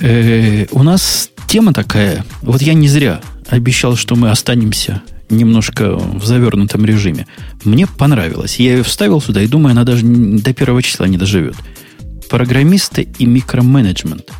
[0.00, 2.24] Э, у нас тема такая.
[2.42, 7.26] Вот я не зря обещал, что мы останемся немножко в завернутом режиме.
[7.64, 8.58] Мне понравилось.
[8.58, 11.56] Я ее вставил сюда и думаю, она даже до первого числа не доживет.
[12.30, 14.30] Программисты и микроменеджмент.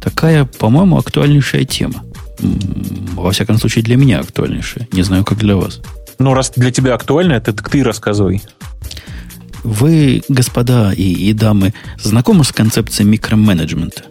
[0.00, 2.04] Такая, по-моему, актуальнейшая тема.
[2.38, 4.88] Во всяком случае, для меня актуальнейшая.
[4.92, 5.80] Не знаю, как для вас.
[6.18, 8.42] Ну, раз для тебя актуально, это ты рассказывай.
[9.64, 14.04] Вы, господа и, и дамы, знакомы с концепцией микроменеджмента?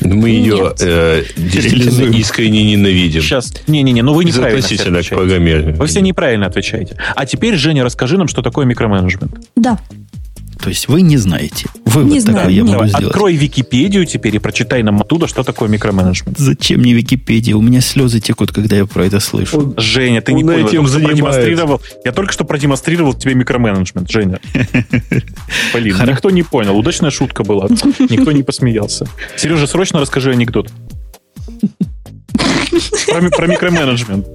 [0.00, 3.22] Мы ее э, действительно искренне ненавидим.
[3.22, 3.52] Сейчас.
[3.66, 5.76] Не-не-не, ну вы неправильно Относительно к программированию.
[5.76, 6.96] Вы все неправильно отвечаете.
[7.14, 9.32] А теперь, Женя, расскажи нам, что такое микроменеджмент.
[9.56, 9.78] Да.
[10.62, 11.66] То есть вы не знаете.
[11.86, 12.38] Вы Не вот знаю.
[12.38, 13.06] такой я могу Давай, сделать.
[13.06, 16.38] открой Википедию теперь и прочитай нам оттуда, что такое микроменеджмент.
[16.38, 17.56] Зачем мне Википедия?
[17.56, 19.74] У меня слезы текут, когда я про это слышу.
[19.78, 20.58] Женя, ты Он не понял.
[20.66, 21.16] этим я, только что занимается.
[21.40, 24.38] продемонстрировал, я только что продемонстрировал тебе микроменеджмент, Женя.
[25.74, 26.76] Блин, никто не понял.
[26.76, 27.66] Удачная шутка была.
[28.10, 29.06] Никто не посмеялся.
[29.36, 30.70] Сережа, срочно расскажи анекдот.
[33.06, 34.26] Про, про микроменеджмент.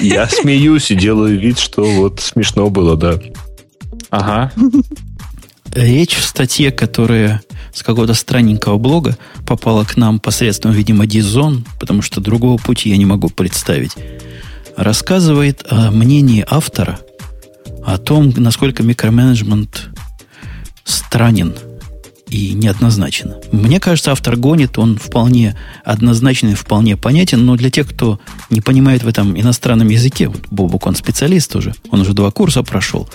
[0.00, 3.18] Я смеюсь и делаю вид, что вот смешно было, да.
[4.10, 4.52] Ага.
[5.76, 7.42] Речь в статье, которая
[7.74, 12.96] с какого-то странненького блога попала к нам посредством, видимо, Дизон, потому что другого пути я
[12.96, 13.92] не могу представить,
[14.74, 16.98] рассказывает о мнении автора
[17.84, 19.90] о том, насколько микроменеджмент
[20.84, 21.54] странен
[22.30, 23.34] и неоднозначен.
[23.52, 29.02] Мне кажется, автор гонит, он вполне однозначный, вполне понятен, но для тех, кто не понимает
[29.02, 33.10] в этом иностранном языке, вот Бобук, он специалист уже, он уже два курса прошел,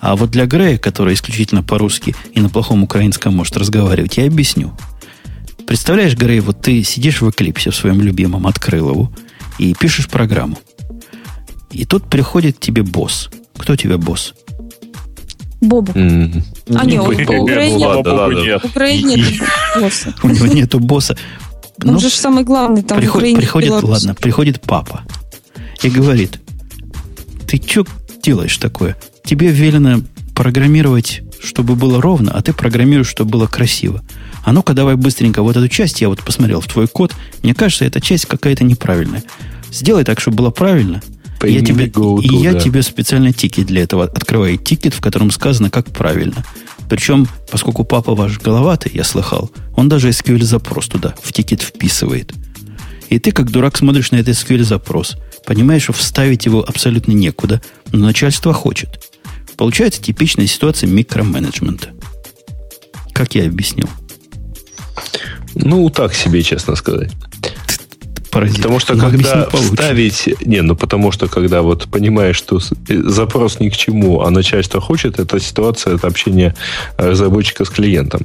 [0.00, 4.72] а вот для Грея, который исключительно по-русски и на плохом украинском может разговаривать, я объясню.
[5.66, 9.12] Представляешь, Грей, вот ты сидишь в Эклипсе в своем любимом, открыл его,
[9.58, 10.58] и пишешь программу.
[11.70, 13.30] И тут приходит к тебе босс.
[13.56, 14.34] Кто у тебя босс?
[15.60, 15.92] Бобу.
[15.94, 16.42] М.
[16.74, 17.00] А, нет.
[17.02, 17.08] В
[18.66, 19.42] Украине нет
[19.80, 20.14] босса.
[20.22, 21.16] У него нету босса.
[21.84, 23.90] Он Ну, же самый главный там приходит, Беларусь.
[23.90, 25.02] ладно, приходит папа
[25.82, 26.40] и говорит,
[27.48, 27.86] ты что
[28.22, 28.96] делаешь такое?
[29.24, 30.02] Тебе велено
[30.34, 34.02] программировать, чтобы было ровно, а ты программируешь, чтобы было красиво.
[34.44, 37.84] А ну-ка давай быстренько вот эту часть, я вот посмотрел в твой код, мне кажется,
[37.84, 39.22] эта часть какая-то неправильная.
[39.70, 41.00] Сделай так, чтобы было правильно.
[41.42, 42.60] Я тебе, go и to, я да.
[42.60, 44.58] тебе специально тикет для этого открываю.
[44.58, 46.44] Тикет, в котором сказано, как правильно.
[46.88, 52.32] Причем, поскольку папа ваш головатый, я слыхал, он даже SQL-запрос туда в тикет вписывает.
[53.08, 55.16] И ты, как дурак, смотришь на этот SQL-запрос.
[55.44, 59.11] Понимаешь, что вставить его абсолютно некуда, но начальство хочет.
[59.56, 61.88] Получается типичная ситуация микроменеджмента.
[63.12, 63.88] Как я объяснил?
[65.54, 67.12] Ну, так себе, честно сказать.
[68.30, 68.56] Паразит.
[68.56, 69.70] Потому что Но когда объяснить получше.
[69.70, 70.46] вставить...
[70.46, 74.80] Не, ну потому что когда вот понимаешь, что э, запрос ни к чему, а начальство
[74.80, 76.54] хочет, это ситуация, это общение
[76.96, 78.22] разработчика с клиентом,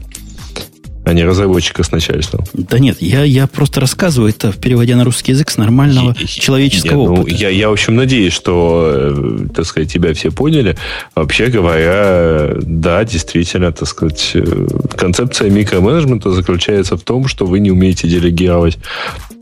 [1.08, 2.44] а не разработчика с начальством.
[2.54, 7.00] Да нет, я, я просто рассказываю это, переводя на русский язык, с нормального и- человеческого
[7.00, 7.36] Нет, ну, опыта.
[7.36, 10.76] я, я, в общем, надеюсь, что, э, так сказать, тебя все поняли.
[11.16, 14.68] Вообще говоря, да, действительно, так сказать, э,
[14.98, 18.78] концепция микроменеджмента заключается в том, что вы не умеете делегировать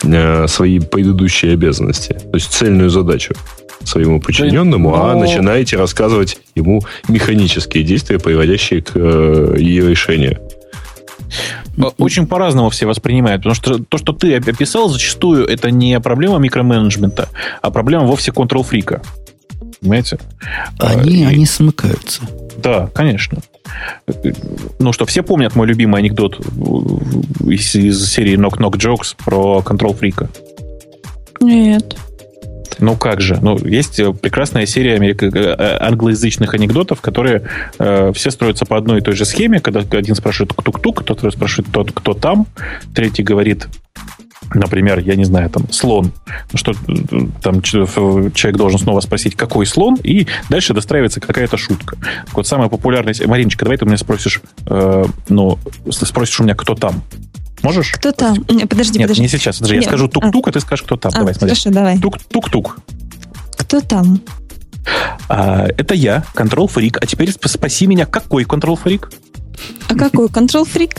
[0.04, 3.34] э, свои предыдущие обязанности, то есть цельную задачу
[3.84, 10.40] своему подчиненному, а но- начинаете рассказывать ему механические действия, приводящие к э, ее решению.
[11.98, 17.30] Очень по-разному все воспринимают, потому что то, что ты описал, зачастую это не проблема микроменеджмента,
[17.62, 19.02] а проблема вовсе контрол-фрика.
[19.82, 20.18] Понимаете?
[20.80, 22.22] Они, И- они смыкаются.
[22.58, 23.40] Да, конечно.
[24.80, 30.30] Ну что, все помнят мой любимый анекдот из, из серии Knock Knock Jokes про контрол-фрика?
[31.42, 31.98] Нет.
[32.80, 33.38] Ну как же?
[33.42, 37.44] Ну, есть э, прекрасная серия америка- э, англоязычных анекдотов, которые
[37.80, 41.72] э, все строятся по одной и той же схеме, когда один спрашивает тук-тук, второй спрашивает
[41.72, 42.48] тот, кто там,
[42.94, 43.68] третий говорит,
[44.54, 46.12] например, я не знаю, там, слон.
[46.52, 46.76] Ну, Что э,
[47.42, 51.98] там человек должен снова спросить, какой слон, и дальше достраивается какая-то шутка.
[52.26, 53.16] Так Вот самая популярная...
[53.26, 57.04] Мариночка, давай ты у меня спросишь, э, ну, спросишь у меня, кто там.
[57.62, 57.92] Можешь?
[57.92, 58.36] Кто там?
[58.44, 59.22] Подожди, Нет, подожди.
[59.22, 59.58] не сейчас.
[59.58, 59.90] Подожди, я Нет.
[59.90, 61.12] скажу тук-тук, а ты скажешь, кто там.
[61.16, 61.50] А, давай, смотри.
[61.50, 61.98] хорошо, давай.
[62.00, 62.78] Тук-тук-тук.
[63.58, 64.22] Кто там?
[65.30, 66.98] А, это я, Control Freak.
[67.02, 69.12] А теперь сп- спаси меня, какой Control Freak?
[69.90, 70.28] А какой?
[70.28, 70.98] Control Freak?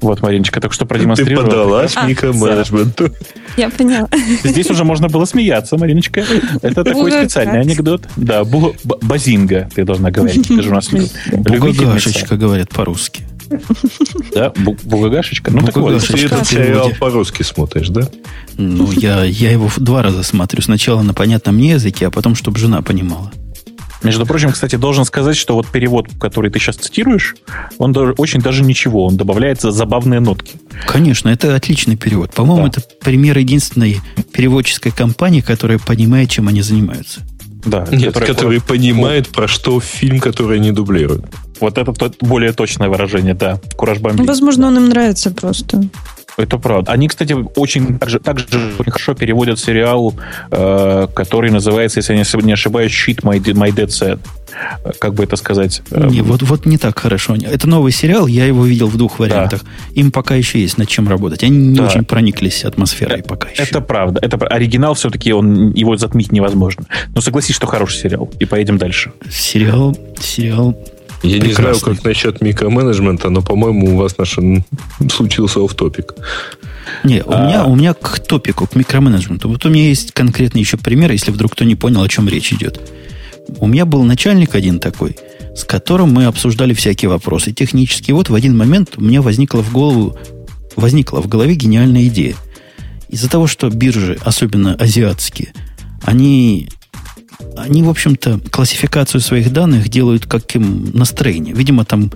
[0.00, 1.44] Вот, Мариночка, так что Ты продемонстрировала.
[1.46, 3.10] поддалась А, микроменеджменту.
[3.56, 4.08] Я поняла.
[4.44, 6.24] Здесь уже можно было смеяться, Мариночка.
[6.62, 8.02] Это такой специальный анекдот.
[8.16, 10.46] Да, базинга, ты должна говорить.
[10.48, 12.36] Ты же у нас лю- любительница.
[12.36, 13.24] Говорят по-русски.
[14.34, 15.50] Да, бу- бугагашечка.
[15.50, 16.00] Ну так вот.
[16.00, 18.08] Ты сериал по-русски смотришь, да?
[18.56, 20.62] Ну, я, я его два раза смотрю.
[20.62, 23.32] Сначала на понятном мне языке, а потом, чтобы жена понимала.
[24.02, 27.34] Между прочим, кстати, должен сказать, что вот перевод, который ты сейчас цитируешь,
[27.78, 30.56] он даже, очень даже ничего, он добавляет забавные нотки.
[30.86, 32.32] Конечно, это отличный перевод.
[32.32, 32.74] По-моему, да.
[32.76, 34.00] это пример единственной
[34.32, 37.22] переводческой компании, которая понимает, чем они занимаются.
[37.64, 41.24] Да, Нет, который, который понимает, про что фильм, который они дублируют.
[41.60, 43.58] Вот это более точное выражение, да.
[43.76, 44.26] Кураж бомбит.
[44.26, 45.82] Возможно, он им нравится просто.
[46.36, 46.92] Это правда.
[46.92, 48.46] Они, кстати, очень также, также
[48.78, 50.14] очень хорошо переводят сериал,
[50.52, 54.20] э, который называется, если я не ошибаюсь, Shit My, My Dead Set.
[54.98, 55.82] Как бы это сказать?
[55.90, 57.36] Не, вот, вот не так хорошо.
[57.36, 59.62] Это новый сериал, я его видел в двух вариантах.
[59.62, 60.00] Да.
[60.00, 61.44] Им пока еще есть над чем работать.
[61.44, 61.86] Они не да.
[61.86, 63.62] очень прониклись атмосферой это, пока еще.
[63.62, 64.20] Это правда.
[64.22, 66.84] Это оригинал все-таки он его затмить невозможно.
[67.14, 68.30] Но согласись, что хороший сериал.
[68.38, 69.12] И поедем дальше.
[69.30, 70.76] Сериал, сериал
[71.22, 71.48] я Прекрасный.
[71.48, 74.38] не знаю, как насчет микроменеджмента, но, по-моему, у вас наш
[75.10, 76.14] случился оф-топик.
[77.02, 77.46] Не, у, а...
[77.46, 79.48] меня, у меня к топику, к микроменеджменту.
[79.48, 82.52] Вот у меня есть конкретный еще пример, если вдруг кто не понял, о чем речь
[82.52, 82.80] идет.
[83.58, 85.16] У меня был начальник один такой,
[85.56, 88.14] с которым мы обсуждали всякие вопросы технические.
[88.14, 90.16] Вот в один момент у меня возникла в голову,
[90.76, 92.36] возникла в голове гениальная идея.
[93.08, 95.52] Из-за того, что биржи, особенно азиатские,
[96.02, 96.68] они
[97.56, 101.54] они, в общем-то, классификацию своих данных делают как им настроение.
[101.54, 102.10] Видимо, там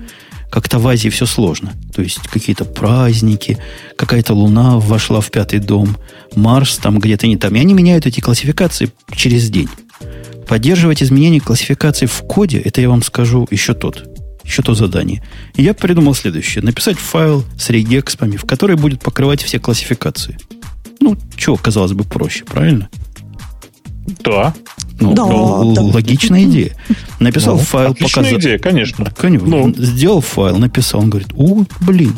[0.51, 1.73] как-то в Азии все сложно.
[1.95, 3.59] То есть какие-то праздники,
[3.97, 5.97] какая-то луна вошла в пятый дом,
[6.35, 7.55] Марс там где-то не там.
[7.55, 9.69] И они меняют эти классификации через день.
[10.53, 14.05] Поддерживать изменения классификации в коде, это я вам скажу еще тот,
[14.45, 15.25] еще то задание.
[15.57, 16.63] И я придумал следующее.
[16.63, 20.37] Написать файл с регекспами, в который будет покрывать все классификации.
[21.01, 22.91] Ну, чего, казалось бы, проще, правильно?
[24.23, 24.53] Да.
[25.01, 25.81] Ну, да, ну, да.
[25.85, 26.77] Логичная идея.
[27.19, 28.39] Написал ну, файл, показал.
[28.39, 29.11] идея, конечно.
[29.17, 29.47] Конечно.
[29.47, 29.75] Ну.
[29.75, 31.01] Сделал файл, написал.
[31.01, 32.15] Он говорит, у, блин,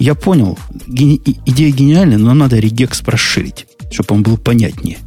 [0.00, 0.58] я понял,
[0.88, 4.98] ге- идея гениальная, но надо регекс расширить, чтобы он был понятнее.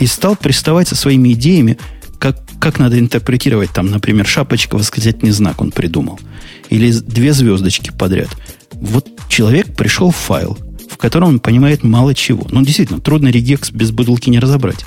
[0.00, 1.78] И стал приставать со своими идеями,
[2.18, 6.18] как, как надо интерпретировать там, например, шапочка, восклицательный знак он придумал.
[6.70, 8.28] Или две звездочки подряд.
[8.72, 10.58] Вот человек пришел в файл,
[10.90, 12.46] в котором он понимает мало чего.
[12.50, 14.84] Ну, действительно, трудно регекс без бутылки не разобрать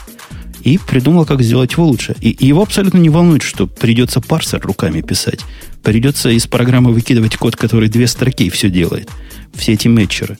[0.63, 2.15] и придумал, как сделать его лучше.
[2.21, 5.41] И, и его абсолютно не волнует, что придется парсер руками писать.
[5.83, 9.09] Придется из программы выкидывать код, который две строки все делает.
[9.53, 10.37] Все эти метчеры.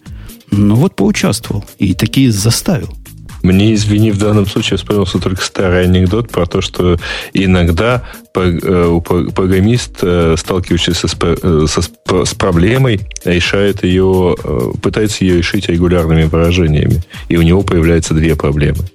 [0.52, 1.66] Ну вот поучаствовал.
[1.80, 2.94] И такие заставил.
[3.44, 6.98] Мне, извини, в данном случае вспомнился только старый анекдот про то, что
[7.34, 8.04] иногда
[8.36, 9.00] э,
[9.34, 14.36] программист, э, сталкивающийся с, э, с проблемой, решает ее,
[14.82, 17.04] пытается ее решить регулярными выражениями.
[17.30, 18.86] И у него появляются две проблемы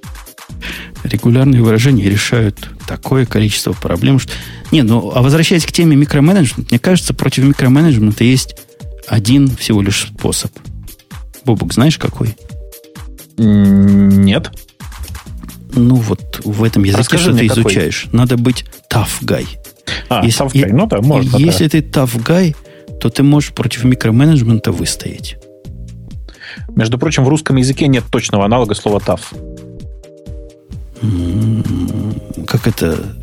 [1.06, 4.32] регулярные выражения решают такое количество проблем, что...
[4.72, 8.56] Не, ну, а возвращаясь к теме микроменеджмента, мне кажется, против микроменеджмента есть
[9.06, 10.50] один всего лишь способ.
[11.44, 12.36] Бобук, знаешь какой?
[13.36, 14.50] Нет.
[15.74, 17.62] Ну, вот в этом языке, Расскажи что ты какой.
[17.62, 18.06] изучаешь.
[18.12, 19.46] Надо быть tough guy.
[20.08, 21.36] А, если, tough guy, ну да, можно.
[21.36, 21.70] Если да.
[21.70, 22.56] ты tough guy,
[23.00, 25.36] то ты можешь против микроменеджмента выстоять.
[26.74, 29.34] Между прочим, в русском языке нет точного аналога слова tough
[32.46, 33.16] как это,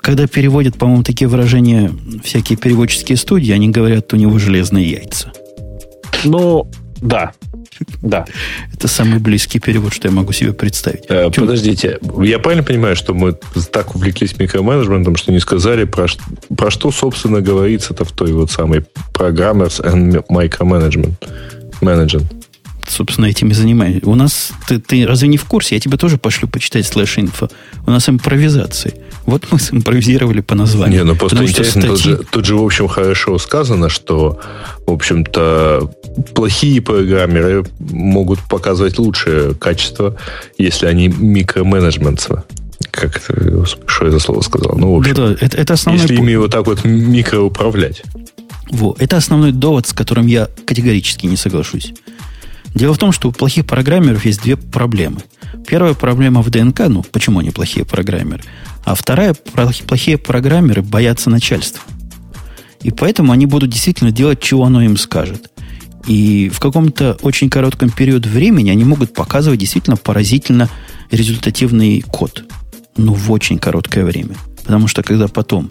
[0.00, 1.90] когда переводят, по-моему, такие выражения
[2.22, 5.32] всякие переводческие студии, они говорят, у него железные яйца.
[6.24, 7.32] Ну, да.
[8.02, 8.24] Да.
[8.72, 11.04] Это самый близкий перевод, что я могу себе представить.
[11.08, 13.36] Э, подождите, я правильно понимаю, что мы
[13.72, 16.06] так увлеклись микроменеджментом, что не сказали, про,
[16.56, 21.14] про что, собственно, говорится-то в той вот самой Programmers and Micromanagement
[21.80, 22.44] Management?
[22.86, 24.02] собственно, этим и занимаюсь.
[24.02, 25.74] У нас, ты, ты разве не в курсе?
[25.74, 27.48] Я тебе тоже пошлю почитать слэш инфо.
[27.86, 28.94] У нас импровизации.
[29.26, 31.00] Вот мы симпровизировали по названию.
[31.00, 31.88] Не, ну просто Потому интересно, статьи...
[31.90, 34.38] тут, же, тут же, в общем, хорошо сказано, что,
[34.86, 35.90] в общем-то,
[36.34, 40.16] плохие программеры могут показывать лучшее качество,
[40.58, 42.44] если они микроменеджментство
[42.90, 44.76] как это, что я за слово сказал?
[44.78, 48.02] Ну, в общем, да, да, это, это основной если ими вот так вот микроуправлять.
[48.70, 51.92] Во, это основной довод, с которым я категорически не соглашусь.
[52.74, 55.20] Дело в том, что у плохих программеров есть две проблемы.
[55.66, 58.42] Первая проблема в ДНК, ну, почему они плохие программеры?
[58.84, 61.82] А вторая, плохие программеры боятся начальства.
[62.82, 65.50] И поэтому они будут действительно делать, чего оно им скажет.
[66.06, 70.68] И в каком-то очень коротком период времени они могут показывать действительно поразительно
[71.10, 72.44] результативный код.
[72.96, 74.36] Ну, в очень короткое время.
[74.62, 75.70] Потому что когда потом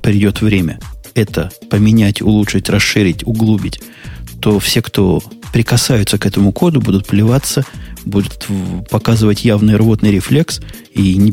[0.00, 0.78] придет время
[1.14, 3.80] это поменять, улучшить, расширить, углубить,
[4.40, 5.22] то все, кто
[5.52, 7.64] прикасаются к этому коду, будут плеваться,
[8.04, 8.46] будут
[8.90, 10.60] показывать явный рвотный рефлекс
[10.92, 11.32] и не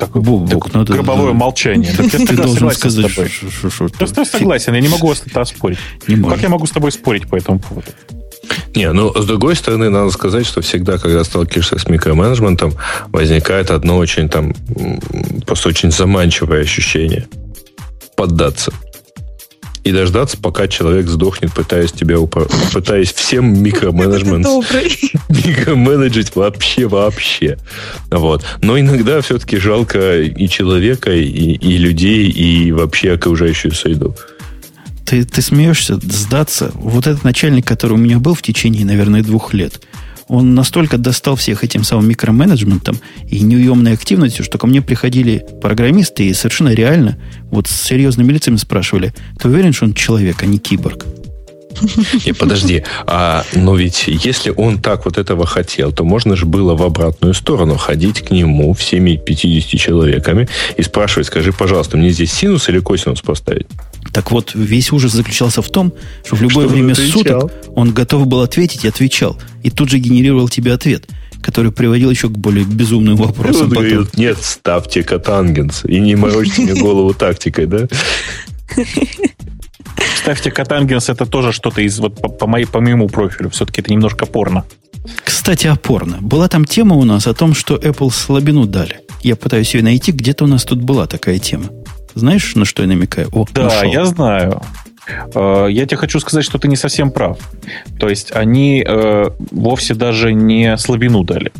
[0.00, 0.48] безосновательно.
[0.48, 1.38] Так, Бог, так, надо, гробовое да.
[1.38, 1.92] молчание.
[1.96, 5.78] Так ты должен сказать, что, что, Я согласен, я не могу с тобой спорить.
[6.08, 7.88] Не как я могу с тобой спорить по этому поводу?
[8.74, 12.72] Не, ну, с другой стороны, надо сказать, что всегда, когда сталкиваешься с микроменеджментом,
[13.08, 14.54] возникает одно очень там,
[15.46, 17.28] просто очень заманчивое ощущение.
[18.16, 18.72] Поддаться
[19.84, 22.46] и дождаться, пока человек сдохнет, пытаясь тебя упо...
[22.72, 24.46] пытаясь всем микроменеджмент
[25.28, 27.58] микроменеджить вообще вообще.
[28.10, 28.44] Вот.
[28.62, 34.16] Но иногда все-таки жалко и человека, и, и людей, и вообще окружающую среду.
[35.06, 36.70] Ты, ты смеешься сдаться.
[36.74, 39.80] Вот этот начальник, который у меня был в течение, наверное, двух лет,
[40.30, 42.98] он настолько достал всех этим самым микроменеджментом
[43.28, 47.18] и неуемной активностью, что ко мне приходили программисты и совершенно реально
[47.50, 51.04] вот с серьезными лицами спрашивали, ты уверен, что он человек, а не киборг?
[52.26, 56.76] Не, подожди, а, но ведь если он так вот этого хотел, то можно же было
[56.76, 62.32] в обратную сторону ходить к нему всеми 50 человеками и спрашивать, скажи, пожалуйста, мне здесь
[62.32, 63.66] синус или косинус поставить?
[64.12, 65.92] Так вот, весь ужас заключался в том,
[66.24, 69.38] что в любое что время суток он готов был ответить и отвечал.
[69.62, 71.06] И тут же генерировал тебе ответ,
[71.42, 73.64] который приводил еще к более безумным вопросам.
[73.64, 77.88] Он говорит, нет, ставьте катангенс и не морочьте мне голову тактикой, да?
[80.16, 83.50] Ставьте катангенс, это тоже что-то из вот по, по, моей, по моему профилю.
[83.50, 84.64] Все-таки это немножко порно.
[85.24, 86.18] Кстати, опорно.
[86.20, 89.00] Была там тема у нас о том, что Apple слабину дали.
[89.22, 90.12] Я пытаюсь ее найти.
[90.12, 91.70] Где-то у нас тут была такая тема.
[92.20, 93.28] Знаешь, на что я намекаю?
[93.32, 93.90] О, да, нашел.
[93.90, 94.62] я знаю.
[95.34, 97.38] Э, я тебе хочу сказать, что ты не совсем прав.
[97.98, 101.50] То есть они э, вовсе даже не слабину дали.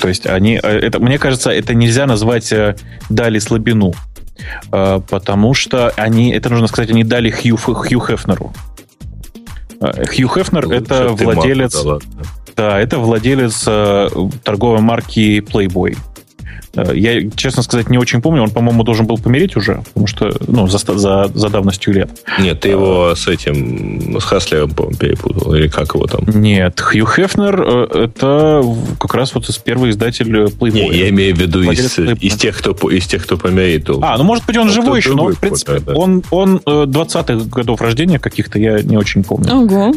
[0.00, 2.74] То есть они, э, это, мне кажется, это нельзя назвать э,
[3.08, 3.94] дали слабину,
[4.72, 8.52] э, потому что они, это нужно сказать, они дали Хью, Хью Хефнеру.
[9.80, 11.76] Хью Хефнер ну, это владелец,
[12.56, 14.08] да, это владелец э,
[14.42, 15.96] торговой марки Playboy.
[16.74, 18.42] Э, я, честно сказать, не очень помню.
[18.42, 22.10] Он, по-моему, должен был помереть уже, потому что, ну, за, за, за давностью лет.
[22.38, 26.24] Нет, ты его с этим, с Хаслером, по перепутал, или как его там?
[26.26, 28.62] Нет, Хью Хефнер э, это
[28.98, 30.72] как раз вот из первый издатель Playboy.
[30.72, 34.24] Не, я имею в виду из, из, тех, кто, из тех, кто помереть А, ну,
[34.24, 35.94] может быть, он а живой еще, но, в принципе, да.
[35.94, 39.54] он, он 20-х э, годов рождения каких-то, я не очень помню.
[39.54, 39.94] Ого.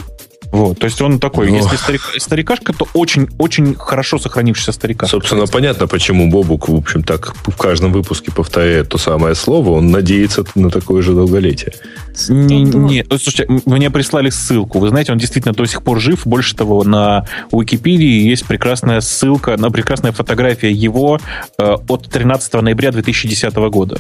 [0.52, 1.56] Вот, то есть он такой, Но...
[1.56, 5.12] если старик, старикашка, то очень-очень хорошо сохранившийся старикашка.
[5.16, 9.72] Собственно, понятно, почему Бобук, в общем, так в каждом выпуске повторяет то самое слово.
[9.72, 11.74] Он надеется на такое же долголетие.
[12.28, 14.80] Не, не, слушайте, мне прислали ссылку.
[14.80, 16.28] Вы знаете, он действительно до сих пор жив.
[16.28, 21.20] Больше того, на Википедии есть прекрасная ссылка, на прекрасная фотография его
[21.58, 24.00] э, от 13 ноября 2010 года.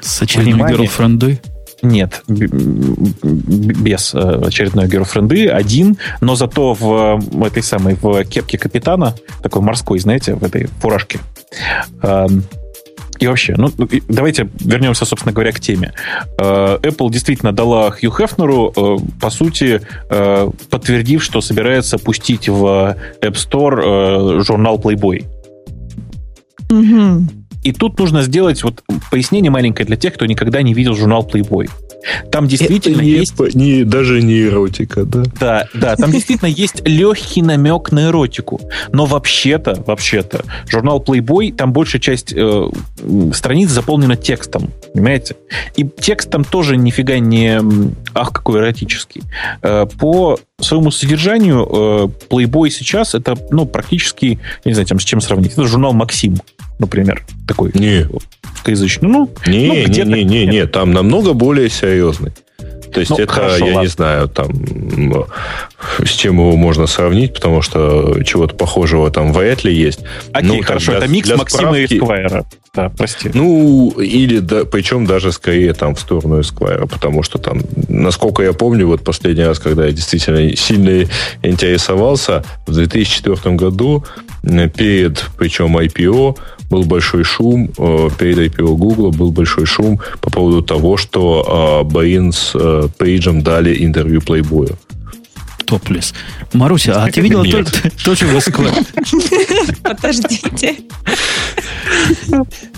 [0.00, 1.40] С очередной герлфрендой?
[1.82, 9.62] Нет, без э, очередной герфренды, один, но зато в, этой самой, в кепке капитана, такой
[9.62, 11.20] морской, знаете, в этой фуражке.
[12.02, 12.42] Эм,
[13.20, 13.70] и вообще, ну,
[14.08, 15.92] давайте вернемся, собственно говоря, к теме.
[16.40, 19.80] Э, Apple действительно дала Хью Хефнеру, э, по сути,
[20.70, 25.24] подтвердив, что собирается пустить в App Store журнал Playboy.
[26.70, 27.37] Угу.
[27.68, 31.68] И тут нужно сделать вот пояснение маленькое для тех, кто никогда не видел журнал Playboy.
[32.30, 33.54] Там действительно Это не, есть...
[33.54, 35.24] Не, даже не эротика, да?
[35.38, 38.58] Да, да, там действительно есть легкий намек на эротику.
[38.90, 42.70] Но вообще-то, вообще-то, журнал Playboy, там большая часть э,
[43.34, 45.36] страниц заполнена текстом, понимаете?
[45.76, 47.60] И текст там тоже нифига не,
[48.14, 49.24] ах, какой эротический.
[49.60, 55.04] Э, по своему содержанию э, Playboy сейчас это, ну, практически, я не знаю, там, с
[55.04, 55.52] чем сравнить.
[55.52, 56.38] Это журнал Максим
[56.78, 58.06] например, такой не.
[58.68, 59.08] русскоязычный.
[59.08, 62.32] Ну, не, ну, не, не, не, не, там намного более серьезный.
[62.92, 63.80] То есть ну, это, хорошо, я ладно.
[63.80, 64.50] не знаю, там,
[66.04, 70.00] с чем его можно сравнить, потому что чего-то похожего там вряд ли есть.
[70.32, 72.44] Окей, ну, хорошо, для, это микс Максима справки, и Эсквайра.
[72.74, 73.30] Да, прости.
[73.34, 78.52] Ну, или, да, причем даже скорее там в сторону Эсквайра, потому что там, насколько я
[78.52, 81.08] помню, вот последний раз, когда я действительно сильно
[81.42, 84.04] интересовался, в 2004 году
[84.42, 86.38] перед, причем IPO,
[86.70, 91.92] был большой шум, э, перед IPO Google был большой шум по поводу того, что э,
[91.92, 94.76] Баин с э, Пейджем дали интервью Playboy.
[95.68, 96.14] Топлес.
[96.54, 97.62] Маруся, а ты видела то,
[98.16, 98.72] то, вы сказали?
[99.82, 100.76] Подождите.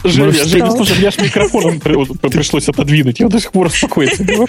[0.03, 3.21] Женя, Женя, слушай, мне аж микрофоном пришлось отодвинуть.
[3.21, 4.49] Я до сих пор успокоиться не могу.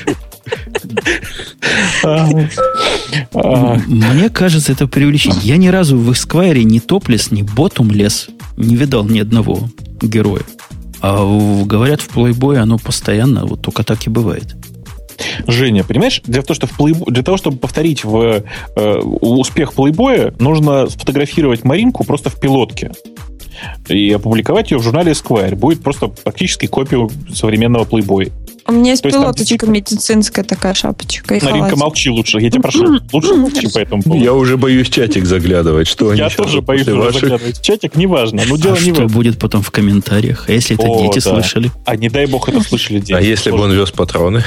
[3.85, 5.41] Мне кажется, это привлечение.
[5.43, 9.69] Я ни разу в Esquire ни топлес, ни ботумлес не видал ни одного
[10.01, 10.41] героя.
[11.01, 11.23] А
[11.65, 14.55] говорят, в плейбое оно постоянно, вот только так и бывает.
[15.47, 17.05] Женя, понимаешь, в том, что в плейбо...
[17.11, 18.43] для того, чтобы повторить в,
[18.75, 22.91] э, успех плейбоя, нужно сфотографировать Маринку просто в пилотке
[23.87, 25.55] и опубликовать ее в журнале Esquire.
[25.55, 28.29] Будет просто практически копию современного плейбоя.
[28.67, 31.39] У меня есть пилоточка медицинская такая шапочка.
[31.41, 32.39] Маринка, молчи лучше.
[32.39, 32.99] Я тебя прошу.
[33.11, 34.23] Лучше молчи по этому поводу.
[34.23, 35.87] Я уже боюсь чатик заглядывать.
[35.87, 37.95] Что Я тоже боюсь уже заглядывать в чатик.
[37.95, 38.43] Неважно.
[38.47, 40.45] Но дело а не что будет потом в комментариях?
[40.47, 41.31] А если это О, дети да.
[41.31, 41.71] слышали?
[41.85, 43.13] А не дай бог это слышали дети.
[43.13, 44.43] А если бы он вез патроны?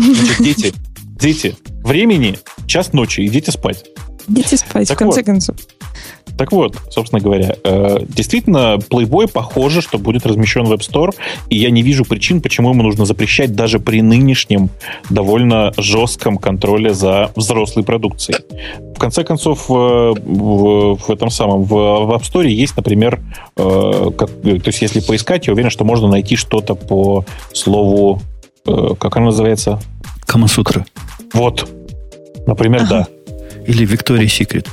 [0.00, 0.74] Значит, дети,
[1.18, 3.84] дети, времени, час ночи, идите спать.
[4.28, 5.26] Идите спать, Так в конце вот.
[5.26, 5.56] концов.
[6.36, 11.14] Так вот, собственно говоря, э, действительно, Playboy похоже, что будет размещен в App Store,
[11.48, 14.68] и я не вижу причин, почему ему нужно запрещать даже при нынешнем
[15.08, 18.40] довольно жестком контроле за взрослой продукцией.
[18.94, 23.20] В конце концов, в, в этом самом, в, в App Store есть, например,
[23.56, 27.24] э, как- то есть если поискать, я уверен, что можно найти что-то по
[27.54, 28.20] слову,
[28.98, 29.80] как оно называется?
[30.26, 30.84] Камасутра.
[31.32, 31.68] Вот.
[32.46, 33.06] Например, Ага.
[33.26, 33.32] да.
[33.66, 34.68] Или Виктория Секрет.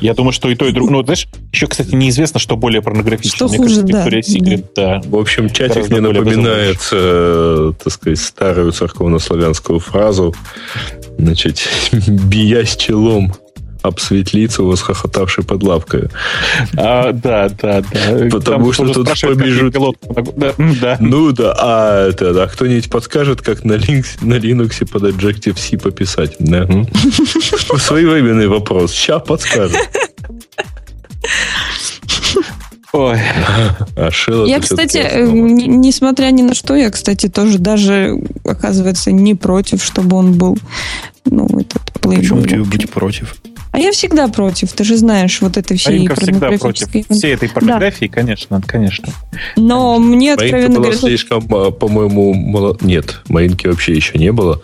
[0.00, 0.92] Я думаю, что и то, и другое.
[0.96, 3.36] Ну, знаешь, еще, кстати, неизвестно, что более порнографично.
[3.36, 5.02] Что Мне хуже, кажется, да, Victoria's Secret, да.
[5.04, 10.34] В общем, чатик Гораздо мне напоминает, э, так сказать, старую церковно-славянскую фразу.
[11.18, 11.60] Значит,
[12.08, 13.34] биясь челом
[13.86, 16.08] об светлицу, восхохотавший под лавкой.
[16.76, 18.28] А, да, да, да.
[18.30, 19.74] Потому что тоже тут побежит-
[20.36, 20.96] Да, да.
[21.00, 26.36] Ну да, а это, да, кто-нибудь подскажет, как на, Linux, на Linux под Objective-C пописать?
[26.38, 26.66] Да?
[27.78, 28.92] Своевременный вопрос.
[28.92, 29.76] Сейчас подскажет.
[32.92, 33.18] Ой,
[33.96, 38.14] А Shell Я, кстати, н- несмотря ни на что, я, кстати, тоже даже,
[38.44, 40.56] оказывается, не против, чтобы он был,
[41.26, 41.82] ну, этот
[42.14, 43.36] Почему в тебе быть против?
[43.72, 47.50] А я всегда против, ты же знаешь, вот этой всей Маринка всегда против всей этой
[47.50, 49.12] порнографии, конечно, конечно.
[49.56, 52.76] Но мне, Маринка откровенно была говоря, слишком, а, по-моему, мало...
[52.80, 54.62] Нет, Маринки вообще еще не было,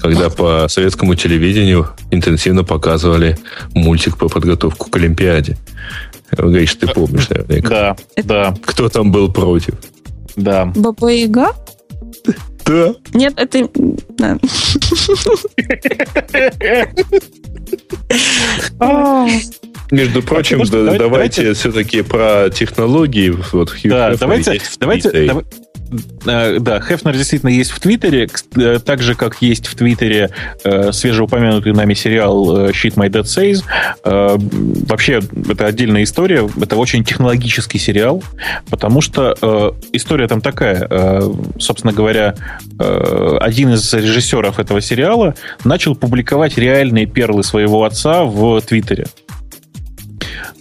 [0.00, 3.38] когда по советскому телевидению интенсивно показывали
[3.74, 5.58] мультик по подготовку к Олимпиаде.
[6.30, 7.68] Говоришь, ты помнишь, наверняка.
[7.68, 9.74] Да, да, Кто там был против?
[10.36, 10.64] да.
[10.74, 11.52] Баба Яга?
[12.66, 12.94] Да.
[13.14, 13.68] Нет, это...
[14.18, 14.38] да.
[19.90, 23.30] Между прочим, может, да- давайте- все-таки про технологии.
[23.52, 25.44] Вот Да, давайте, давайте,
[25.90, 30.30] да, Хефнер действительно есть в Твиттере, э, так же, как есть в Твиттере
[30.64, 33.64] э, свежеупомянутый нами сериал э, Shit My Dad Says.
[34.04, 34.36] Э,
[34.88, 38.22] вообще, это отдельная история, это очень технологический сериал,
[38.70, 42.34] потому что э, история там такая, э, собственно говоря,
[42.78, 45.34] э, один из режиссеров этого сериала
[45.64, 49.06] начал публиковать реальные перлы своего отца в Твиттере.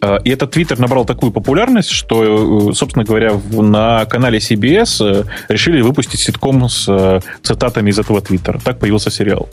[0.01, 5.23] Э, И этот твиттер набрал такую популярность, что, э, собственно говоря, на канале CBS э,
[5.49, 8.59] решили выпустить ситком с э, цитатами из этого твиттера.
[8.63, 9.49] Так появился сериал.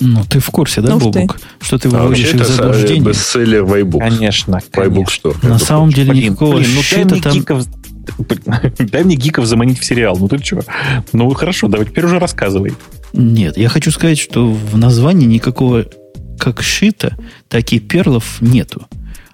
[0.00, 1.04] Ну, ты в курсе, да, ты.
[1.04, 1.38] Бобук?
[1.60, 3.00] Что ты А выводишь вообще их это в заблуждение?
[3.04, 4.02] бестселлер Вайбук.
[4.02, 5.34] Конечно, Вайбук что?
[5.42, 7.32] На самом деле Блин, никакого блин, ну мне там...
[7.32, 7.64] гиков...
[8.78, 10.16] Дай мне гиков заманить в сериал.
[10.18, 10.60] Ну ты что?
[11.12, 12.74] Ну хорошо, давай теперь уже рассказывай.
[13.12, 15.86] Нет, я хочу сказать, что в названии никакого
[16.38, 17.16] как шита,
[17.48, 18.86] так и перлов нету.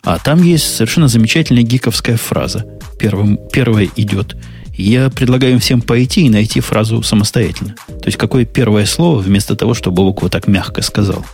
[0.04, 2.64] А там есть совершенно замечательная гиковская фраза.
[2.98, 4.36] Первым, первая идет.
[4.74, 7.74] Я предлагаю им всем пойти и найти фразу самостоятельно.
[7.86, 11.24] То есть, какое первое слово вместо того, чтобы Бобук вот так мягко сказал.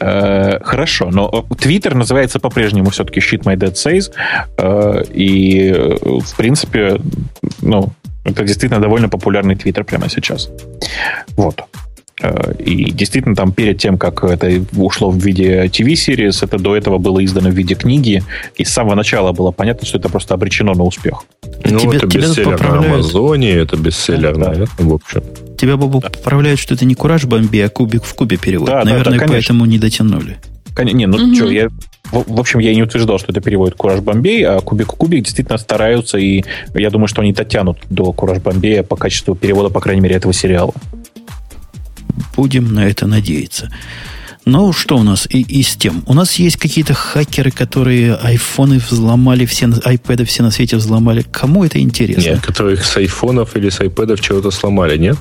[0.00, 4.12] Э, Хорошо, но Твиттер называется по-прежнему все-таки Shit My Dad Says.
[4.58, 7.00] э, И, э, в принципе,
[7.60, 7.92] ну,
[8.24, 10.50] это действительно довольно популярный Твиттер прямо сейчас.
[11.36, 11.62] Вот.
[12.22, 16.98] Э, И действительно, там перед тем, как это ушло в виде TV-series, это до этого
[16.98, 18.22] было издано в виде книги,
[18.56, 21.24] и с самого начала было понятно, что это просто обречено на успех.
[21.64, 22.78] Ну, Тебя- это тебя бестселлер на.
[22.78, 24.48] Амазоне, это бестселлер, Да.
[24.50, 25.22] наверное, в общем.
[25.58, 28.66] Тебя, Бобук, поправляют, что это не кураж бомби, а кубик в кубе перевод.
[28.68, 29.28] Да, да, Наверное, да, конечно.
[29.28, 30.38] поэтому не дотянули.
[30.74, 31.34] Кон- Не, ну Мгм.
[31.34, 31.68] что, я...
[32.10, 35.24] В, в общем, я и не утверждал, что это переводит Кураж Бомбей, а Кубик Кубик
[35.24, 36.44] действительно стараются, и
[36.74, 40.32] я думаю, что они дотянут до Кураж Бомбея по качеству перевода, по крайней мере, этого
[40.34, 40.72] сериала.
[42.36, 43.70] Будем на это надеяться.
[44.44, 46.02] Ну, что у нас и, из тем?
[46.06, 51.24] У нас есть какие-то хакеры, которые айфоны взломали, все, айпэды все на свете взломали.
[51.30, 52.30] Кому это интересно?
[52.30, 55.16] Нет, которых с айфонов или с айпэдов чего-то сломали, нет?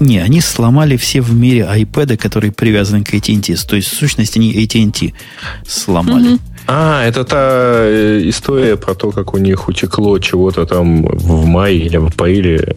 [0.00, 3.54] Не, они сломали все в мире айпэды, которые привязаны к AT&T.
[3.68, 5.12] То есть, в сущности, они AT&T
[5.66, 6.28] сломали.
[6.28, 6.40] Мгм.
[6.66, 7.38] А, это та
[7.82, 12.76] э, история про то, как у них утекло чего-то там в мае или в апреле.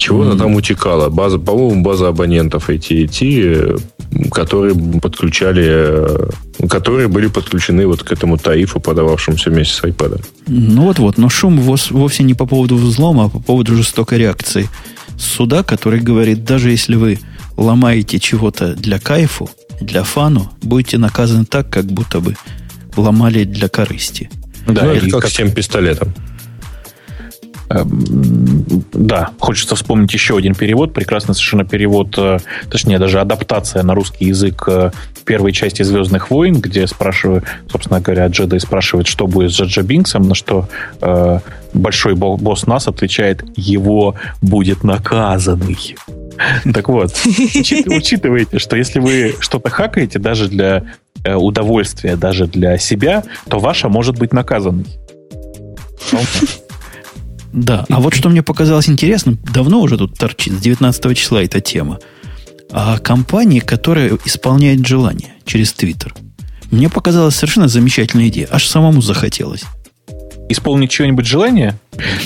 [0.00, 0.38] Чего-то Мгм.
[0.38, 1.10] там утекало.
[1.10, 3.76] База, по-моему, база абонентов AT&T,
[4.32, 10.24] которые подключали, э, которые были подключены вот к этому тарифу, подававшемуся вместе с iPad.
[10.46, 14.70] Ну вот-вот, но шум вовсе не по поводу взлома, а по поводу жестокой реакции
[15.18, 17.18] суда, который говорит, даже если вы
[17.58, 19.50] ломаете чего-то для кайфу,
[19.82, 22.36] для фану, будете наказаны так, как будто бы
[22.96, 24.30] ломали для корысти.
[24.66, 26.14] Да, ну, и это как, как- с тем пистолетом.
[27.70, 32.38] Эм, да, хочется вспомнить еще один перевод, прекрасный совершенно перевод, э,
[32.68, 34.90] точнее, даже адаптация на русский язык э,
[35.24, 40.28] первой части «Звездных войн», где спрашивают, собственно говоря, Джедай спрашивает, что будет с Джаджа Бинксом,
[40.28, 40.68] на что
[41.00, 41.38] э,
[41.72, 45.96] большой босс нас отвечает, его будет наказанный.
[46.72, 50.84] Так вот, учитывайте, что если вы что-то хакаете даже для
[51.22, 54.86] э, удовольствия, даже для себя, то ваша может быть наказанной.
[57.52, 61.60] Да, а вот что мне показалось интересным, давно уже тут торчит, с 19 числа эта
[61.60, 61.98] тема.
[62.70, 66.14] А компании, которая исполняет желание через Твиттер.
[66.70, 68.48] Мне показалась совершенно замечательная идея.
[68.50, 69.64] Аж самому захотелось.
[70.48, 71.78] Исполнить чего-нибудь желание?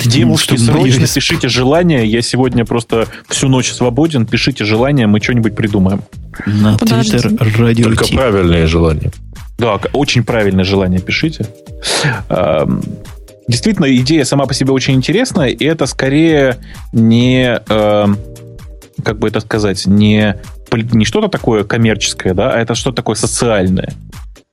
[0.04, 2.06] Девушки, срочно пишите желание.
[2.06, 4.26] Я сегодня просто всю ночь свободен.
[4.26, 6.02] Пишите желание, мы что-нибудь придумаем.
[6.46, 9.10] На Твиттер радио Только правильные желания.
[9.58, 11.46] Да, очень правильное желание пишите.
[13.46, 16.58] Действительно, идея сама по себе очень интересная, и это скорее
[16.92, 18.06] не, э,
[19.04, 20.36] как бы это сказать, не,
[20.72, 23.92] не что-то такое коммерческое, да, а это что-то такое социальное.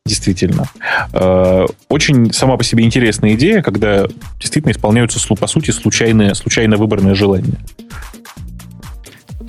[0.06, 0.66] Действительно.
[1.14, 4.08] Э, очень сама по себе интересная идея, когда
[4.40, 7.60] действительно исполняются, по сути, случайные, случайно выбранные желания.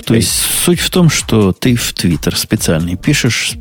[0.04, 3.54] То есть суть в том, что ты в Твиттер специальный пишешь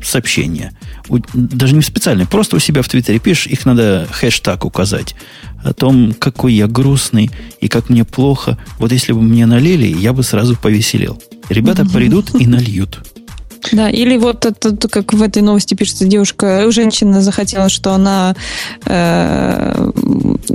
[1.34, 5.14] Даже не специальный, просто у себя в Твиттере пишешь, их надо хэштаг указать
[5.62, 7.30] о том, какой я грустный
[7.60, 8.58] и как мне плохо.
[8.78, 11.22] Вот если бы мне налили, я бы сразу повеселел.
[11.48, 13.00] Ребята придут и нальют.
[13.70, 18.34] Да, или вот это, как в этой новости пишется, девушка, женщина захотела, что она
[18.84, 19.90] э,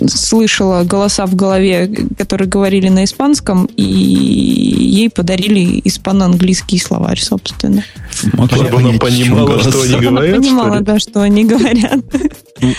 [0.08, 7.84] слышала голоса в голове, которые говорили на испанском, и ей подарили испано-английский словарь, собственно.
[8.12, 10.36] Чтобы она понимала, что они говорят.
[10.36, 12.04] Она понимала, да, что они говорят.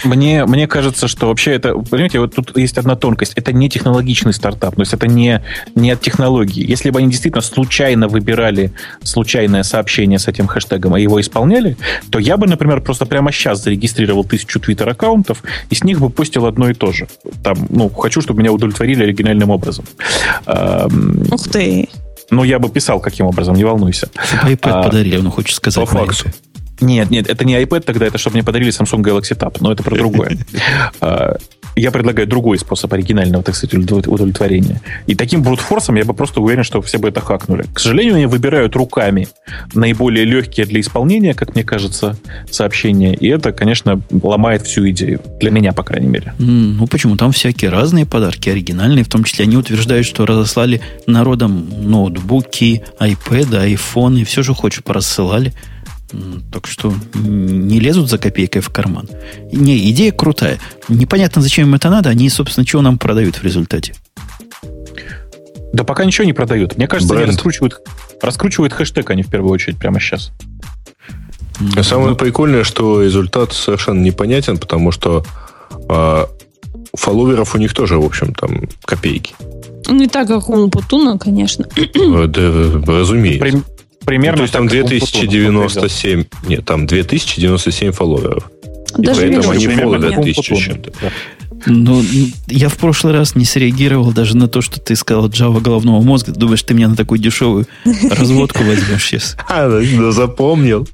[0.04, 3.32] Мне, мне кажется, что вообще это, понимаете, вот тут есть одна тонкость.
[3.36, 5.42] Это не технологичный стартап, то есть это не,
[5.74, 6.68] не от технологии.
[6.68, 8.72] Если бы они действительно случайно выбирали
[9.02, 11.76] случайное сообщение с этим хэштегом, а его исполняли,
[12.10, 16.46] то я бы, например, просто прямо сейчас зарегистрировал тысячу твиттер-аккаунтов и с них бы постил
[16.46, 17.08] одно и то же.
[17.42, 19.84] Там, ну, хочу, чтобы меня удовлетворили оригинальным образом.
[20.46, 21.88] Ух ты!
[22.30, 24.10] Ну, я бы писал, каким образом, не волнуйся.
[24.44, 25.82] iPad а, подарили, он хочет сказать.
[25.82, 26.26] По факту.
[26.80, 29.82] Нет, нет, это не iPad тогда, это чтобы мне подарили Samsung Galaxy Tab, но это
[29.82, 30.38] про другое.
[31.00, 31.36] А,
[31.78, 34.80] я предлагаю другой способ оригинального, так сказать, удовлетворения.
[35.06, 37.66] И таким брутфорсом я бы просто уверен, что все бы это хакнули.
[37.72, 39.28] К сожалению, они выбирают руками
[39.74, 42.16] наиболее легкие для исполнения, как мне кажется,
[42.50, 43.14] сообщения.
[43.14, 45.20] И это, конечно, ломает всю идею.
[45.40, 46.34] Для меня, по крайней мере.
[46.38, 47.16] Ну, почему?
[47.16, 49.04] Там всякие разные подарки, оригинальные.
[49.04, 54.82] В том числе они утверждают, что разослали народам ноутбуки, iPad, iPhone, и все же хочешь,
[54.82, 55.52] порассылали.
[56.50, 59.08] Так что не лезут за копейкой в карман.
[59.52, 60.58] Не, идея крутая.
[60.88, 62.08] Непонятно, зачем им это надо.
[62.08, 63.94] Они, собственно, чего нам продают в результате?
[65.72, 66.76] Да пока ничего не продают.
[66.76, 67.28] Мне кажется, Бренд.
[67.28, 67.82] они раскручивают,
[68.22, 70.32] раскручивают хэштег они в первую очередь прямо сейчас.
[71.76, 75.24] А самое прикольное, что результат совершенно непонятен, потому что
[75.88, 76.26] э,
[76.94, 79.34] фолловеров у них тоже, в общем, там копейки.
[79.88, 81.66] Не так, как у Путуна, конечно.
[81.74, 83.62] Да, разумеется
[84.08, 84.32] примерно...
[84.32, 86.24] Ну, то есть там 2097...
[86.46, 88.50] Нет, там 2097 фолловеров.
[88.96, 90.92] Даже и поэтому они фолловят тысячу чем-то.
[91.66, 92.02] Ну,
[92.46, 96.32] я в прошлый раз не среагировал даже на то, что ты сказал Java головного мозга.
[96.32, 97.66] Думаешь, ты меня на такую дешевую
[98.10, 99.36] разводку возьмешь сейчас?
[99.48, 100.88] А, ну, запомнил.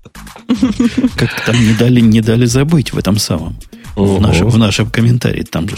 [1.16, 3.56] Как там не дали, не дали забыть в этом самом.
[3.94, 5.42] В нашем, в нашем комментарии.
[5.42, 5.76] Там же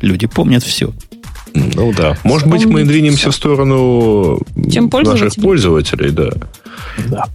[0.00, 0.92] люди помнят все.
[1.54, 2.18] Ну да.
[2.24, 4.40] Может быть, мы двинемся в сторону
[4.70, 6.30] Чем наших пользователей, да.
[7.08, 7.26] Да.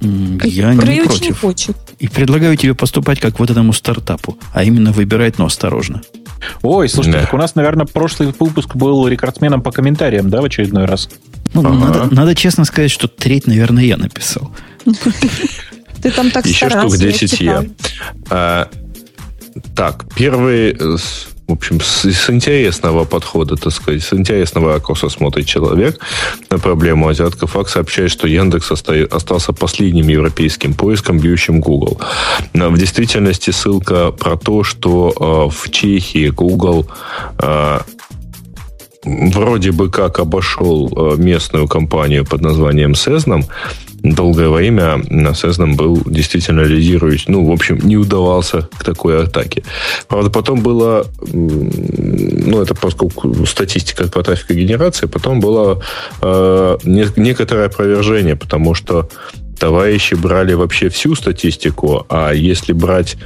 [0.00, 1.40] Я не против.
[1.40, 1.76] хочет.
[1.98, 6.02] И предлагаю тебе поступать как вот этому стартапу, а именно выбирать, но осторожно.
[6.62, 7.24] Ой, слушайте, да.
[7.24, 11.08] так у нас, наверное, прошлый выпуск был рекордсменом по комментариям, да, в очередной раз?
[11.54, 11.72] Ну, ага.
[11.72, 14.50] надо, надо честно сказать, что треть, наверное, я написал.
[16.02, 17.64] Ты там так Еще штук 10 я.
[18.28, 18.68] А,
[19.74, 20.76] так, первый
[21.46, 25.98] в общем, с, с интересного подхода, так сказать, с интересного ракурса смотрит человек
[26.50, 27.52] на проблему азиатков.
[27.52, 32.00] Факт сообщает, что Яндекс остался последним европейским поиском, бьющим Google.
[32.54, 35.12] В действительности ссылка про то, что
[35.50, 36.86] э, в Чехии Google
[37.38, 37.80] э,
[39.04, 43.44] вроде бы как обошел э, местную компанию под названием Сезном,
[44.02, 45.02] долгое время
[45.34, 47.26] Сезном был действительно лидирующий.
[47.28, 49.62] Ну, в общем, не удавался к такой атаке.
[50.08, 55.82] Правда, потом было, ну, это поскольку статистика по трафикогенерации, потом было
[56.20, 59.08] э, некоторое опровержение, потому что
[59.58, 63.16] товарищи брали вообще всю статистику, а если брать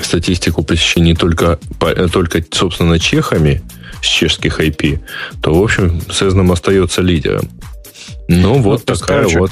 [0.00, 1.58] статистику посещений только,
[2.12, 3.62] только собственно, чехами,
[4.06, 5.00] с чешских IP,
[5.42, 7.50] то, в общем, Сезном остается лидером.
[8.28, 9.50] Ну, вот ну, такая короче, вот.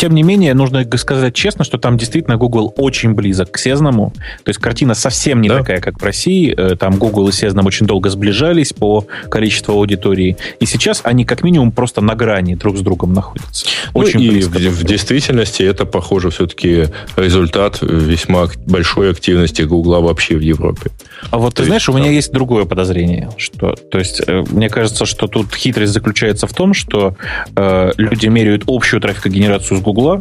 [0.00, 4.14] Тем не менее, нужно сказать честно, что там действительно Google очень близок к Сезному.
[4.44, 5.58] То есть картина совсем не да.
[5.58, 6.54] такая, как в России.
[6.56, 10.38] Э, там Google и Сезном очень долго сближались по количеству аудитории.
[10.58, 13.66] И сейчас они как минимум просто на грани друг с другом находятся.
[13.92, 14.58] Ну очень ну, близко.
[14.58, 16.86] И в, в действительности это, похоже, все-таки
[17.16, 20.92] результат весьма большой активности Google вообще в Европе.
[21.30, 23.28] А вот то ты знаешь, у меня есть другое подозрение.
[23.36, 27.16] Что, то есть, э, мне кажется, что тут хитрость заключается в том, что
[27.54, 30.20] э, люди меряют общую трафикогенерацию с Гугла,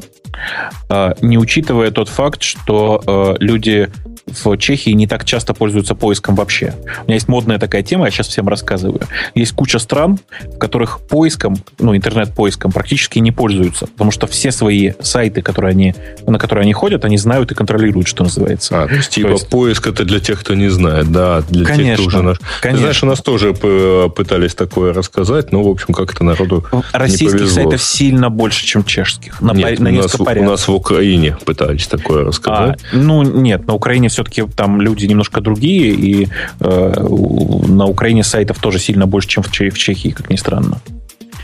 [0.90, 3.90] а, не учитывая тот факт, что а, люди
[4.44, 6.74] в Чехии не так часто пользуются поиском вообще.
[7.02, 9.02] У меня есть модная такая тема, я сейчас всем рассказываю.
[9.36, 14.94] Есть куча стран, в которых поиском, ну, интернет-поиском практически не пользуются, потому что все свои
[15.02, 15.96] сайты, которые они,
[16.26, 18.84] на которые они ходят, они знают и контролируют, что называется.
[18.84, 19.50] А, то есть, типа, есть...
[19.50, 22.22] поиск это для тех, кто не знает, да, для конечно, тех, кто уже...
[22.22, 22.40] Наш...
[22.62, 22.72] Конечно.
[22.72, 27.50] Ты знаешь, у нас тоже пытались такое рассказать, но, в общем, как это народу Российских
[27.50, 29.42] сайтов сильно больше, чем чешских.
[29.42, 32.80] На, нет, на у, нас, у нас в Украине пытались такое рассказать.
[32.92, 36.28] А, ну, нет, на Украине все все-таки там люди немножко другие, и
[36.60, 37.08] э,
[37.68, 40.82] на Украине сайтов тоже сильно больше, чем в, в Чехии, как ни странно.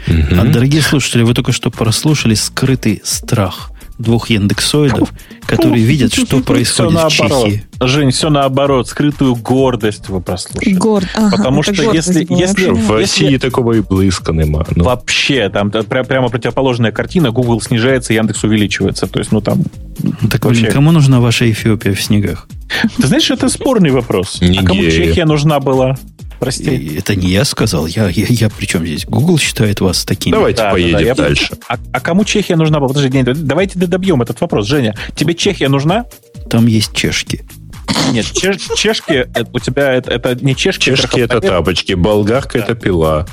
[0.08, 5.14] А, дорогие слушатели, вы только что прослушали скрытый страх двух яндексоидов,
[5.48, 7.66] которые видят, что происходит в Чехии.
[7.80, 8.90] Жень, все наоборот.
[8.90, 10.74] Скрытую гордость вы прослушали.
[10.74, 11.08] Горд.
[11.16, 12.70] Ага, Потому что если, если...
[12.70, 14.66] В России если, такого и близко нема.
[14.76, 14.84] Ну.
[14.84, 17.32] Вообще, там прямо противоположная картина.
[17.32, 19.08] Google снижается, Яндекс увеличивается.
[19.08, 19.64] То есть, ну там...
[20.30, 20.64] Так, вообще...
[20.64, 22.48] блин, кому нужна ваша Эфиопия в снегах?
[22.98, 24.42] Ты знаешь, это спорный вопрос.
[24.42, 24.62] Нигерия.
[24.62, 25.98] А кому Чехия нужна была?
[26.40, 26.98] Прости.
[26.98, 27.86] Это не я сказал.
[27.86, 29.06] Я, я, я при чем здесь?
[29.06, 30.34] Google считает вас таким.
[30.34, 31.24] Давайте да, поедем да, да.
[31.24, 31.58] дальше.
[31.68, 32.90] А, а кому Чехия нужна была?
[32.90, 34.68] Подожди, нет, давайте добьем этот вопрос.
[34.68, 36.06] Женя, тебе Чехия нужна?
[36.50, 37.46] Там есть чешки.
[38.12, 40.84] Нет, чеш, чешки, это, у тебя это, это не чешки.
[40.86, 42.64] Чешки это тапочки, болгарка да.
[42.64, 43.26] это пила,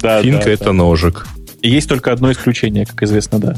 [0.00, 0.72] да, финка да, это да.
[0.72, 1.26] ножик.
[1.62, 3.56] есть только одно исключение, как известно, да.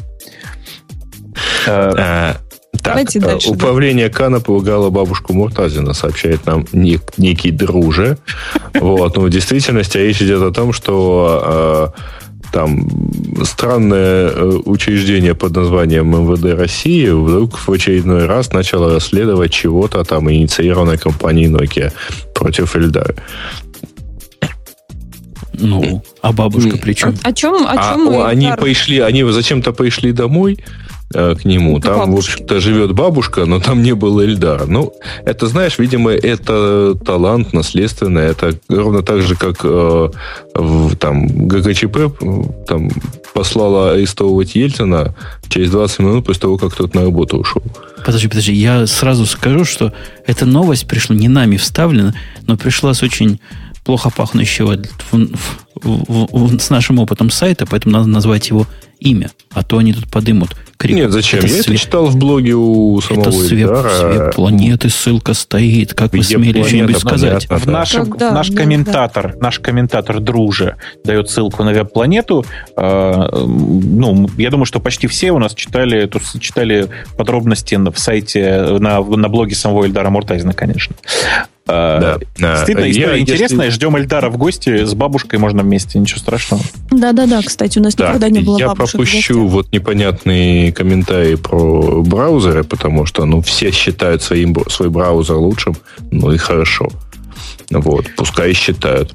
[1.66, 2.36] А,
[2.82, 3.51] так, Давайте э, дальше.
[3.51, 4.15] Управление да.
[4.15, 8.19] Кана поругало бабушку Муртазина, сообщает нам нек, некий друже.
[8.74, 12.01] Вот, но в действительности речь идет о том, что э,
[12.52, 12.89] там
[13.44, 20.31] странное э, учреждение под названием МВД России вдруг в очередной раз начало расследовать чего-то там
[20.31, 21.93] инициированной компанией Nokia
[22.35, 23.15] против Эльдара.
[25.52, 27.11] Ну, а бабушка при чем?
[27.23, 27.66] О, о чем?
[27.66, 30.59] О чем а, они пришли, они зачем-то пришли домой,
[31.12, 31.81] Э, к нему.
[31.81, 32.31] Там, бабушки.
[32.31, 34.66] в общем-то, живет бабушка, но там не было Эльдара.
[34.66, 34.93] Ну,
[35.24, 38.27] это, знаешь, видимо, это талант наследственный.
[38.27, 40.11] Это ровно так же, как э,
[40.55, 42.16] в, там ГКЧП
[42.65, 42.91] там,
[43.35, 45.16] послала арестовывать Ельцина
[45.49, 47.62] через 20 минут после того, как тот на работу ушел.
[48.07, 49.93] Подожди, подожди, я сразу скажу, что
[50.27, 52.15] эта новость пришла не нами вставлена,
[52.47, 53.41] но пришла с очень
[53.85, 54.77] плохо пахнущего
[55.11, 55.19] в,
[55.82, 58.66] в, в, с нашим опытом сайта, поэтому надо назвать его
[58.98, 60.51] имя, а то они тут подымут
[60.81, 60.97] крик.
[60.97, 61.40] Нет, зачем?
[61.40, 61.66] Это Я свет...
[61.66, 65.94] это читал в блоге у самого Это свет, свет планеты, ссылка стоит.
[65.94, 67.48] Как вы смели что-нибудь сказать?
[67.48, 68.32] В наш, Когда?
[68.32, 72.44] наш комментатор, наш комментатор друже дает ссылку на веб-планету.
[72.77, 78.78] Э, ну, я думаю, что почти все у нас читали, тут читали подробности в сайте,
[78.78, 80.97] на, на блоге самого Эльдара Муртазина, конечно.
[81.70, 82.18] Да.
[82.36, 83.66] Действительно, история я, интересная.
[83.66, 83.76] Если...
[83.76, 84.84] Ждем Эльдара в гости.
[84.84, 86.62] С бабушкой можно вместе, ничего страшного.
[86.90, 92.64] Да-да-да, кстати, у нас да, никогда не было Я пропущу вот непонятные комментарии про браузеры,
[92.64, 95.76] потому что ну, все считают своим, свой браузер лучшим.
[96.10, 96.88] Ну и хорошо.
[97.70, 99.14] Вот, пускай считают.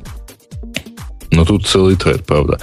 [1.32, 2.60] Но тут целый тред, правда.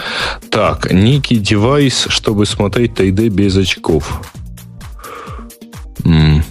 [0.51, 4.23] Так, некий девайс, чтобы смотреть 3D без очков.
[6.05, 6.43] М-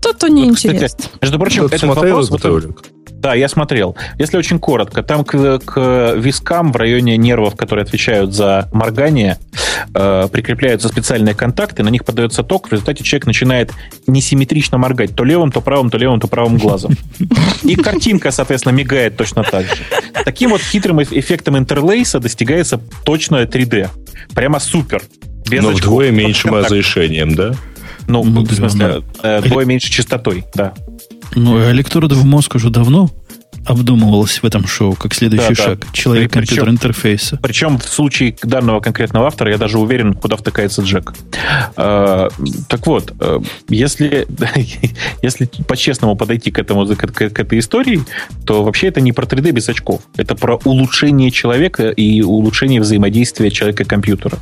[0.00, 0.88] что-то неинтересно.
[0.88, 2.30] Кстати, между прочим, этот вопрос...
[2.30, 2.42] Вот,
[3.18, 3.96] да, я смотрел.
[4.16, 9.38] Если очень коротко, там к, к вискам в районе нервов, которые отвечают за моргание,
[9.92, 13.72] э, прикрепляются специальные контакты, на них подается ток, в результате человек начинает
[14.06, 16.96] несимметрично моргать то левым, то правым, то левым, то правым глазом.
[17.64, 19.82] И картинка, соответственно, мигает точно так же.
[20.24, 23.88] Таким вот хитрым эффектом интерлейса достигается точное 3D.
[24.32, 25.02] Прямо супер.
[25.50, 27.54] Без Но вдвое меньшим разрешением, да?
[28.08, 30.74] Ну, ну в смысле, э, двое меньше частотой, да.
[31.34, 33.10] Ну, электроды в мозг уже давно
[33.68, 35.80] обдумывалось в этом шоу как следующий да, шаг.
[35.80, 35.86] Да.
[35.92, 37.38] Человек-компьютер интерфейса.
[37.42, 41.12] Причем в случае данного конкретного автора я даже уверен, куда втыкается джек.
[41.76, 42.28] А,
[42.68, 44.26] так вот, э, если,
[45.22, 48.02] если по-честному подойти к, этому, к, к, к этой истории,
[48.46, 50.00] то вообще это не про 3D без очков.
[50.16, 54.38] Это про улучшение человека и улучшение взаимодействия человека-компьютера.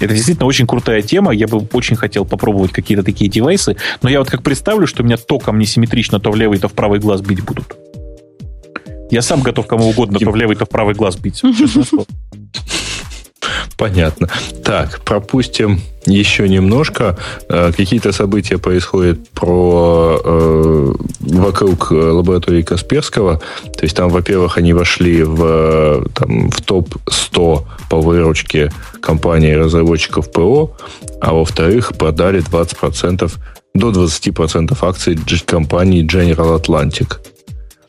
[0.00, 1.32] Это действительно очень крутая тема.
[1.32, 3.76] Я бы очень хотел попробовать какие-то такие девайсы.
[4.02, 7.00] Но я вот как представлю, что меня током несимметрично то в левый, то в правый
[7.00, 7.76] глаз бить будут.
[9.10, 11.42] Я сам готов кому угодно то в левый, то в правый глаз бить.
[13.76, 14.28] Понятно.
[14.64, 17.16] Так, пропустим еще немножко.
[17.48, 23.40] Э, какие-то события происходят про э, вокруг лаборатории Касперского.
[23.76, 30.76] То есть там, во-первых, они вошли в, там, в топ-100 по выручке компании разработчиков ПО,
[31.20, 33.32] а во-вторых, продали 20%,
[33.74, 37.18] до 20% акций компании General Atlantic.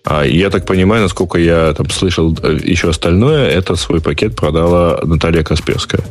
[0.05, 4.99] А я так понимаю, насколько я там слышал э, еще остальное, это свой пакет продала
[5.03, 6.01] Наталья Касперская.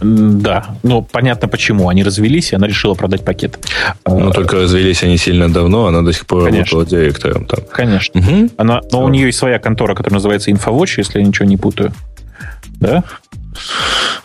[0.00, 1.88] Да, ну понятно почему.
[1.88, 3.58] Они развелись, и она решила продать пакет.
[4.04, 6.78] Ну, только развелись они сильно давно, она до сих пор Конечно.
[6.78, 7.60] работала директором там.
[7.72, 8.20] Конечно.
[8.20, 8.50] Угу.
[8.58, 11.92] Она, но у нее есть своя контора, которая называется Infowatch, если я ничего не путаю.
[12.80, 13.04] Да?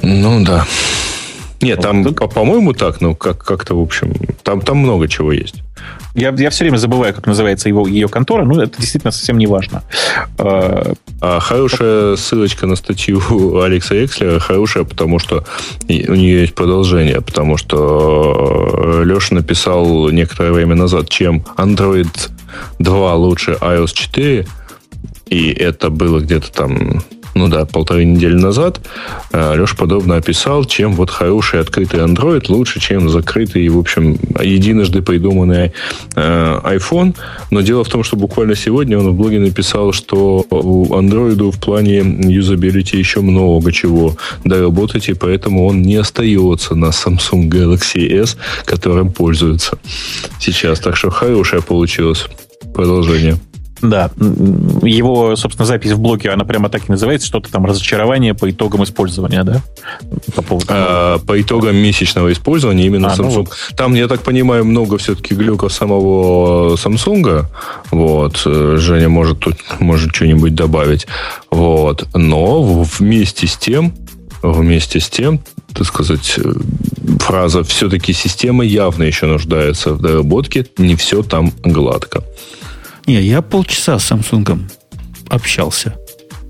[0.02, 0.66] Ну да.
[1.62, 5.62] Нет, там, вот, по-моему, так, ну, как- как-то, в общем, там, там много чего есть.
[6.14, 9.48] Я, я все время забываю, как называется его, ее контора, но это действительно совсем не
[9.48, 9.84] важно.
[10.38, 13.22] А, а хорошая ссылочка на статью
[13.62, 15.46] Алекса Экслера, хорошая, потому что
[15.88, 22.30] у нее есть продолжение, потому что Леша написал некоторое время назад, чем Android
[22.80, 24.48] 2 лучше iOS 4,
[25.28, 27.02] и это было где-то там
[27.34, 28.82] ну да, полторы недели назад,
[29.32, 35.02] э, Леша подробно описал, чем вот хороший открытый Android лучше, чем закрытый, в общем, единожды
[35.02, 35.72] придуманный
[36.16, 37.16] э, iPhone.
[37.50, 41.60] Но дело в том, что буквально сегодня он в блоге написал, что у Android в
[41.60, 48.38] плане юзабилити еще много чего доработать, и поэтому он не остается на Samsung Galaxy S,
[48.66, 49.78] которым пользуются
[50.40, 50.80] сейчас.
[50.80, 52.26] Так что хорошее получилось
[52.74, 53.38] продолжение.
[53.82, 54.12] Да,
[54.84, 58.84] его, собственно, запись в блоге, она прямо так и называется, что-то там разочарование по итогам
[58.84, 59.62] использования, да?
[60.36, 60.68] По, поводу...
[60.70, 63.24] а, по итогам месячного использования именно а, Samsung.
[63.24, 63.50] Ну вот.
[63.76, 67.46] Там, я так понимаю, много все-таки глюков самого Samsung.
[67.90, 68.38] Вот.
[68.38, 71.08] Женя может тут может что-нибудь добавить.
[71.50, 72.08] Вот.
[72.14, 73.94] Но вместе с тем,
[74.44, 75.40] вместе с тем,
[75.74, 76.40] так сказать,
[77.20, 82.24] фраза «все-таки система явно еще нуждается в доработке, не все там гладко».
[83.08, 84.60] Не, я полчаса с Samsung
[85.30, 85.96] общался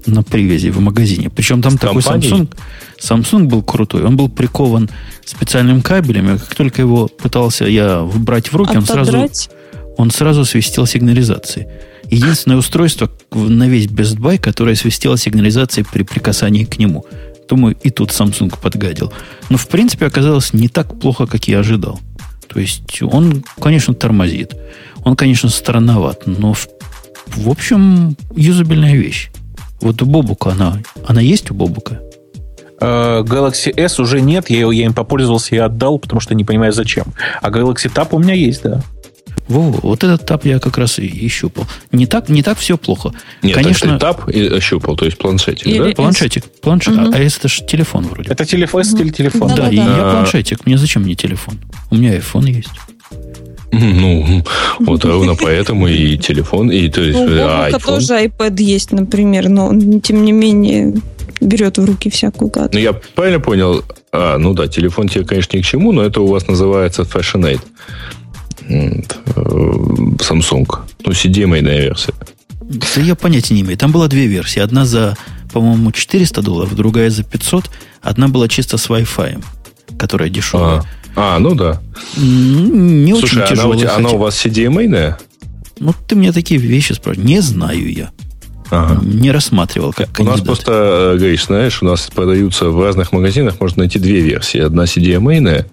[0.05, 1.29] на привязи в магазине.
[1.29, 2.53] Причем там с такой Samsung,
[2.99, 4.03] Samsung был крутой.
[4.03, 4.89] Он был прикован
[5.25, 6.35] специальным кабелем.
[6.35, 9.29] И как только его пытался я брать в руки, он сразу,
[9.97, 11.67] он сразу свистел сигнализацией.
[12.09, 17.05] Единственное устройство на весь Best Buy, которое свистело сигнализацией при прикасании к нему.
[17.47, 19.13] Думаю, и тут Samsung подгадил.
[19.49, 21.99] Но, в принципе, оказалось не так плохо, как я ожидал.
[22.51, 24.55] То есть он, конечно, тормозит.
[25.03, 26.67] Он, конечно, странноват, но в,
[27.27, 29.31] в общем, юзабельная вещь.
[29.79, 32.01] Вот у Бобука она, она есть у Бобука?
[32.81, 36.73] Э, Galaxy S уже нет, я, я им попользовался и отдал, потому что не понимаю
[36.73, 37.05] зачем.
[37.41, 38.83] А Galaxy Tab у меня есть, да.
[39.51, 41.67] Во, вот этот тап я как раз и, и щупал.
[41.91, 43.11] Не так, не так все плохо.
[43.43, 45.95] Нет, Конечно, тап и щупал, то есть планшетик, Или да?
[45.95, 46.97] Планшетик, планшет.
[46.97, 47.11] Угу.
[47.13, 48.31] А это же телефон вроде.
[48.31, 49.09] Это телефон, угу.
[49.09, 49.49] телефон.
[49.49, 49.97] Да, да, да, и да.
[49.97, 50.65] я планшетик.
[50.65, 51.59] Мне зачем мне телефон?
[51.89, 52.69] У меня iPhone есть.
[53.73, 54.43] Ну,
[54.79, 57.85] вот ровно поэтому и телефон, и то есть У iPhone.
[57.85, 60.93] тоже iPad есть, например, но тем не менее
[61.41, 62.73] берет в руки всякую гадость.
[62.73, 63.83] Ну, я правильно понял?
[64.11, 67.41] А, ну да, телефон тебе, конечно, ни к чему, но это у вас называется Fashion
[67.41, 67.59] 8.
[68.69, 70.67] Samsung.
[71.05, 72.13] Ну, CDMA версия.
[72.61, 73.77] Да я понятия не имею.
[73.77, 74.59] Там было две версии.
[74.59, 75.17] Одна за,
[75.51, 77.69] по-моему, 400 долларов, другая за 500.
[78.01, 79.43] Одна была чисто с Wi-Fi,
[79.97, 80.79] которая дешевая.
[81.15, 81.35] А.
[81.35, 81.81] А, ну да.
[82.15, 83.73] Не Слушай, очень тяжело.
[83.73, 85.17] Она, она у вас CDMA-ная?
[85.79, 87.27] Ну, ты мне такие вещи спрашиваешь.
[87.27, 88.11] Не знаю я.
[88.71, 89.01] Ага.
[89.03, 90.27] Не рассматривал как кандидат.
[90.27, 90.71] У нас просто,
[91.13, 94.59] э, Гриш, знаешь, у нас продаются в разных магазинах, можно найти две версии.
[94.61, 95.65] Одна CDMA,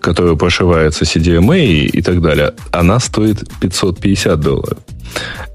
[0.00, 2.54] которая прошивается CDMA и так далее.
[2.72, 4.78] Она стоит 550 долларов.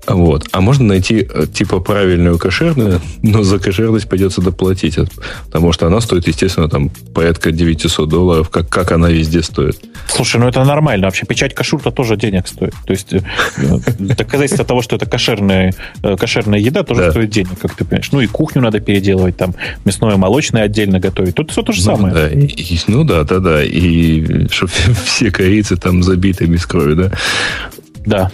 [0.07, 0.43] Вот.
[0.51, 4.97] А можно найти э, типа правильную кошерную, но за кошерность придется доплатить.
[5.45, 9.77] Потому что она стоит, естественно, там порядка 900 долларов, как, как она везде стоит.
[10.07, 11.07] Слушай, ну это нормально.
[11.07, 12.73] Вообще печать кашурта тоже денег стоит.
[12.85, 13.19] То есть э,
[13.97, 15.73] доказательство того, что это кошерная,
[16.03, 18.11] э, кошерная еда, тоже стоит денег, как ты понимаешь.
[18.11, 19.55] Ну и кухню надо переделывать, там
[19.85, 21.35] мясное, молочное отдельно готовить.
[21.35, 22.49] Тут все то же ну, самое.
[22.87, 23.63] Ну да, да, да.
[23.63, 24.71] И чтобы
[25.05, 27.11] все корицы там забиты без крови, да?
[28.05, 28.31] Да.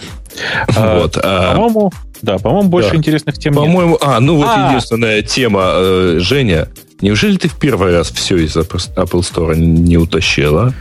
[0.67, 1.17] Вот.
[1.21, 1.91] А, по-моему,
[2.21, 2.97] да, по-моему, больше да.
[2.97, 4.01] интересных тем По-моему, нет.
[4.03, 4.69] а, ну вот а.
[4.69, 6.67] единственная тема, э, Женя,
[7.01, 10.73] неужели ты в первый раз все из Apple Store не утащила?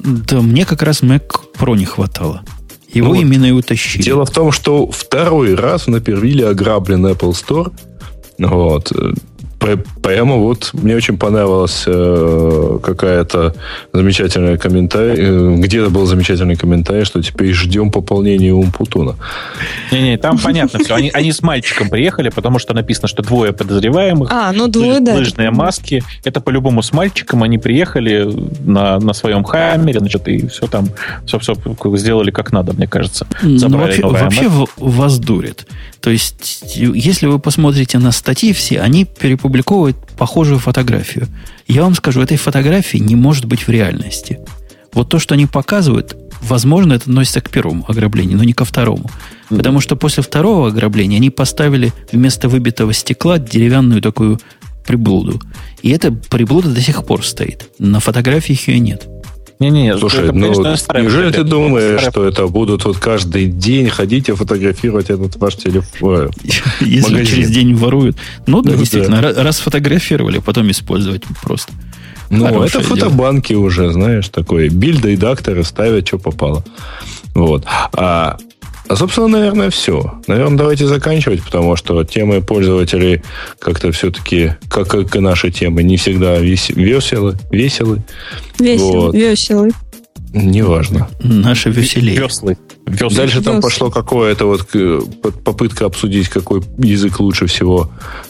[0.00, 2.42] Да мне как раз Mac Pro не хватало.
[2.92, 4.02] Его ну, именно и утащили.
[4.02, 7.72] Дело в том, что второй раз на первиле ограблен Apple Store.
[8.38, 8.92] Вот.
[9.58, 13.54] Прямо вот мне очень понравилась э, какая-то
[13.92, 15.14] замечательная комментарий.
[15.18, 19.16] Э, где-то был замечательный комментарий, что теперь ждем пополнения Умпутуна.
[19.90, 20.94] Не-не, там понятно все.
[20.94, 24.30] Они, они с мальчиком приехали, потому что написано, что двое подозреваемых.
[24.30, 25.14] А, ну двое, да.
[25.14, 26.02] Лыжные маски.
[26.24, 27.42] Это по-любому с мальчиком.
[27.42, 28.28] Они приехали
[28.60, 30.88] на, на своем хаммере, значит, и все там,
[31.26, 31.54] все, все
[31.96, 33.26] сделали как надо, мне кажется.
[33.42, 35.66] Ну, вообще, вообще вас дурит.
[36.00, 39.06] То есть, если вы посмотрите на статьи все, они
[39.54, 41.28] перепубликовывают похожую фотографию.
[41.68, 44.40] Я вам скажу, этой фотографии не может быть в реальности.
[44.92, 49.10] Вот то, что они показывают, возможно, это относится к первому ограблению, но не ко второму.
[49.48, 54.40] Потому что после второго ограбления они поставили вместо выбитого стекла деревянную такую
[54.84, 55.40] приблуду.
[55.82, 57.70] И эта приблуда до сих пор стоит.
[57.78, 59.06] На фотографиях ее нет.
[59.60, 62.10] Не-не, слушай, это, ну, конечно, неужели ты думаешь, старая...
[62.10, 66.30] что это будут вот каждый день ходить и фотографировать этот ваш телефон?
[66.80, 67.26] Если магазин.
[67.26, 68.16] через день воруют.
[68.46, 69.42] Ну да, ну, действительно, да.
[69.42, 71.72] раз фотографировали, потом использовать просто.
[72.30, 73.62] Ну, Хорошее это фотобанки дело.
[73.62, 74.68] уже, знаешь, такой.
[74.68, 76.64] Бильды и дакторы ставят, что попало.
[77.34, 77.64] Вот.
[77.92, 78.38] А
[78.86, 80.20] а, собственно, наверное, все.
[80.26, 83.22] Наверное, давайте заканчивать, потому что темы пользователей
[83.58, 87.36] как-то все-таки, как, как и наши темы, не всегда веселы.
[87.50, 88.02] Веселы.
[88.58, 89.00] Веселы.
[89.00, 89.14] Вот.
[89.14, 89.70] Веселы.
[90.34, 91.08] Неважно.
[91.20, 92.16] Наши веселее.
[92.16, 92.58] Веслы.
[92.86, 93.16] Веслы.
[93.16, 93.62] Дальше там Веслы.
[93.62, 94.68] пошло какое-то вот
[95.44, 97.88] попытка обсудить, какой язык лучше всего.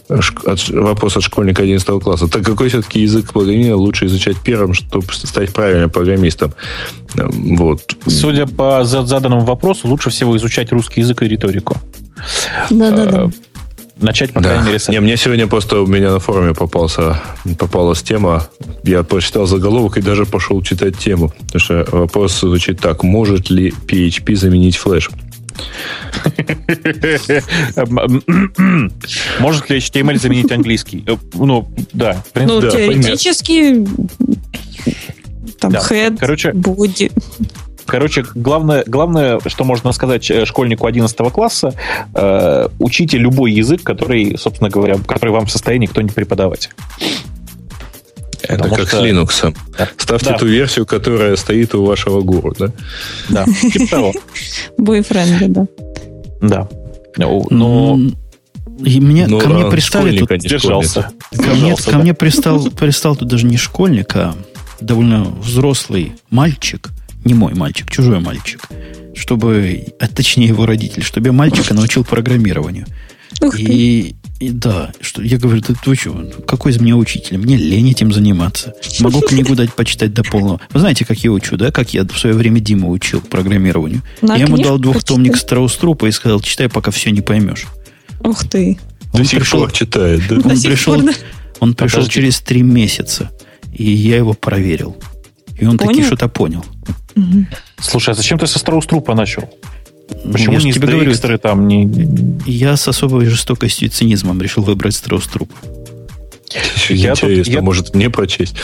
[0.08, 2.28] Вопрос от школьника 11 класса.
[2.28, 6.52] Так какой все-таки язык программирования лучше изучать первым, чтобы стать правильным программистом?
[7.16, 7.96] Эм, вот.
[8.06, 11.78] Судя по заданному вопросу, лучше всего изучать русский язык и риторику.
[12.68, 13.24] Да-да-да.
[13.24, 13.30] Э,
[13.96, 17.20] начать, по крайней мере, с Не, мне сегодня просто у меня на форуме попался,
[17.58, 18.46] попалась тема.
[18.82, 21.32] Я прочитал заголовок и даже пошел читать тему.
[21.46, 23.02] Потому что вопрос звучит так.
[23.02, 25.10] Может ли PHP заменить флеш?
[29.38, 31.04] Может ли HTML заменить английский?
[31.34, 32.24] Ну, да.
[32.34, 33.86] Ну, теоретически
[35.60, 37.12] там head, Короче, body.
[37.86, 41.74] Короче, главное, главное, что можно сказать э, школьнику 11 класса,
[42.14, 46.70] э, учите любой язык, который, собственно говоря, который вам в состоянии кто-нибудь преподавать.
[48.42, 48.98] Это Потому как что...
[48.98, 49.56] с Linux.
[49.78, 49.88] Да.
[49.96, 50.38] Ставьте да.
[50.38, 52.70] ту версию, которая стоит у вашего гуру, да?
[53.28, 54.12] Да, типа того.
[54.78, 55.66] Бойфренды, да.
[56.40, 56.68] Да.
[57.16, 57.46] Но...
[57.50, 58.12] Ну,
[58.84, 60.30] и мне, ну, ко мне пристали тут...
[60.38, 61.10] Держался.
[61.34, 64.34] Ко мне, ко мне пристал, пристал тут даже не школьник, а
[64.80, 66.90] довольно взрослый мальчик,
[67.24, 68.68] не мой мальчик, чужой мальчик,
[69.14, 72.86] чтобы, а точнее его родитель, чтобы я мальчика научил программированию.
[73.56, 77.38] И, и да, что я говорю, ты, ты что, какой из меня учитель?
[77.38, 78.74] Мне лень этим заниматься.
[79.00, 80.60] Могу книгу дать почитать до полного.
[80.72, 81.70] Вы знаете, как я учу, да?
[81.70, 84.02] Как я в свое время Дима учил программированию.
[84.22, 87.66] На я ему дал двухтомник Страус-трупа и сказал, читай, пока все не поймешь.
[88.20, 88.78] Ух ты.
[89.12, 90.36] Он До пришел, читает, да?
[90.36, 91.02] Он пришел,
[91.60, 93.30] он пришел через три месяца,
[93.72, 94.96] и я его проверил.
[95.58, 96.64] И он таки что-то понял.
[97.16, 97.46] Угу.
[97.80, 99.48] Слушай, а зачем ты со Страус-трупа начал?
[100.30, 101.90] Почему я не тебе говорю, там не...
[102.46, 105.50] Я с особой жестокостью и цинизмом решил выбрать Страус-труп.
[106.88, 108.56] Я Интересно, тут, я, может мне прочесть?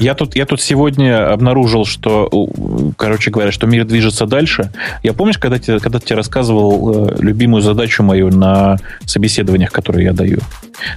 [0.00, 2.28] Я тут, я тут сегодня обнаружил, что,
[2.96, 4.72] короче говоря, что мир движется дальше.
[5.02, 10.12] Я помнишь, когда, тебе, когда тебе рассказывал э, любимую задачу мою на собеседованиях, которые я
[10.12, 10.38] даю?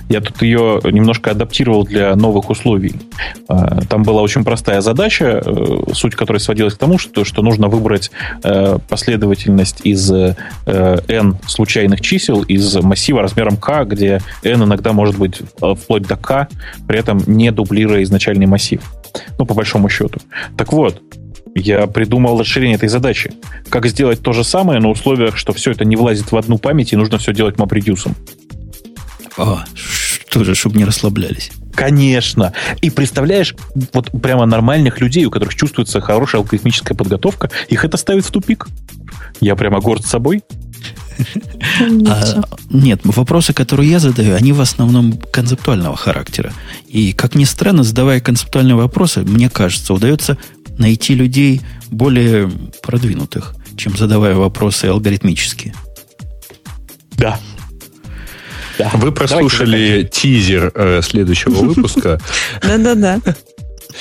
[0.09, 2.95] Я тут ее немножко адаптировал для новых условий.
[3.49, 7.67] Э, там была очень простая задача, э, суть которой сводилась к тому, что, что нужно
[7.67, 8.11] выбрать
[8.43, 10.35] э, последовательность из э,
[10.65, 16.15] n случайных чисел из массива размером k, где n иногда может быть в вплоть до
[16.15, 16.47] К,
[16.87, 18.81] при этом не дублируя изначальный массив.
[19.37, 20.19] Ну, по большому счету.
[20.57, 21.01] Так вот,
[21.53, 23.31] я придумал расширение этой задачи.
[23.69, 26.93] Как сделать то же самое на условиях, что все это не влазит в одну память
[26.93, 28.15] и нужно все делать мапредюсом.
[29.37, 31.51] А, что же, чтобы не расслаблялись.
[31.75, 32.53] Конечно.
[32.81, 33.55] И представляешь,
[33.93, 38.67] вот прямо нормальных людей, у которых чувствуется хорошая алгоритмическая подготовка, их это ставит в тупик.
[39.41, 40.41] Я прямо горд собой.
[42.07, 46.53] А, нет, вопросы, которые я задаю, они в основном концептуального характера.
[46.87, 50.37] И, как ни странно, задавая концептуальные вопросы, мне кажется, удается
[50.77, 52.51] найти людей более
[52.81, 55.73] продвинутых, чем задавая вопросы алгоритмические.
[57.11, 57.39] Да.
[58.77, 58.91] да.
[58.93, 62.19] Вы прослушали тизер э, следующего выпуска.
[62.61, 63.19] Да-да-да.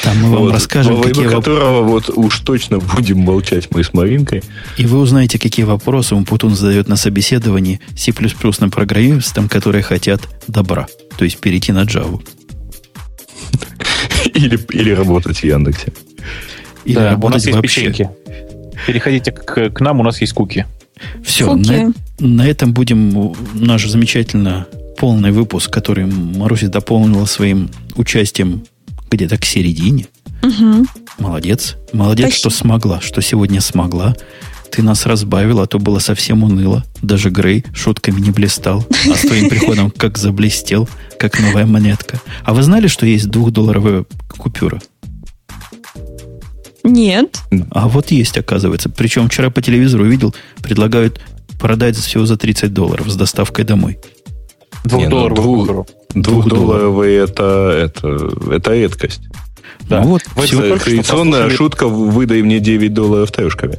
[0.03, 3.95] Там мы вам вот, расскажем, во какие которого вот уж точно будем молчать мы с
[3.95, 4.43] Маринкой.
[4.77, 8.13] И вы узнаете, какие вопросы Умпутун задает на собеседовании C++
[8.61, 12.21] на программистам, которые хотят добра, то есть перейти на Java.
[14.35, 15.93] Или, или работать в Яндексе.
[16.85, 17.81] Или да, у нас есть вообще.
[17.81, 18.11] печеньки.
[18.87, 20.65] Переходите к, к нам, у нас есть куки.
[21.25, 24.67] Все, на, на этом будем нашу замечательно
[24.97, 28.63] полный выпуск, который Маруся дополнила своим участием
[29.13, 30.07] где-то к середине.
[30.43, 30.87] Угу.
[31.19, 31.77] Молодец.
[31.93, 32.39] Молодец, Спасибо.
[32.39, 34.17] что смогла, что сегодня смогла.
[34.71, 36.85] Ты нас разбавила, а то было совсем уныло.
[37.03, 42.21] Даже Грей шутками не блистал, а с твоим приходом как заблестел, как новая монетка.
[42.43, 44.81] А вы знали, что есть двухдолларовая купюра?
[46.85, 47.39] Нет.
[47.71, 48.89] А вот есть, оказывается.
[48.89, 51.21] Причем вчера по телевизору увидел, предлагают
[51.61, 53.99] продать всего за 30 долларов с доставкой домой.
[54.85, 55.87] Ну, долларов двух- купюру.
[56.15, 59.21] Двухдолларовые это, это, это редкость.
[59.89, 60.03] Да.
[60.03, 60.59] Ну вот, Вы всё.
[60.61, 63.79] только что Традиционная послушали- шутка «выдай мне 9 долларов трешками».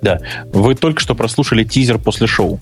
[0.00, 0.20] Да.
[0.52, 2.60] Вы только что прослушали тизер после шоу.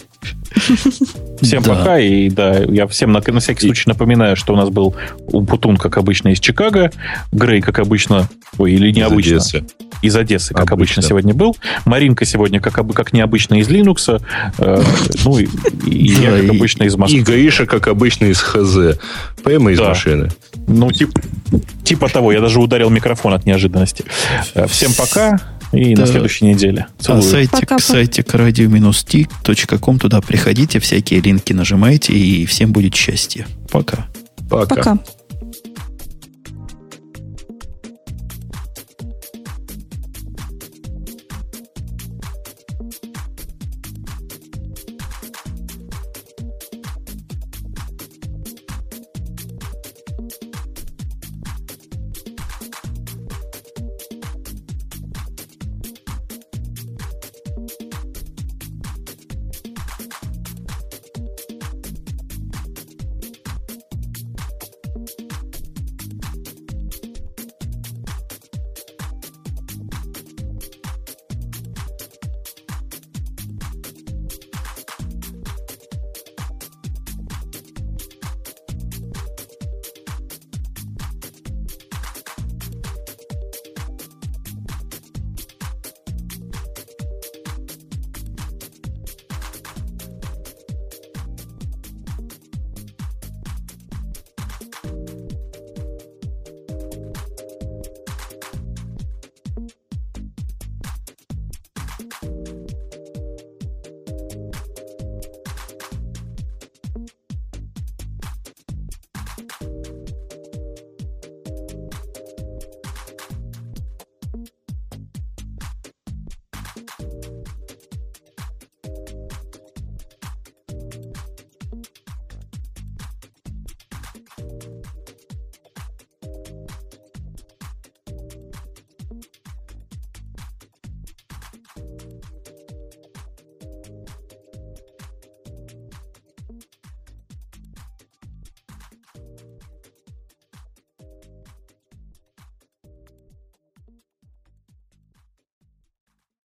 [1.42, 1.74] Всем Да.
[1.74, 4.94] пока, и да, я всем на, на всякий случай напоминаю, что у нас был
[5.30, 6.90] Путун, как обычно, из Чикаго,
[7.32, 9.64] Грей, как обычно, ой, или Из необычно, Одессы.
[10.02, 11.00] из Одессы, как обычно.
[11.00, 11.02] Обычно.
[11.02, 14.22] сегодня был, Маринка сегодня, как, как необычно, из Linux,
[14.58, 14.82] э,
[15.24, 15.46] ну и,
[15.86, 17.20] и я, как и- обычно, из И Москвы.
[17.20, 18.98] Гриша, как обычно, из ХЗ.
[19.42, 19.88] Прямо из Да.
[19.90, 20.28] машины.
[20.68, 21.10] Ну, тип,
[21.84, 24.04] типа того, я даже ударил микрофон от неожиданности.
[24.54, 25.38] Э, Всем пока,
[25.72, 26.02] и Да.
[26.02, 26.86] на следующей неделе.
[26.98, 27.22] А Целую.
[27.22, 27.78] сайтик, Пока-пока.
[27.78, 33.46] сайтик radio-t.com, туда приходите, всякие линки нажимайте, и всем будет счастье.
[33.70, 34.06] Пока.
[34.48, 34.74] Пока.
[34.76, 34.98] Пока.